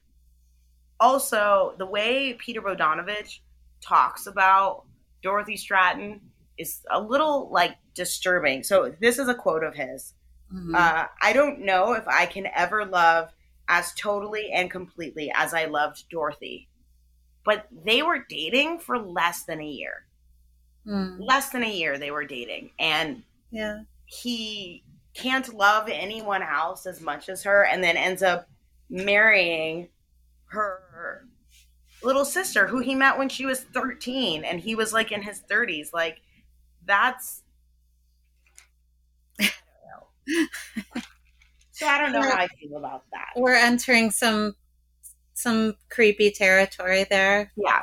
Also, 1.00 1.74
the 1.78 1.86
way 1.86 2.34
Peter 2.34 2.61
Bogdanovich 2.61 3.40
talks 3.80 4.26
about 4.26 4.84
Dorothy 5.22 5.57
Stratten 5.57 6.20
is 6.59 6.80
a 6.90 7.00
little 7.00 7.50
like 7.50 7.76
disturbing. 7.94 8.62
So, 8.62 8.94
this 9.00 9.18
is 9.18 9.28
a 9.28 9.34
quote 9.34 9.64
of 9.64 9.74
his. 9.74 10.14
Mhm. 10.53 10.74
Uh, 10.74 11.07
I 11.20 11.32
don't 11.32 11.61
know 11.61 11.92
if 11.94 12.07
I 12.07 12.26
can 12.26 12.46
ever 12.55 12.84
love 12.84 13.32
as 13.68 13.92
totally 13.94 14.50
and 14.53 14.70
completely 14.70 15.32
as 15.34 15.55
I 15.55 15.64
loved 15.64 16.09
Dorothy. 16.11 16.68
But 17.44 17.66
they 17.84 18.03
were 18.03 18.24
dating 18.28 18.80
for 18.80 18.98
less 18.98 19.44
than 19.44 19.61
a 19.61 19.66
year. 19.66 20.07
Mm. 20.86 21.16
Less 21.20 21.50
than 21.50 21.64
a 21.64 21.72
year 21.72 21.98
they 21.98 22.11
were 22.11 22.24
dating. 22.24 22.70
And 22.78 23.22
yeah. 23.50 23.82
he 24.05 24.84
can't 25.14 25.55
love 25.55 25.88
anyone 25.88 26.42
else 26.42 26.86
as 26.86 27.00
much 27.00 27.28
as 27.28 27.42
her 27.44 27.64
and 27.64 27.82
then 27.82 27.96
ends 27.96 28.22
up 28.22 28.48
marrying 28.88 29.88
her 30.46 31.26
little 32.03 32.24
sister 32.24 32.66
who 32.66 32.80
he 32.80 32.94
met 32.94 33.16
when 33.16 33.28
she 33.28 33.46
was 33.46 33.61
13 33.61 34.44
and 34.44 34.61
he 34.61 34.74
was 34.74 34.92
like 34.92 35.12
in 35.12 35.22
his 35.22 35.40
30s 35.50 35.92
like 35.92 36.20
that's 36.87 37.43
I 39.41 39.45
don't 39.45 40.37
know. 40.37 40.47
so 41.72 41.87
i 41.87 41.98
don't 41.98 42.12
know 42.12 42.23
how 42.23 42.36
i 42.36 42.48
feel 42.61 42.77
about 42.77 43.05
that 43.12 43.31
We're 43.36 43.55
entering 43.55 44.11
some 44.11 44.55
some 45.35 45.74
creepy 45.90 46.31
territory 46.31 47.05
there. 47.11 47.51
yeah 47.56 47.82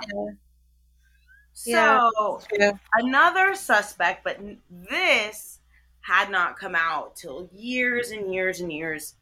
Yeah. 1.66 2.10
so 2.10 2.42
True. 2.56 2.80
another 2.94 3.54
suspect, 3.56 4.24
but 4.24 4.40
this 4.70 5.60
had 6.02 6.30
not 6.32 6.58
come 6.58 6.74
out 6.76 7.16
till 7.18 7.50
years 7.54 8.12
and 8.12 8.34
years 8.34 8.62
and 8.62 8.72
years 8.72 9.16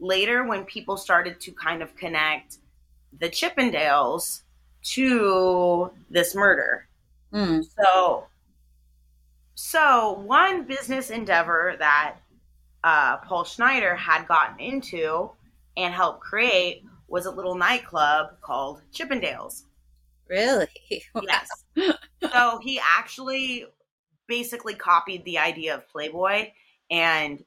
later 0.00 0.44
when 0.44 0.64
people 0.64 0.96
started 0.96 1.38
to 1.40 1.52
kind 1.52 1.82
of 1.82 1.94
connect 1.94 2.56
the 3.20 3.28
Chippendales 3.28 4.42
to 4.94 5.90
this 6.10 6.34
murder. 6.34 6.88
Mm. 7.32 7.62
So, 7.78 8.26
so 9.64 10.14
one 10.26 10.64
business 10.64 11.10
endeavor 11.10 11.76
that 11.78 12.16
uh, 12.82 13.18
Paul 13.18 13.44
Schneider 13.44 13.94
had 13.94 14.26
gotten 14.26 14.58
into 14.58 15.30
and 15.76 15.94
helped 15.94 16.20
create 16.20 16.82
was 17.06 17.26
a 17.26 17.30
little 17.30 17.54
nightclub 17.54 18.40
called 18.40 18.82
Chippendales. 18.92 19.62
Really? 20.28 20.66
Yes. 21.22 21.48
so 22.32 22.58
he 22.60 22.80
actually 22.98 23.66
basically 24.26 24.74
copied 24.74 25.24
the 25.24 25.38
idea 25.38 25.76
of 25.76 25.88
Playboy 25.88 26.48
and 26.90 27.44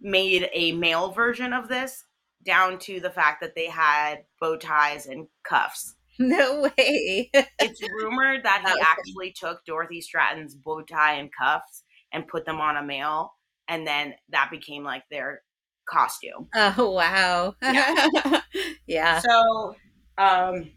made 0.00 0.48
a 0.54 0.72
male 0.72 1.12
version 1.12 1.52
of 1.52 1.68
this 1.68 2.04
down 2.42 2.78
to 2.78 3.00
the 3.00 3.10
fact 3.10 3.42
that 3.42 3.54
they 3.54 3.66
had 3.66 4.24
bow 4.40 4.56
ties 4.56 5.04
and 5.06 5.26
cuffs. 5.42 5.94
No 6.20 6.62
way. 6.62 7.30
It's 7.32 7.80
rumored 7.80 8.42
that 8.42 8.64
he 8.66 8.80
actually 8.82 9.32
took 9.32 9.64
Dorothy 9.64 10.00
Stratten's 10.00 10.54
bow 10.54 10.82
tie 10.82 11.14
and 11.14 11.30
cuffs 11.32 11.84
and 12.12 12.26
put 12.26 12.44
them 12.44 12.60
on 12.60 12.76
a 12.76 12.82
male, 12.82 13.34
and 13.68 13.86
then 13.86 14.14
that 14.30 14.50
became 14.50 14.82
like 14.82 15.04
their 15.10 15.42
costume. 15.88 16.48
oh 16.54 16.90
wow. 16.90 17.54
yeah. 18.86 19.20
So, 19.20 19.74
um, 20.16 20.70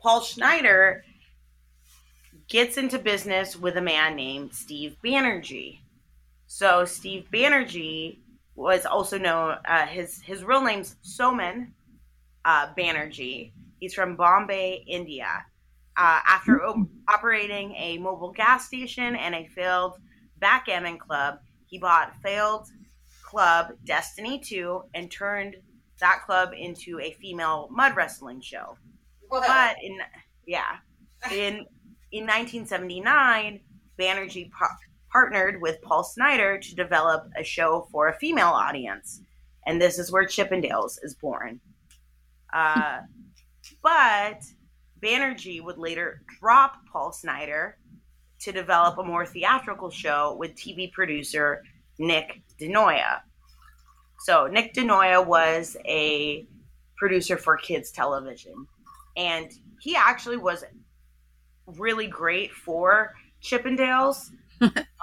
Paul 0.00 0.20
Schneider 0.20 1.02
gets 2.48 2.76
into 2.76 2.98
business 2.98 3.56
with 3.56 3.76
a 3.76 3.82
man 3.82 4.16
named 4.16 4.54
Steve 4.54 4.96
Banerjee. 5.04 5.80
So, 6.46 6.84
Steve 6.84 7.26
Banerjee 7.32 8.18
was 8.54 8.86
also 8.86 9.18
known, 9.18 9.56
uh, 9.66 9.86
his, 9.86 10.20
his 10.22 10.44
real 10.44 10.62
name's 10.62 10.96
Somen 11.02 11.72
uh, 12.44 12.68
Banerjee. 12.78 13.52
He's 13.84 13.92
from 13.92 14.16
Bombay, 14.16 14.82
India. 14.86 15.44
Uh, 15.94 16.20
after 16.26 16.64
o- 16.64 16.88
operating 17.06 17.74
a 17.74 17.98
mobile 17.98 18.32
gas 18.32 18.66
station 18.66 19.14
and 19.14 19.34
a 19.34 19.44
failed 19.48 19.98
backgammon 20.38 20.96
club, 20.96 21.40
he 21.66 21.76
bought 21.76 22.16
failed 22.22 22.66
club 23.22 23.74
Destiny 23.84 24.38
2 24.38 24.84
and 24.94 25.10
turned 25.10 25.56
that 26.00 26.22
club 26.24 26.52
into 26.56 26.98
a 26.98 27.12
female 27.20 27.68
mud 27.70 27.94
wrestling 27.94 28.40
show. 28.40 28.78
But 29.28 29.76
in 29.82 29.98
yeah, 30.46 30.76
in 31.30 31.66
in 32.10 32.24
1979, 32.24 33.60
Banerjee 33.98 34.50
par- 34.50 34.78
partnered 35.12 35.60
with 35.60 35.82
Paul 35.82 36.04
Snider 36.04 36.56
to 36.56 36.74
develop 36.74 37.28
a 37.36 37.44
show 37.44 37.86
for 37.92 38.08
a 38.08 38.16
female 38.18 38.48
audience, 38.48 39.20
and 39.66 39.78
this 39.78 39.98
is 39.98 40.10
where 40.10 40.24
Chippendales 40.24 40.96
is 41.02 41.14
born. 41.14 41.60
Uh, 42.50 43.00
but 43.84 44.40
Banerjee 45.00 45.62
would 45.62 45.78
later 45.78 46.22
drop 46.40 46.78
Paul 46.90 47.12
Snider 47.12 47.76
to 48.40 48.50
develop 48.50 48.98
a 48.98 49.04
more 49.04 49.26
theatrical 49.26 49.90
show 49.90 50.34
with 50.38 50.56
TV 50.56 50.90
producer 50.90 51.62
Nick 51.98 52.40
DeNoia. 52.58 53.20
So 54.20 54.46
Nick 54.46 54.72
DeNoia 54.72 55.24
was 55.24 55.76
a 55.84 56.46
producer 56.96 57.36
for 57.36 57.58
kids 57.58 57.92
television, 57.92 58.66
and 59.18 59.52
he 59.80 59.94
actually 59.94 60.38
was 60.38 60.64
really 61.66 62.06
great 62.06 62.52
for 62.52 63.12
Chippendales. 63.42 64.30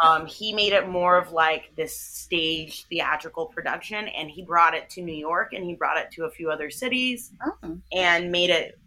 Um, 0.04 0.26
he 0.26 0.54
made 0.54 0.74
it 0.74 0.88
more 0.88 1.18
of 1.18 1.32
like 1.32 1.76
this 1.76 1.98
stage 1.98 2.86
theatrical 2.90 3.46
production, 3.48 4.08
and 4.10 4.30
he 4.30 4.44
brought 4.44 4.74
it 4.74 4.90
to 4.92 5.02
New 5.02 5.14
York, 5.16 5.54
and 5.54 5.64
he 5.64 5.76
brought 5.76 5.98
it 5.98 6.12
to 6.12 6.26
a 6.26 6.30
few 6.32 6.50
other 6.52 6.70
cities, 6.70 7.32
Oh. 7.44 7.78
and 7.94 8.32
made 8.32 8.50
it 8.50 8.80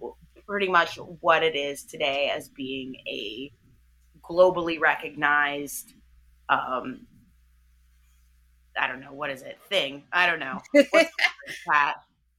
pretty 0.46 0.68
much 0.68 0.96
what 1.20 1.42
it 1.42 1.54
is 1.56 1.84
today 1.84 2.30
as 2.34 2.48
being 2.50 2.96
a 3.08 3.50
globally 4.22 4.78
recognized 4.80 5.92
um 6.48 7.06
i 8.78 8.86
don't 8.86 9.00
know 9.00 9.12
what 9.12 9.30
is 9.30 9.42
it? 9.42 9.58
Thing. 9.68 10.02
I 10.12 10.26
don't 10.26 10.38
know 10.38 10.60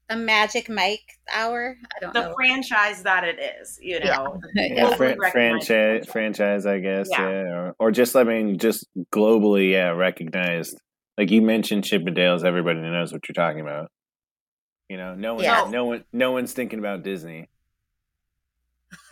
What's 0.07 0.17
that 0.19 0.21
A 0.21 0.25
Magic 0.25 0.69
Mike 0.69 1.17
hour. 1.33 1.77
I 1.95 1.99
don't 1.99 2.13
the 2.13 2.21
know. 2.29 2.33
franchise 2.35 3.03
that 3.03 3.23
it 3.23 3.39
is 3.61 3.79
you 3.81 3.99
know 3.99 4.39
Yeah, 4.55 4.89
Globally 4.91 4.97
fran- 4.97 5.17
franchise, 5.17 5.31
franchise. 5.67 6.05
franchise, 6.11 6.65
I 6.65 6.79
guess, 6.79 7.07
Yeah. 7.11 7.29
yeah, 7.29 7.43
Or, 7.51 7.75
or 7.79 7.91
just 7.91 8.15
I 8.15 8.23
mean, 8.23 8.57
just 8.57 8.85
globally, 9.13 9.71
yeah, 9.71 9.89
recognized. 9.89 10.77
Like 11.17 11.31
you 11.31 11.41
mentioned 11.41 11.83
Chippendales, 11.85 12.43
everybody 12.43 12.81
knows 12.81 13.13
what 13.13 13.21
you're 13.27 13.33
talking 13.33 13.61
about. 13.61 13.89
You 14.89 14.97
know, 14.97 15.15
no 15.15 15.35
one, 15.35 15.43
Yeah. 15.43 15.67
no 15.69 15.85
one, 15.85 16.03
no 16.13 16.31
one's 16.31 16.53
thinking 16.53 16.79
about 16.79 17.03
Disney. 17.03 17.49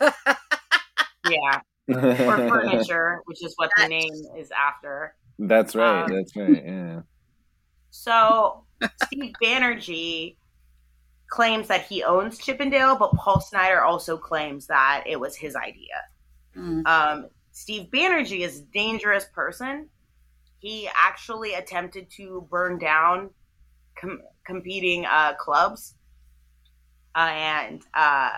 yeah 1.30 1.60
or 1.88 2.00
furniture 2.48 3.20
which 3.26 3.42
is 3.44 3.52
what 3.56 3.70
the 3.78 3.88
name 3.88 4.10
is 4.38 4.50
after 4.52 5.14
That's 5.38 5.74
right. 5.74 6.04
Um, 6.04 6.12
that's 6.14 6.34
right. 6.36 6.62
Yeah. 6.64 7.00
so 7.90 8.64
steve 9.04 9.32
banerjee 9.42 10.36
claims 11.28 11.68
that 11.68 11.82
he 11.86 12.02
owns 12.02 12.38
chippendale 12.38 12.96
but 12.96 13.12
paul 13.16 13.40
snider 13.40 13.82
also 13.82 14.16
claims 14.16 14.66
that 14.66 15.02
it 15.06 15.18
was 15.18 15.34
his 15.36 15.56
idea 15.56 16.02
Mm. 16.56 16.86
um, 16.86 17.26
Steve 17.50 17.88
Banerjee 17.92 18.40
is 18.40 18.60
a 18.60 18.62
dangerous 18.72 19.24
person. 19.26 19.88
He 20.58 20.88
actually 20.94 21.54
attempted 21.54 22.10
to 22.12 22.46
burn 22.50 22.78
down 22.78 23.30
com- 23.96 24.22
competing 24.44 25.04
uh, 25.06 25.34
clubs, 25.34 25.94
uh, 27.14 27.30
and 27.30 27.82
uh, 27.94 28.30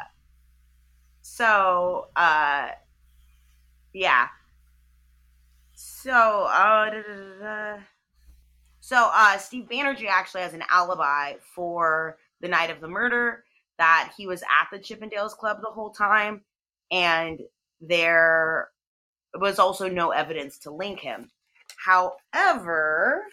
so 1.23 2.09
uh, 2.17 2.69
yeah. 3.93 4.29
So 5.75 6.11
uh, 6.13 6.91
da, 6.91 7.03
da, 7.03 7.03
da, 7.03 7.75
da. 7.75 7.83
so 8.81 9.11
uh, 9.13 9.39
Steve 9.39 9.67
Banerjee 9.71 10.09
actually 10.09 10.43
has 10.43 10.55
an 10.55 10.63
alibi 10.71 11.35
for 11.55 12.19
the 12.41 12.49
night 12.49 12.71
of 12.71 12.81
the 12.81 12.89
murder 12.89 13.45
that 13.79 14.13
he 14.17 14.27
was 14.27 14.43
at 14.43 14.69
the 14.73 14.79
Chippendales 14.79 15.37
Club 15.37 15.59
the 15.61 15.71
whole 15.71 15.91
time, 15.91 16.43
and 16.91 17.41
there 17.81 18.71
was 19.39 19.59
also 19.59 19.89
no 19.89 20.11
evidence 20.11 20.59
to 20.59 20.71
link 20.71 21.01
him. 21.01 21.31
However, 21.77 23.25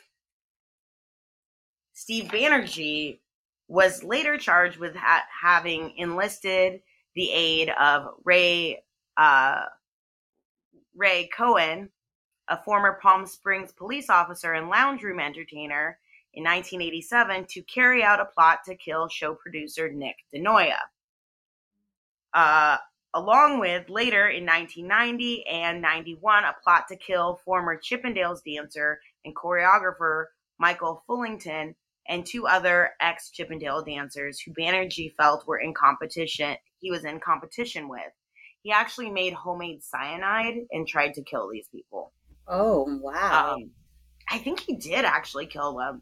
Steve 1.93 2.25
Banerjee 2.25 3.19
was 3.67 4.03
later 4.03 4.38
charged 4.38 4.77
with 4.77 4.95
ha- 4.95 5.25
having 5.41 5.93
enlisted 5.97 6.81
the 7.15 7.31
aid 7.31 7.69
of 7.80 8.07
Ray 8.25 8.84
uh, 9.15 9.63
Ray 10.95 11.30
Cohen, 11.35 11.89
a 12.47 12.61
former 12.63 12.99
Palm 13.01 13.25
Springs 13.25 13.71
police 13.71 14.09
officer 14.09 14.53
and 14.53 14.69
lounge 14.69 15.03
room 15.03 15.19
entertainer, 15.19 15.97
in 16.34 16.43
1987 16.43 17.45
to 17.49 17.61
carry 17.64 18.03
out 18.03 18.19
a 18.19 18.26
plot 18.26 18.60
to 18.65 18.76
kill 18.76 19.07
show 19.07 19.35
producer 19.35 19.91
Nick 19.91 20.15
DeNoia. 20.34 20.77
Uh, 22.34 22.77
along 23.14 23.60
with 23.60 23.89
later 23.89 24.27
in 24.27 24.45
1990 24.45 25.45
and 25.47 25.81
91 25.81 26.43
a 26.45 26.55
plot 26.64 26.85
to 26.89 26.95
kill 26.95 27.39
former 27.45 27.80
Chippendales 27.80 28.39
dancer 28.43 28.99
and 29.23 29.35
choreographer 29.35 30.26
Michael 30.60 31.03
Fullington 31.07 31.76
and 32.07 32.26
two 32.26 32.47
other 32.47 32.91
ex 32.99 33.30
Chippendale 33.30 33.84
dancers 33.84 34.39
who 34.39 34.51
Banerjee 34.53 35.14
felt 35.14 35.47
were 35.47 35.60
in 35.60 35.73
competition 35.73 36.57
he 36.84 36.91
was 36.91 37.05
in 37.05 37.19
competition 37.19 37.88
with. 37.88 38.01
He 38.61 38.72
actually 38.72 39.10
made 39.10 39.34
homemade 39.34 39.81
cyanide 39.84 40.55
and 40.72 40.88
tried 40.88 41.14
to 41.14 41.23
kill 41.23 41.49
these 41.49 41.68
people. 41.69 42.11
Oh 42.47 42.99
wow. 43.01 43.55
Um, 43.55 43.72
I 44.30 44.38
think 44.38 44.60
he 44.60 44.76
did 44.76 45.05
actually 45.05 45.47
kill 45.47 45.77
them. 45.77 46.01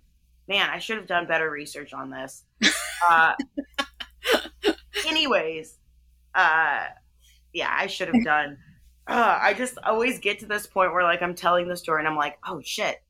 Man, 0.52 0.70
I 0.70 0.80
should 0.80 0.98
have 0.98 1.08
done 1.08 1.28
better 1.28 1.50
research 1.50 1.94
on 1.94 2.10
this. 2.10 2.44
Uh, 3.10 3.34
anyways, 5.08 5.80
uh, 6.36 6.86
yeah, 7.52 7.76
I 7.76 7.88
should 7.88 8.10
have 8.10 8.24
done. 8.24 8.60
Uh, 9.08 9.40
I 9.42 9.56
just 9.56 9.80
always 9.84 10.20
get 10.20 10.38
to 10.42 10.46
this 10.46 10.68
point 10.68 10.94
where, 10.94 11.02
like, 11.02 11.24
I'm 11.24 11.34
telling 11.34 11.68
the 11.68 11.76
story 11.76 12.02
and 12.02 12.08
I'm 12.08 12.16
like, 12.16 12.38
oh 12.46 12.62
shit, 12.64 13.02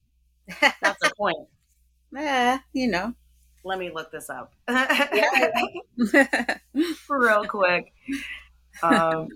that's 0.62 0.98
the 1.02 1.12
point. 1.18 1.36
yeah, 2.14 2.60
you 2.72 2.88
know. 2.88 3.14
Let 3.66 3.80
me 3.80 3.92
look 3.94 4.14
this 4.14 4.30
up 4.30 4.54
real 7.10 7.46
quick. 7.46 7.92
Um, 8.82 9.28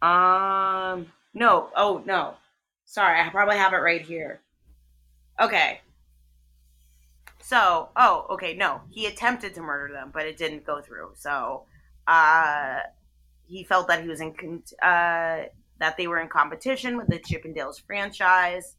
um, 0.00 1.06
no, 1.34 1.70
oh 1.74 2.04
no, 2.06 2.34
sorry, 2.84 3.20
I 3.20 3.28
probably 3.30 3.56
have 3.56 3.72
it 3.72 3.78
right 3.78 4.00
here. 4.00 4.42
Okay. 5.40 5.80
So, 7.40 7.90
oh, 7.94 8.26
okay, 8.30 8.54
no, 8.54 8.80
he 8.90 9.06
attempted 9.06 9.54
to 9.54 9.60
murder 9.60 9.92
them, 9.92 10.10
but 10.12 10.26
it 10.26 10.36
didn't 10.36 10.64
go 10.64 10.80
through. 10.80 11.12
So, 11.14 11.64
uh, 12.06 12.80
he 13.46 13.62
felt 13.64 13.88
that 13.88 14.02
he 14.02 14.08
was 14.08 14.20
in, 14.20 14.34
uh, 14.82 15.46
that 15.78 15.96
they 15.96 16.06
were 16.06 16.20
in 16.20 16.28
competition 16.28 16.96
with 16.96 17.08
the 17.08 17.18
Chippendales 17.18 17.80
franchise. 17.80 18.76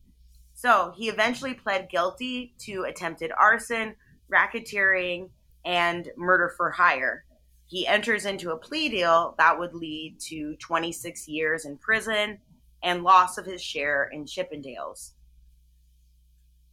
So 0.53 0.91
he 0.95 1.09
eventually 1.09 1.53
pled 1.53 1.89
guilty 1.89 2.55
to 2.59 2.83
attempted 2.83 3.31
arson, 3.39 3.95
racketeering, 4.31 5.29
and 5.63 6.09
murder 6.17 6.53
for 6.57 6.71
hire. 6.71 7.25
He 7.67 7.85
enters 7.85 8.25
into 8.25 8.51
a 8.51 8.57
plea 8.57 8.89
deal 8.89 9.35
that 9.37 9.59
would 9.59 9.73
lead 9.73 10.19
to 10.21 10.55
26 10.55 11.27
years 11.27 11.65
in 11.65 11.77
prison 11.77 12.39
and 12.81 13.03
loss 13.03 13.37
of 13.37 13.45
his 13.45 13.61
share 13.61 14.05
in 14.05 14.25
Chippendales. 14.25 15.11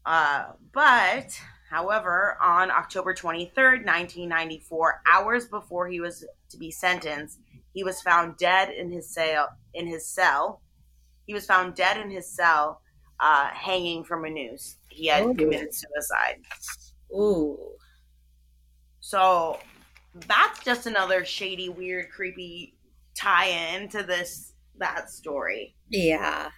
Uh, 0.06 0.52
but, 0.72 1.38
however, 1.70 2.36
on 2.42 2.70
October 2.70 3.14
23rd, 3.14 3.84
1994, 3.84 5.02
hours 5.10 5.46
before 5.48 5.88
he 5.88 6.00
was 6.00 6.24
to 6.50 6.56
be 6.58 6.70
sentenced, 6.70 7.40
he 7.72 7.82
was 7.84 8.00
found 8.02 8.36
dead 8.36 8.70
in 8.70 8.90
his 8.90 9.12
cell. 9.12 9.48
In 9.74 9.86
his 9.86 10.06
cell, 10.06 10.60
he 11.26 11.34
was 11.34 11.46
found 11.46 11.74
dead 11.74 11.96
in 11.96 12.10
his 12.10 12.30
cell, 12.30 12.80
uh, 13.20 13.48
hanging 13.48 14.04
from 14.04 14.24
a 14.24 14.30
noose. 14.30 14.76
He 14.88 15.06
had 15.06 15.22
Oh. 15.24 15.34
committed 15.34 15.74
suicide. 15.74 16.40
Ooh. 17.12 17.58
So 19.00 19.58
that's 20.28 20.62
just 20.64 20.86
another 20.86 21.24
shady, 21.24 21.68
weird, 21.68 22.10
creepy 22.10 22.76
tie-in 23.16 23.88
to 23.90 24.02
this 24.02 24.52
that 24.78 25.08
story. 25.10 25.76
Yeah. 25.88 26.50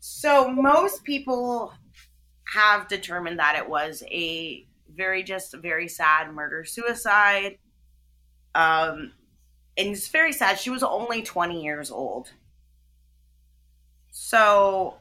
So 0.00 0.50
most 0.50 1.04
people 1.04 1.72
have 2.52 2.88
determined 2.88 3.38
that 3.38 3.56
it 3.56 3.68
was 3.68 4.02
a 4.10 4.66
very 4.94 5.22
just 5.22 5.54
very 5.54 5.88
sad 5.88 6.32
murder 6.32 6.64
suicide. 6.64 7.58
Um 8.54 9.12
and 9.76 9.88
it's 9.88 10.08
very 10.08 10.32
sad. 10.32 10.58
She 10.58 10.70
was 10.70 10.82
only 10.82 11.22
20 11.22 11.62
years 11.62 11.90
old. 11.90 12.32
So 14.10 14.96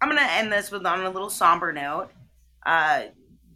I'm 0.00 0.08
going 0.08 0.20
to 0.20 0.32
end 0.32 0.50
this 0.52 0.70
with 0.70 0.84
on 0.86 1.04
a 1.04 1.10
little 1.10 1.30
somber 1.30 1.72
note. 1.72 2.10
Uh 2.64 3.04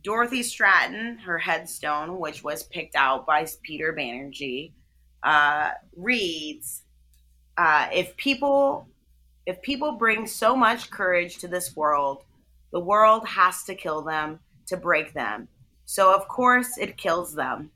Dorothy 0.03 0.41
Stratten, 0.41 1.21
her 1.21 1.39
headstone, 1.39 2.19
which 2.19 2.43
was 2.45 2.63
picked 2.63 2.95
out 2.95 3.27
by 3.27 3.47
Peter 3.63 3.93
Banerjee, 3.93 4.73
uh, 5.23 5.71
reads, 5.97 6.83
uh, 7.57 7.89
"If 7.93 8.17
people, 8.17 8.89
if 9.45 9.61
people 9.61 9.93
bring 9.93 10.27
so 10.27 10.57
much 10.57 10.91
courage 10.91 11.39
to 11.39 11.49
this 11.49 11.77
world, 11.77 12.23
the 12.73 12.81
world 12.81 13.27
has 13.27 13.65
to 13.65 13.75
kill 13.75 14.03
them 14.03 14.41
to 14.67 14.77
break 14.77 15.13
them. 15.15 15.49
So 15.85 16.15
of 16.15 16.29
course 16.29 16.77
it 16.79 16.97
kills 16.97 17.35
them. 17.35 17.71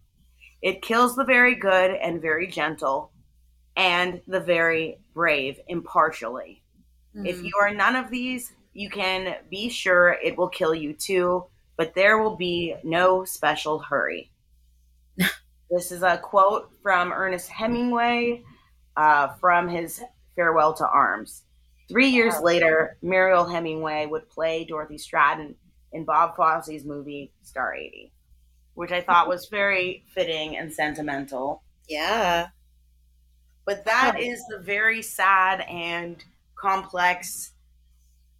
It 0.61 0.83
kills 0.83 1.17
the 1.17 1.25
very 1.25 1.55
good 1.55 1.91
and 1.93 2.21
very 2.23 2.47
gentle, 2.47 3.11
and 3.77 4.21
the 4.29 4.41
very 4.41 4.99
brave 5.15 5.59
impartially. 5.67 6.63
If 7.15 7.39
Mm. 7.39 7.45
you 7.45 7.53
are 7.61 7.75
none 7.75 7.97
of 7.97 8.11
these, 8.11 8.53
you 8.75 8.89
can 8.91 9.37
be 9.51 9.69
sure 9.69 10.13
it 10.23 10.37
will 10.37 10.49
kill 10.49 10.75
you 10.75 10.93
too, 10.95 11.47
but 11.77 11.95
there 11.95 12.19
will 12.19 12.37
be 12.37 12.75
no 12.85 13.25
special 13.25 13.79
hurry. 13.81 14.31
this 15.71 15.91
is 15.93 16.03
a 16.03 16.19
quote 16.19 16.71
from 16.83 17.13
Ernest 17.13 17.49
Hemingway 17.49 18.43
uh, 18.97 19.29
from 19.41 19.69
his 19.69 20.03
Farewell 20.37 20.75
to 20.75 20.87
Arms. 20.87 21.43
Three 21.89 22.09
years 22.09 22.35
later, 22.41 22.97
Mariel 23.03 23.45
Hemingway 23.45 24.07
would 24.07 24.29
play 24.29 24.65
Dorothy 24.65 24.97
Stratten 24.97 25.55
in 25.93 26.05
Bob 26.05 26.37
Fosse's 26.37 26.85
movie 26.85 27.33
Star 27.43 27.75
80, 27.75 28.13
which 28.75 28.93
I 28.93 29.01
thought 29.01 29.29
was 29.29 29.47
very 29.47 30.05
fitting 30.09 30.57
and 30.57 30.73
sentimental. 30.73 31.63
Yeah. 31.89 32.49
But 33.65 33.85
that 33.85 34.19
is 34.19 34.45
the 34.49 34.59
very 34.59 35.03
sad 35.03 35.61
and 35.63 36.23
complex 36.57 37.53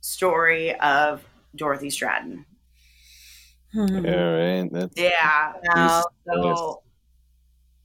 story 0.01 0.75
of 0.81 1.25
Dorothy 1.55 1.89
Stratten. 1.89 2.45
Hmm. 3.73 4.05
Yeah, 4.05 4.61
right. 4.61 4.73
That's, 4.73 4.95
Yeah. 4.97 5.53
Wow. 5.75 6.05
So 6.27 6.83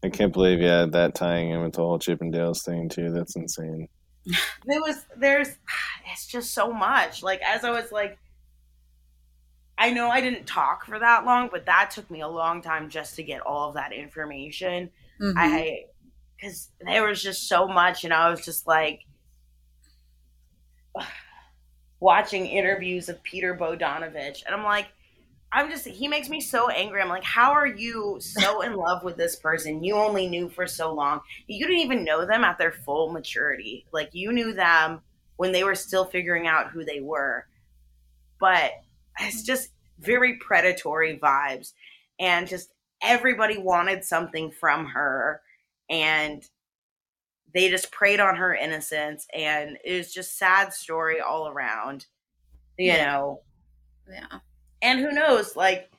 I 0.04 0.10
can't 0.10 0.34
believe 0.34 0.60
yeah 0.60 0.86
that 0.86 1.16
tying 1.16 1.52
in 1.52 1.62
with 1.62 1.74
the 1.74 1.82
whole 1.82 2.00
Chippendales 2.00 2.64
thing 2.64 2.90
too. 2.90 3.12
That's 3.12 3.36
insane. 3.36 3.88
There 4.66 4.82
was 4.82 5.06
there's 5.16 5.50
it's 6.12 6.28
just 6.28 6.54
so 6.54 6.72
much. 6.72 7.24
Like 7.24 7.42
as 7.42 7.64
I 7.64 7.72
was 7.72 7.92
like 7.92 8.20
I 9.78 9.92
know 9.92 10.10
I 10.10 10.22
didn't 10.22 10.46
talk 10.46 10.86
for 10.86 10.98
that 11.00 11.26
long, 11.26 11.50
but 11.52 11.66
that 11.68 11.92
took 11.92 12.10
me 12.10 12.22
a 12.22 12.28
long 12.28 12.62
time 12.62 12.90
just 12.90 13.16
to 13.16 13.24
get 13.24 13.42
all 13.42 13.70
of 13.70 13.76
that 13.76 13.94
information. 13.94 14.92
Mhm. 15.22 15.34
I 15.38 15.86
because 16.38 16.70
there 16.82 17.08
was 17.08 17.22
just 17.22 17.48
so 17.48 17.68
much, 17.68 18.04
and 18.04 18.14
I 18.14 18.30
was 18.30 18.44
just 18.46 18.68
like 18.68 19.02
watching 22.00 22.46
interviews 22.46 23.10
of 23.10 23.22
Peter 23.24 23.56
Bogdanovich, 23.56 24.44
and 24.46 24.56
I'm 24.56 24.64
like, 24.64 24.88
I'm 25.52 25.70
just 25.70 25.88
he 25.88 26.08
makes 26.08 26.30
me 26.30 26.42
so 26.42 26.70
angry. 26.70 27.02
I'm 27.02 27.10
like, 27.10 27.24
how 27.24 27.52
are 27.52 27.68
you 27.68 28.18
so 28.20 28.62
in 28.64 28.76
love 28.76 29.04
with 29.04 29.18
this 29.18 29.36
person 29.36 29.84
you 29.84 29.96
only 29.96 30.28
knew 30.28 30.50
for 30.50 30.68
so 30.68 30.94
long? 30.94 31.22
You 31.48 31.66
didn't 31.66 31.82
even 31.82 32.04
know 32.04 32.26
them 32.26 32.44
at 32.44 32.58
their 32.58 32.72
full 32.72 33.12
maturity. 33.12 33.86
Like 33.92 34.10
you 34.14 34.32
knew 34.34 34.54
them 34.54 35.02
when 35.38 35.52
they 35.52 35.64
were 35.64 35.76
still 35.76 36.06
figuring 36.06 36.48
out 36.48 36.72
who 36.72 36.84
they 36.84 37.00
were, 37.00 37.46
but 38.40 38.72
it's 39.20 39.44
just 39.44 39.70
very 40.00 40.36
predatory 40.38 41.18
vibes, 41.18 41.74
and 42.20 42.48
just 42.48 42.72
everybody 43.04 43.58
wanted 43.58 44.04
something 44.04 44.52
from 44.52 44.86
her 44.86 45.42
and 45.90 46.50
they 47.54 47.70
just 47.70 47.92
preyed 47.92 48.20
on 48.20 48.36
her 48.36 48.54
innocence 48.54 49.28
and 49.34 49.78
it 49.86 49.98
was 49.98 50.14
just 50.14 50.38
sad 50.38 50.74
story 50.74 51.20
all 51.20 51.48
around 51.48 52.06
you 52.78 52.92
Yeah. 52.94 53.06
know 53.06 53.42
Yeah. 54.10 54.40
And 54.82 55.00
who 55.00 55.12
knows 55.12 55.56
like 55.56 55.90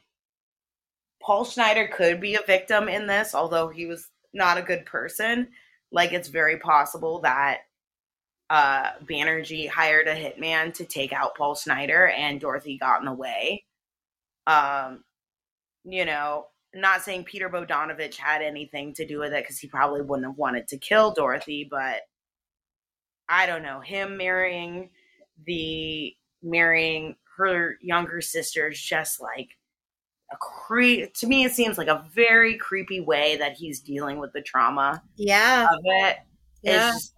paul 1.20 1.44
schneider 1.44 1.88
could 1.88 2.20
be 2.20 2.36
a 2.36 2.42
victim 2.46 2.88
in 2.88 3.06
this 3.06 3.34
although 3.34 3.68
he 3.68 3.86
was 3.86 4.09
not 4.32 4.56
a 4.56 4.62
good 4.62 4.86
person 4.86 5.48
like 5.90 6.12
it's 6.12 6.28
very 6.28 6.59
possible 6.59 7.20
that 7.20 7.59
uh 8.50 8.92
banerjee 9.05 9.68
hired 9.68 10.06
a 10.06 10.14
hitman 10.14 10.72
to 10.72 10.84
take 10.84 11.12
out 11.12 11.34
paul 11.36 11.55
schneider 11.55 12.06
and 12.09 12.40
dorothy 12.40 12.78
got 12.78 13.00
in 13.00 13.06
the 13.06 13.12
way 13.12 13.64
um 14.46 15.02
you 15.84 16.05
know 16.05 16.46
not 16.74 17.02
saying 17.02 17.24
Peter 17.24 17.48
Bogdanovich 17.48 18.16
had 18.16 18.42
anything 18.42 18.92
to 18.94 19.06
do 19.06 19.18
with 19.18 19.32
it 19.32 19.42
because 19.42 19.59
he 19.59 19.68
probably 19.68 20.02
wouldn't 20.02 20.26
have 20.26 20.36
wanted 20.36 20.68
to 20.68 20.76
kill 20.76 21.12
Dorothy, 21.12 21.66
but 21.68 22.02
I 23.28 23.46
don't 23.46 23.62
know. 23.62 23.80
Him 23.80 24.16
marrying 24.16 24.90
the 25.46 26.14
marrying 26.42 27.16
her 27.39 27.78
younger 27.81 28.20
sister 28.20 28.69
is 28.69 28.81
just 28.81 29.20
like 29.20 29.48
a 30.32 30.36
cre 30.36 31.06
to 31.15 31.27
me 31.27 31.44
it 31.44 31.52
seems 31.52 31.78
like 31.78 31.89
a 31.89 32.05
very 32.15 32.59
creepy 32.59 33.01
way 33.01 33.36
that 33.39 33.52
he's 33.55 33.81
dealing 33.81 34.19
with 34.19 34.32
the 34.35 34.43
trauma 34.43 35.02
Yeah. 35.16 35.65
of 35.65 35.81
it. 35.85 36.16
Yeah. 36.62 36.90
just- 36.93 37.15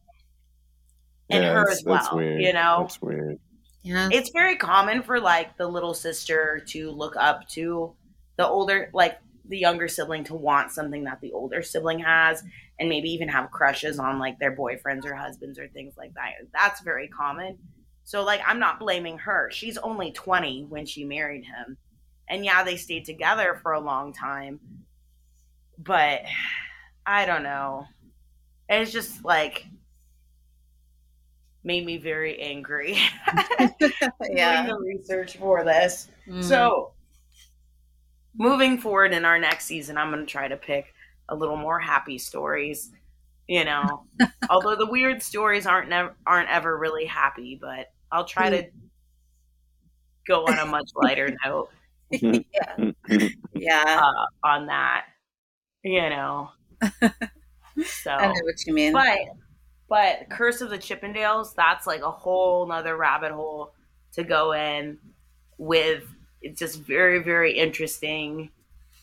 and 1.31 1.45
yeah, 1.45 1.53
her 1.53 1.65
that's, 1.67 1.79
as 1.79 1.83
that's 1.85 2.09
well, 2.09 2.17
weird. 2.19 2.41
you 2.43 2.53
know? 2.53 2.79
that's 2.81 3.01
weird. 3.03 3.39
Yeah. 3.83 4.09
it's 4.13 4.31
very 4.31 4.57
common 4.57 5.03
for 5.03 5.19
like 5.21 5.57
the 5.57 5.67
little 5.67 5.95
sister 5.95 6.63
to 6.69 6.91
look 6.91 7.17
up 7.17 7.49
to 7.51 7.95
the 8.37 8.47
older 8.47 8.91
like 8.93 9.19
the 9.49 9.59
younger 9.59 9.89
sibling 9.89 10.23
to 10.25 10.35
want 10.35 10.71
something 10.71 11.05
that 11.05 11.21
the 11.21 11.33
older 11.33 11.63
sibling 11.63 11.99
has 12.01 12.43
and 12.79 12.89
maybe 12.89 13.09
even 13.11 13.29
have 13.29 13.51
crushes 13.51 13.99
on 13.99 14.19
like 14.19 14.39
their 14.39 14.55
boyfriends 14.55 15.05
or 15.05 15.15
husbands 15.15 15.59
or 15.59 15.67
things 15.69 15.95
like 15.97 16.13
that 16.15 16.31
that's 16.53 16.81
very 16.83 17.09
common 17.09 17.59
so 18.11 18.25
like 18.25 18.41
i'm 18.45 18.59
not 18.59 18.81
blaming 18.81 19.17
her 19.19 19.49
she's 19.53 19.79
only 19.79 20.11
20 20.11 20.67
when 20.69 20.85
she 20.85 21.05
married 21.05 21.45
him 21.45 21.77
and 22.29 22.45
yeah 22.45 22.65
they 22.65 22.77
stayed 22.77 23.05
together 23.05 23.61
for 23.63 23.73
a 23.73 23.81
long 23.81 24.13
time 24.13 24.59
but 25.79 26.23
i 27.07 27.25
don't 27.25 27.45
know 27.45 27.87
it's 28.69 28.93
just 28.93 29.25
like 29.25 29.67
made 31.63 31.85
me 31.85 31.99
very 31.99 32.41
angry 32.41 32.97
yeah. 34.31 34.67
doing 34.67 34.79
the 34.79 34.99
research 34.99 35.37
for 35.37 35.65
this. 35.65 36.09
Mm. 36.29 36.43
So, 36.43 36.93
moving 38.37 38.79
forward 38.79 39.13
in 39.13 39.25
our 39.25 39.39
next 39.39 39.67
season, 39.67 39.99
I'm 39.99 40.11
going 40.11 40.25
to 40.25 40.31
try 40.31 40.49
to 40.49 40.57
pick 40.57 40.95
a 41.29 41.35
little 41.35 41.57
more 41.57 41.79
happy 41.79 42.19
stories. 42.19 42.91
You 43.49 43.65
know, 43.65 44.05
although 44.51 44.77
the 44.77 44.87
weird 44.87 45.23
stories 45.23 45.67
aren't 45.67 45.89
nev- 45.89 46.15
aren't 46.27 46.51
ever 46.51 46.79
really 46.79 47.05
happy, 47.05 47.59
but 47.61 47.91
I'll 48.13 48.25
try 48.25 48.51
to 48.51 48.69
go 50.27 50.45
on 50.45 50.59
a 50.59 50.67
much 50.67 50.91
lighter 50.95 51.35
note 51.45 51.71
yeah. 52.11 52.93
uh, 54.03 54.47
on 54.47 54.67
that. 54.67 55.07
You 55.83 56.11
know, 56.11 56.51
so 57.85 58.11
I 58.11 58.27
know 58.27 58.41
what 58.43 58.67
you 58.67 58.75
mean. 58.75 58.93
but 58.93 59.19
but 59.89 60.29
curse 60.29 60.61
of 60.61 60.69
the 60.69 60.79
chippendales 60.79 61.55
that's 61.55 61.87
like 61.87 62.03
a 62.03 62.11
whole 62.11 62.67
nother 62.67 62.97
rabbit 62.97 63.33
hole 63.33 63.73
to 64.13 64.23
go 64.23 64.53
in 64.53 64.99
with 65.57 66.05
it's 66.43 66.59
just 66.59 66.83
very 66.83 67.19
very 67.23 67.57
interesting 67.57 68.51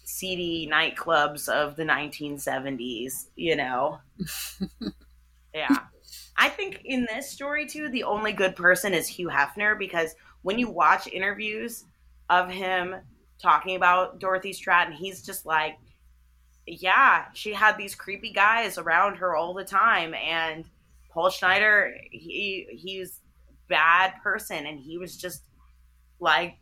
seedy 0.04 0.70
nightclubs 0.72 1.50
of 1.50 1.76
the 1.76 1.84
1970s 1.84 3.26
you 3.36 3.56
know 3.56 3.98
yeah 5.54 5.80
i 6.38 6.48
think 6.48 6.82
in 6.86 7.06
this 7.10 7.30
story 7.30 7.66
too 7.66 7.90
the 7.90 8.04
only 8.04 8.32
good 8.32 8.56
person 8.56 8.94
is 8.94 9.08
hugh 9.08 9.30
hefner 9.30 9.78
because 9.78 10.16
when 10.42 10.58
you 10.58 10.70
watch 10.70 11.08
interviews 11.08 11.86
of 12.30 12.50
him 12.50 12.96
talking 13.42 13.76
about 13.76 14.20
dorothy 14.20 14.52
stratten 14.52 14.94
he's 14.94 15.22
just 15.22 15.46
like 15.46 15.78
yeah, 16.68 17.26
she 17.34 17.54
had 17.54 17.78
these 17.78 17.96
creepy 17.96 18.32
guys 18.32 18.78
around 18.78 19.16
her 19.16 19.36
all 19.36 19.54
the 19.54 19.64
time, 19.64 20.14
and 20.14 20.66
Paul 21.10 21.30
Schneider, 21.30 21.96
he 22.12 22.68
he's 22.70 23.22
bad 23.70 24.14
person, 24.22 24.66
and 24.66 24.80
he 24.80 24.98
was 24.98 25.16
just 25.18 25.44
like 26.20 26.58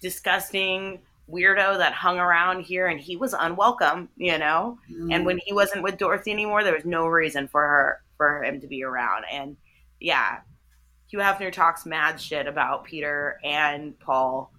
disgusting 0.00 1.00
weirdo 1.30 1.76
that 1.76 1.92
hung 1.92 2.18
around 2.18 2.62
here, 2.62 2.86
and 2.86 2.98
he 2.98 3.16
was 3.16 3.34
unwelcome, 3.34 4.08
you 4.16 4.38
know. 4.38 4.78
Mm. 4.90 5.14
And 5.14 5.26
when 5.26 5.38
he 5.44 5.52
wasn't 5.52 5.82
with 5.82 5.98
Dorothy 5.98 6.32
anymore, 6.32 6.64
there 6.64 6.74
was 6.74 6.86
no 6.86 7.06
reason 7.06 7.46
for 7.46 7.60
her 7.60 8.00
for 8.16 8.42
him 8.42 8.60
to 8.60 8.66
be 8.66 8.82
around. 8.82 9.24
And 9.30 9.56
yeah, 10.00 10.38
Hugh 11.08 11.18
Hefner 11.18 11.52
talks 11.52 11.86
mad 11.86 12.20
shit 12.20 12.46
about 12.46 12.84
Peter 12.84 13.38
and 13.44 13.98
Paul. 13.98 14.52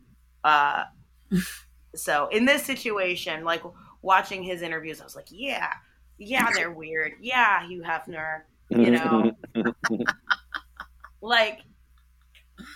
Uh, 0.43 0.83
so 1.95 2.27
in 2.27 2.45
this 2.45 2.63
situation, 2.63 3.43
like 3.43 3.63
watching 4.01 4.43
his 4.43 4.61
interviews, 4.61 5.01
I 5.01 5.03
was 5.03 5.15
like, 5.15 5.27
yeah, 5.29 5.73
yeah, 6.17 6.49
they're 6.53 6.71
weird. 6.71 7.13
Yeah, 7.21 7.67
Hugh 7.67 7.83
Hefner. 7.83 8.41
You 8.69 8.91
know. 8.91 9.31
Like, 11.19 11.61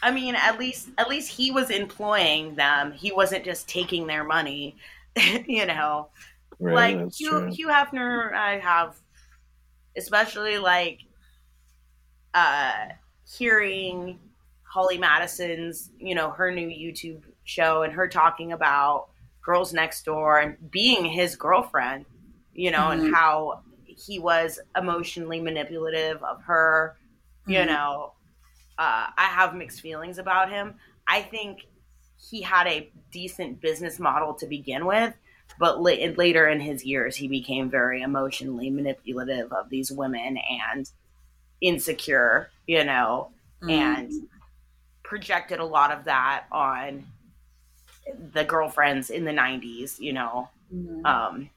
I 0.01 0.09
mean, 0.09 0.33
at 0.33 0.57
least 0.57 0.89
at 0.97 1.07
least 1.07 1.31
he 1.31 1.51
was 1.51 1.69
employing 1.69 2.55
them. 2.55 2.91
He 2.91 3.11
wasn't 3.11 3.45
just 3.45 3.69
taking 3.69 4.07
their 4.07 4.23
money. 4.23 4.77
you 5.45 5.67
know 5.67 6.09
right, 6.61 6.95
like 6.97 7.05
that's 7.05 7.19
Hugh, 7.19 7.29
true. 7.29 7.51
Hugh 7.51 7.67
Hefner, 7.67 8.33
I 8.33 8.59
have, 8.59 8.95
especially 9.95 10.57
like 10.57 10.99
uh, 12.33 12.89
hearing 13.37 14.19
Holly 14.63 14.97
Madison's, 14.97 15.91
you 15.99 16.15
know, 16.15 16.31
her 16.31 16.51
new 16.51 16.67
YouTube 16.67 17.23
show 17.43 17.83
and 17.83 17.93
her 17.93 18.07
talking 18.07 18.51
about 18.53 19.07
Girls 19.43 19.73
Next 19.73 20.05
Door 20.05 20.39
and 20.39 20.71
being 20.71 21.03
his 21.05 21.35
girlfriend, 21.35 22.05
you 22.53 22.71
know, 22.71 22.91
and 22.91 23.01
Mhm. 23.01 23.13
how 23.13 23.61
he 23.85 24.19
was 24.19 24.59
emotionally 24.77 25.41
manipulative 25.41 26.23
of 26.23 26.41
her, 26.43 26.97
you 27.47 27.59
Mhm. 27.59 27.67
know. 27.67 28.13
Uh, 28.77 29.07
I 29.17 29.25
have 29.25 29.53
mixed 29.55 29.81
feelings 29.81 30.17
about 30.17 30.49
him. 30.49 30.79
I 31.07 31.21
think 31.21 31.67
he 32.17 32.41
had 32.41 32.67
a 32.67 32.91
decent 33.11 33.59
business 33.59 33.99
model 33.99 34.33
to 34.35 34.47
begin 34.47 34.85
with, 34.85 35.13
but 35.61 35.79
la- 35.79 36.13
later 36.17 36.47
in 36.47 36.59
his 36.59 36.83
years, 36.83 37.15
he 37.15 37.27
became 37.27 37.69
very 37.69 38.01
emotionally 38.01 38.71
manipulative 38.71 39.53
of 39.53 39.69
these 39.69 39.91
women 39.91 40.37
and 40.37 40.89
insecure, 41.61 42.49
you 42.65 42.83
know, 42.83 43.29
Mm. 43.61 43.69
and 43.71 44.11
projected 45.03 45.59
a 45.59 45.65
lot 45.65 45.91
of 45.91 46.05
that 46.05 46.45
on 46.51 47.05
the 48.33 48.43
girlfriends 48.43 49.11
in 49.11 49.23
the 49.23 49.31
90s, 49.31 49.99
you 49.99 50.13
know. 50.13 50.49
Mhm. 50.73 51.05
Um 51.05 51.49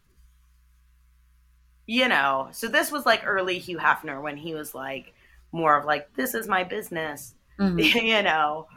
you 1.86 2.08
know, 2.08 2.48
so 2.52 2.68
this 2.68 2.90
was 2.92 3.04
like 3.06 3.22
early 3.26 3.58
Hugh 3.58 3.78
Hefner 3.78 4.22
when 4.22 4.36
he 4.36 4.54
was 4.54 4.74
like 4.74 5.14
more 5.52 5.76
of 5.78 5.84
like 5.84 6.12
this 6.14 6.34
is 6.34 6.46
my 6.48 6.64
business, 6.64 7.34
Mhm. 7.58 7.78
you 8.04 8.22
know. 8.22 8.68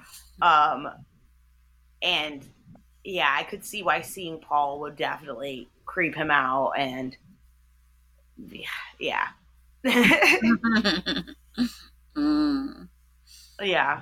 Um 0.42 0.88
and 2.02 2.48
yeah, 3.08 3.34
I 3.38 3.44
could 3.44 3.64
see 3.64 3.84
why 3.84 4.02
seeing 4.02 4.40
Paul 4.40 4.80
would 4.82 4.96
definitely 4.98 5.70
creep 5.86 6.14
him 6.16 6.30
out 6.30 6.74
and 6.78 7.16
yeah. 9.00 9.28
Mm. 12.16 12.88
yeah. 13.62 14.02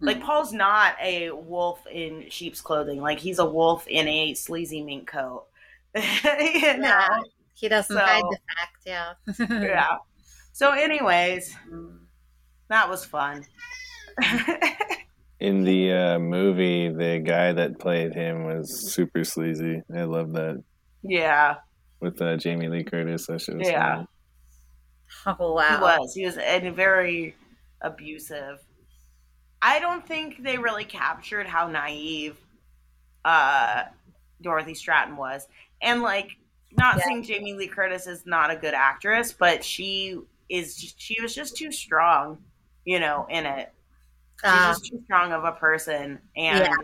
Like 0.00 0.22
Paul's 0.22 0.52
not 0.52 0.96
a 1.02 1.30
wolf 1.30 1.86
in 1.86 2.24
sheep's 2.30 2.60
clothing. 2.62 3.00
Like 3.02 3.18
he's 3.18 3.38
a 3.38 3.44
wolf 3.44 3.86
in 3.86 4.08
a 4.08 4.32
sleazy 4.34 4.82
mink 4.82 5.06
coat. 5.08 5.44
you 5.94 6.02
Yeah. 6.24 6.76
know? 6.78 7.24
He 7.54 7.68
doesn't 7.68 7.94
So- 7.94 8.02
hide 8.02 8.22
the 8.22 8.38
fact, 8.56 8.76
yeah. 8.86 9.12
Yeah. 9.62 9.98
So 10.52 10.72
anyways, 10.72 11.54
Mm. 11.70 11.98
that 12.68 12.88
was 12.88 13.04
fun. 13.04 13.44
In 15.40 15.64
the 15.64 15.92
uh, 15.92 16.18
movie, 16.18 16.88
the 16.90 17.18
guy 17.24 17.52
that 17.52 17.78
played 17.78 18.14
him 18.14 18.44
was 18.44 18.92
super 18.92 19.24
sleazy. 19.24 19.82
I 19.94 20.02
love 20.02 20.32
that 20.32 20.62
yeah. 21.02 21.56
with 22.00 22.20
uh, 22.20 22.36
Jamie 22.36 22.68
Lee 22.68 22.84
Curtis. 22.84 23.26
That 23.26 23.40
shit 23.40 23.56
was 23.56 23.68
Yeah. 23.68 23.94
funny. 23.94 24.06
Oh 25.26 25.58
He 25.58 25.76
was. 25.82 26.14
He 26.14 26.24
was 26.24 26.36
and 26.36 26.74
very 26.76 27.34
abusive. 27.80 28.60
I 29.62 29.78
don't 29.80 30.06
think 30.06 30.42
they 30.42 30.56
really 30.56 30.84
captured 30.84 31.46
how 31.46 31.68
naive 31.68 32.36
uh 33.24 33.84
Dorothy 34.40 34.72
Stratten 34.74 35.16
was. 35.16 35.46
And 35.82 36.02
like 36.02 36.36
not 36.72 36.98
Yeah. 36.98 37.04
saying 37.04 37.24
Jamie 37.24 37.54
Lee 37.54 37.66
Curtis 37.66 38.06
is 38.06 38.24
not 38.26 38.50
a 38.50 38.56
good 38.56 38.74
actress, 38.74 39.32
but 39.32 39.64
she 39.64 40.20
is 40.48 40.76
just, 40.76 41.00
she 41.00 41.20
was 41.20 41.34
just 41.34 41.56
too 41.56 41.72
strong, 41.72 42.38
you 42.84 43.00
know, 43.00 43.26
in 43.28 43.46
it. 43.46 43.72
She's 44.42 44.50
Ah, 44.50 44.68
just 44.72 44.86
too 44.86 45.00
strong 45.04 45.32
of 45.32 45.44
a 45.44 45.52
person 45.52 46.18
and 46.36 46.60
Yeah. 46.60 46.74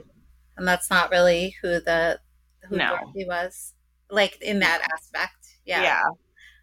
and 0.56 0.66
that's 0.68 0.90
not 0.90 1.10
really 1.10 1.56
who 1.62 1.80
the 1.80 2.20
who 2.68 2.76
No. 2.76 2.96
Dorothy 2.98 3.24
was. 3.26 3.72
Like 4.10 4.40
in 4.42 4.58
that 4.60 4.86
aspect. 4.92 5.36
yeah. 5.64 5.82
Yeah. 5.82 6.02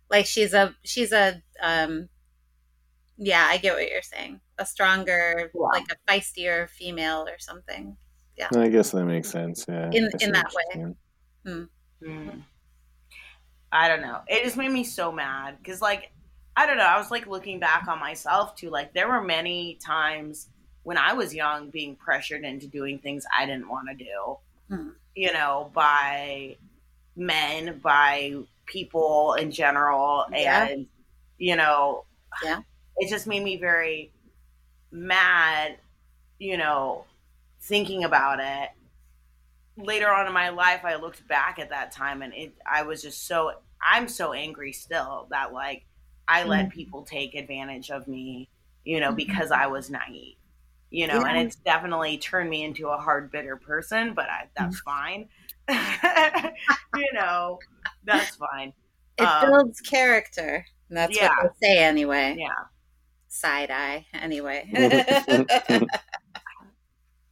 Like 0.09 0.25
she's 0.25 0.53
a 0.53 0.75
she's 0.83 1.11
a 1.11 1.41
um 1.61 2.09
yeah, 3.17 3.45
I 3.49 3.57
get 3.57 3.73
what 3.75 3.89
you're 3.89 4.01
saying. 4.01 4.39
A 4.57 4.65
stronger, 4.65 5.51
Yeah. 5.53 5.61
like 5.61 5.85
a 5.91 6.11
feistier 6.11 6.69
female 6.69 7.27
or 7.27 7.37
something. 7.39 7.95
Yeah. 8.35 8.49
I 8.55 8.67
guess 8.69 8.91
that 8.91 9.05
makes 9.05 9.29
sense. 9.29 9.65
Yeah. 9.67 9.89
In- 9.91 10.09
in 10.19 10.31
that 10.31 10.51
way. 10.53 10.63
saying. 11.45 11.69
Mm. 12.03 12.43
I 13.71 13.87
don't 13.87 14.01
know. 14.01 14.21
It 14.27 14.43
just 14.43 14.57
made 14.57 14.71
me 14.71 14.83
so 14.83 15.11
mad 15.11 15.57
because, 15.57 15.81
like, 15.81 16.11
I 16.55 16.65
don't 16.67 16.77
know. 16.77 16.83
I 16.85 16.97
was 16.97 17.09
like 17.11 17.25
looking 17.27 17.59
back 17.59 17.87
on 17.87 17.99
myself 17.99 18.55
too. 18.55 18.69
Like, 18.69 18.93
there 18.93 19.07
were 19.07 19.21
many 19.21 19.79
times 19.83 20.49
when 20.83 20.97
I 20.97 21.13
was 21.13 21.33
young 21.33 21.69
being 21.69 21.95
pressured 21.95 22.43
into 22.43 22.67
doing 22.67 22.99
things 22.99 23.25
I 23.37 23.45
didn't 23.45 23.69
want 23.69 23.87
to 23.89 23.95
do, 23.95 24.37
Hmm. 24.69 24.89
you 25.15 25.31
know, 25.33 25.71
by 25.73 26.57
men, 27.15 27.79
by 27.79 28.33
people 28.65 29.33
in 29.33 29.51
general. 29.51 30.25
Yeah. 30.31 30.67
And, 30.67 30.87
you 31.37 31.55
know, 31.55 32.05
Yeah. 32.43 32.61
it 32.97 33.09
just 33.09 33.27
made 33.27 33.43
me 33.43 33.57
very 33.57 34.11
mad, 34.91 35.77
you 36.39 36.57
know, 36.57 37.05
thinking 37.61 38.03
about 38.03 38.39
it 38.41 38.69
later 39.77 40.09
on 40.09 40.27
in 40.27 40.33
my 40.33 40.49
life 40.49 40.81
i 40.83 40.93
looked 40.95 41.25
back 41.27 41.57
at 41.57 41.69
that 41.69 41.91
time 41.91 42.21
and 42.21 42.31
it 42.35 42.53
i 42.69 42.83
was 42.83 43.01
just 43.01 43.25
so 43.25 43.53
i'm 43.81 44.07
so 44.07 44.31
angry 44.33 44.71
still 44.71 45.25
that 45.31 45.51
like 45.51 45.83
i 46.27 46.43
let 46.43 46.69
people 46.69 47.01
take 47.03 47.33
advantage 47.33 47.89
of 47.89 48.07
me 48.07 48.47
you 48.83 48.99
know 48.99 49.11
Mhm. 49.11 49.15
because 49.15 49.49
i 49.49 49.65
was 49.65 49.89
naive 49.89 50.35
you 50.93 51.07
know 51.07 51.21
and 51.25 51.37
it's 51.37 51.55
definitely 51.57 52.17
turned 52.19 52.49
me 52.49 52.63
into 52.63 52.87
a 52.87 52.97
hard 52.97 53.31
bitter 53.31 53.57
person 53.57 54.13
but 54.13 54.29
I, 54.29 54.47
that's 54.55 54.79
fine 54.81 55.27
you 55.69 57.09
know 57.13 57.59
that's 58.05 58.35
fine 58.35 58.73
It 59.17 59.23
Um, 59.23 59.49
builds 59.49 59.81
character. 59.81 60.65
That's 60.89 61.15
yeah. 61.17 61.29
what 61.41 61.53
they 61.61 61.67
say 61.67 61.77
anyway. 61.83 62.35
yeah 62.37 62.49
Side 63.27 63.71
eye 63.71 64.05
anyway. 64.13 64.69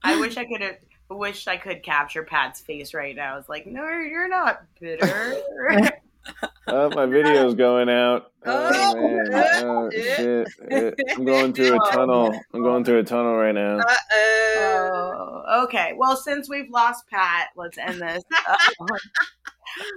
i 0.04 0.20
wish 0.20 0.38
i 0.38 0.46
could 0.46 0.62
have 0.62 0.78
wish 1.10 1.48
i 1.48 1.58
could 1.58 1.84
capture 1.84 2.24
pat's 2.24 2.62
face 2.62 2.94
right 2.94 3.16
now 3.16 3.38
it's 3.38 3.50
like 3.50 3.68
no 3.68 3.84
you're 3.84 4.30
not 4.30 4.64
bitter 4.80 5.38
Oh, 6.68 6.90
my 6.92 7.06
video's 7.06 7.56
going 7.56 7.90
out. 7.90 8.28
Oh, 8.44 8.72
Oh, 8.74 8.96
man. 9.30 9.66
Oh, 9.66 9.90
shit. 9.92 10.48
Uh, 10.72 10.92
I'm 11.16 11.26
going 11.26 11.54
through 11.54 11.76
a 11.76 11.92
tunnel. 11.92 12.34
I'm 12.54 12.64
going 12.64 12.84
through 12.84 12.98
a 13.00 13.04
tunnel 13.04 13.36
right 13.36 13.54
now. 13.54 13.78
Uh-oh. 13.78 15.44
Oh, 15.48 15.64
okay. 15.66 15.94
Well, 15.96 16.16
since 16.18 16.50
we've 16.50 16.70
lost 16.72 17.04
Pat, 17.08 17.50
let's 17.56 17.78
end 17.78 18.02
this 18.02 18.24
uh, 18.50 18.56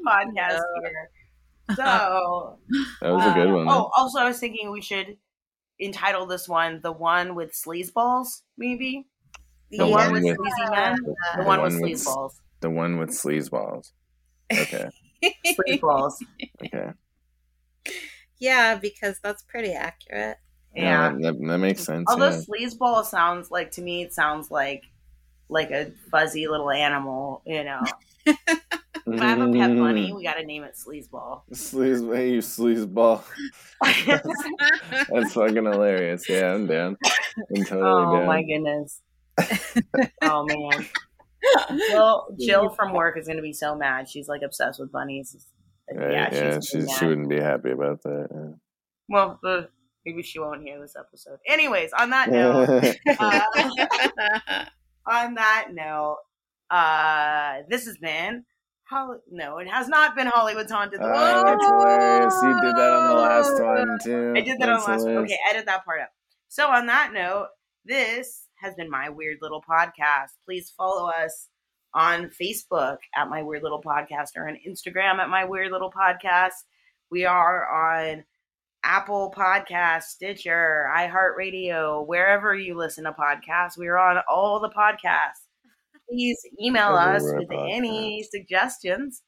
podcast 0.07 0.61
here. 0.83 1.11
So, 1.75 2.59
That 3.01 3.11
was 3.15 3.25
a 3.27 3.35
good 3.35 3.49
uh, 3.51 3.55
one. 3.55 3.69
Oh, 3.69 3.91
also, 3.97 4.19
I 4.19 4.25
was 4.27 4.39
thinking 4.39 4.71
we 4.71 4.83
should 4.83 5.17
entitle 5.81 6.27
this 6.27 6.47
one 6.49 6.81
"The 6.83 6.93
One 6.93 7.35
with 7.35 7.53
Sleazeballs," 7.53 8.43
maybe 8.59 9.07
the 9.71 9.79
The 9.79 9.87
one 9.87 9.93
one 9.93 10.13
with 10.13 10.25
with- 10.25 10.37
sleazy 10.37 10.71
men, 10.71 10.97
the, 10.97 11.03
the 11.37 11.43
the 11.43 11.45
one 11.45 11.63
with 11.63 11.73
one 11.73 11.81
with- 11.83 11.93
sleazeballs, 11.93 12.33
the 12.61 12.71
one 12.71 12.99
with 12.99 13.11
sleazeballs. 13.11 13.93
Okay. 14.53 14.89
Sleazeballs. 15.23 16.15
Okay. 16.65 16.91
yeah, 18.39 18.77
because 18.77 19.19
that's 19.23 19.43
pretty 19.43 19.73
accurate. 19.73 20.39
Yeah. 20.75 21.11
that, 21.11 21.23
that, 21.23 21.47
that 21.47 21.59
makes 21.59 21.83
mm. 21.83 21.87
sense. 21.87 22.07
Although 22.09 22.31
yeah. 22.31 22.41
sleazeball 22.41 23.05
sounds 23.05 23.51
like 23.51 23.71
to 23.73 23.83
me, 23.83 24.03
it 24.03 24.13
sounds 24.13 24.51
like 24.51 24.85
like 25.49 25.71
a 25.71 25.93
fuzzy 26.11 26.49
little 26.49 26.71
animal. 26.71 27.43
You 27.47 27.65
know, 27.65 27.81
if 28.27 29.21
I 29.21 29.27
have 29.29 29.41
a 29.41 29.53
pet 29.53 29.77
bunny, 29.77 30.13
we 30.13 30.25
got 30.25 30.35
to 30.35 30.45
name 30.45 30.65
it 30.65 30.75
Sleazeball. 30.75 31.43
Sleaze, 31.53 32.15
hey, 32.15 32.31
you 32.31 32.39
sleazeball. 32.41 33.23
That's 35.11 35.35
fucking 35.35 35.65
hilarious. 35.65 36.29
Yeah, 36.29 36.55
I'm 36.55 36.67
down. 36.67 36.97
I'm 37.57 37.65
totally 37.65 37.83
oh 37.83 38.17
down. 38.17 38.27
my 38.27 38.43
goodness. 38.43 39.01
oh 40.23 40.45
man. 40.47 40.87
Jill, 41.91 42.27
Jill 42.39 42.69
from 42.71 42.93
work 42.93 43.19
is 43.19 43.27
gonna 43.27 43.43
be 43.43 43.53
so 43.53 43.77
mad. 43.77 44.09
She's 44.09 44.29
like 44.29 44.43
obsessed 44.43 44.81
with 44.81 44.93
bunnies. 44.93 45.37
Right, 45.93 46.13
Yeah, 46.13 46.29
yeah, 46.33 46.61
she's 46.61 46.69
she, 46.69 46.95
she 46.99 47.07
wouldn't 47.07 47.29
be 47.29 47.41
happy 47.41 47.71
about 47.71 48.03
that. 48.03 48.57
Well, 49.09 49.39
uh, 49.45 49.63
maybe 50.07 50.23
she 50.23 50.39
won't 50.39 50.63
hear 50.63 50.81
this 50.81 50.97
episode. 50.99 51.39
Anyways, 51.47 51.93
on 51.93 52.11
that 52.11 52.31
note, 52.31 52.69
uh, 53.19 54.65
on 55.07 55.35
that 55.35 55.69
note, 55.73 56.19
uh, 56.71 57.59
this 57.69 57.87
has 57.87 57.99
been 57.99 58.45
Holly. 58.85 59.19
No, 59.31 59.59
it 59.59 59.69
has 59.69 59.89
not 59.89 60.15
been 60.17 60.27
Hollywood's 60.27 60.73
haunted. 60.73 61.01
Oh, 61.03 61.45
that's 61.45 61.65
hilarious. 61.67 62.35
You 62.43 62.61
did 62.63 62.77
that 62.77 62.93
on 62.93 63.09
the 63.09 63.15
last 63.15 63.63
one 63.63 63.99
too. 64.03 64.35
I 64.37 64.41
did 64.41 64.59
that 64.61 64.69
on 64.69 64.81
the 64.81 64.87
last 64.87 65.05
one. 65.05 65.17
Okay, 65.19 65.39
edit 65.51 65.67
that 65.67 65.85
part 65.85 66.01
out. 66.01 66.09
So 66.49 66.69
on 66.69 66.87
that 66.87 67.13
note, 67.13 67.49
this 67.85 68.47
has 68.65 68.75
been 68.75 68.91
my 68.91 69.11
weird 69.11 69.39
little 69.43 69.63
podcast. 69.63 70.31
Please 70.45 70.73
follow 70.77 71.11
us 71.11 71.49
on 71.93 72.31
Facebook 72.31 72.97
at 73.15 73.29
my 73.29 73.43
weird 73.43 73.63
little 73.63 73.83
podcast 73.83 74.31
or 74.37 74.49
on 74.49 74.57
Instagram 74.67 75.19
at 75.19 75.29
my 75.29 75.45
weird 75.45 75.71
little 75.71 75.93
podcast. 75.93 76.65
We 77.11 77.27
are 77.27 77.69
on 77.69 78.25
Apple 78.83 79.33
Podcast, 79.37 80.05
Stitcher, 80.05 80.91
iHeartRadio, 80.97 82.07
wherever 82.07 82.55
you 82.55 82.77
listen 82.77 83.05
to 83.05 83.13
podcasts. 83.13 83.77
We 83.79 83.87
are 83.89 83.99
on 83.99 84.23
all 84.29 84.61
the 84.61 84.71
podcasts. 84.71 85.47
Please 86.09 86.39
email 86.61 86.95
us 86.95 87.23
with 87.23 87.51
any 87.51 88.23
suggestions 88.23 89.23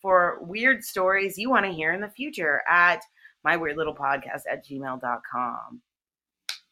for 0.00 0.38
weird 0.42 0.84
stories 0.84 1.36
you 1.36 1.50
want 1.50 1.66
to 1.66 1.72
hear 1.72 1.92
in 1.92 2.00
the 2.00 2.08
future 2.10 2.62
at 2.68 3.00
my 3.44 3.56
weird 3.56 3.76
little 3.76 3.94
podcast 3.94 4.42
at 4.50 4.64
gmail.com. 4.64 5.80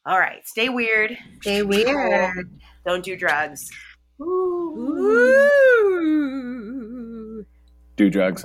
All 0.07 0.19
right, 0.19 0.47
stay 0.47 0.69
weird. 0.69 1.17
Stay 1.41 1.63
weird. 1.63 2.51
Don't 2.87 3.03
do 3.03 3.17
drugs. 3.17 3.71
Ooh. 4.21 5.65
Do 7.97 8.11
drugs. 8.11 8.45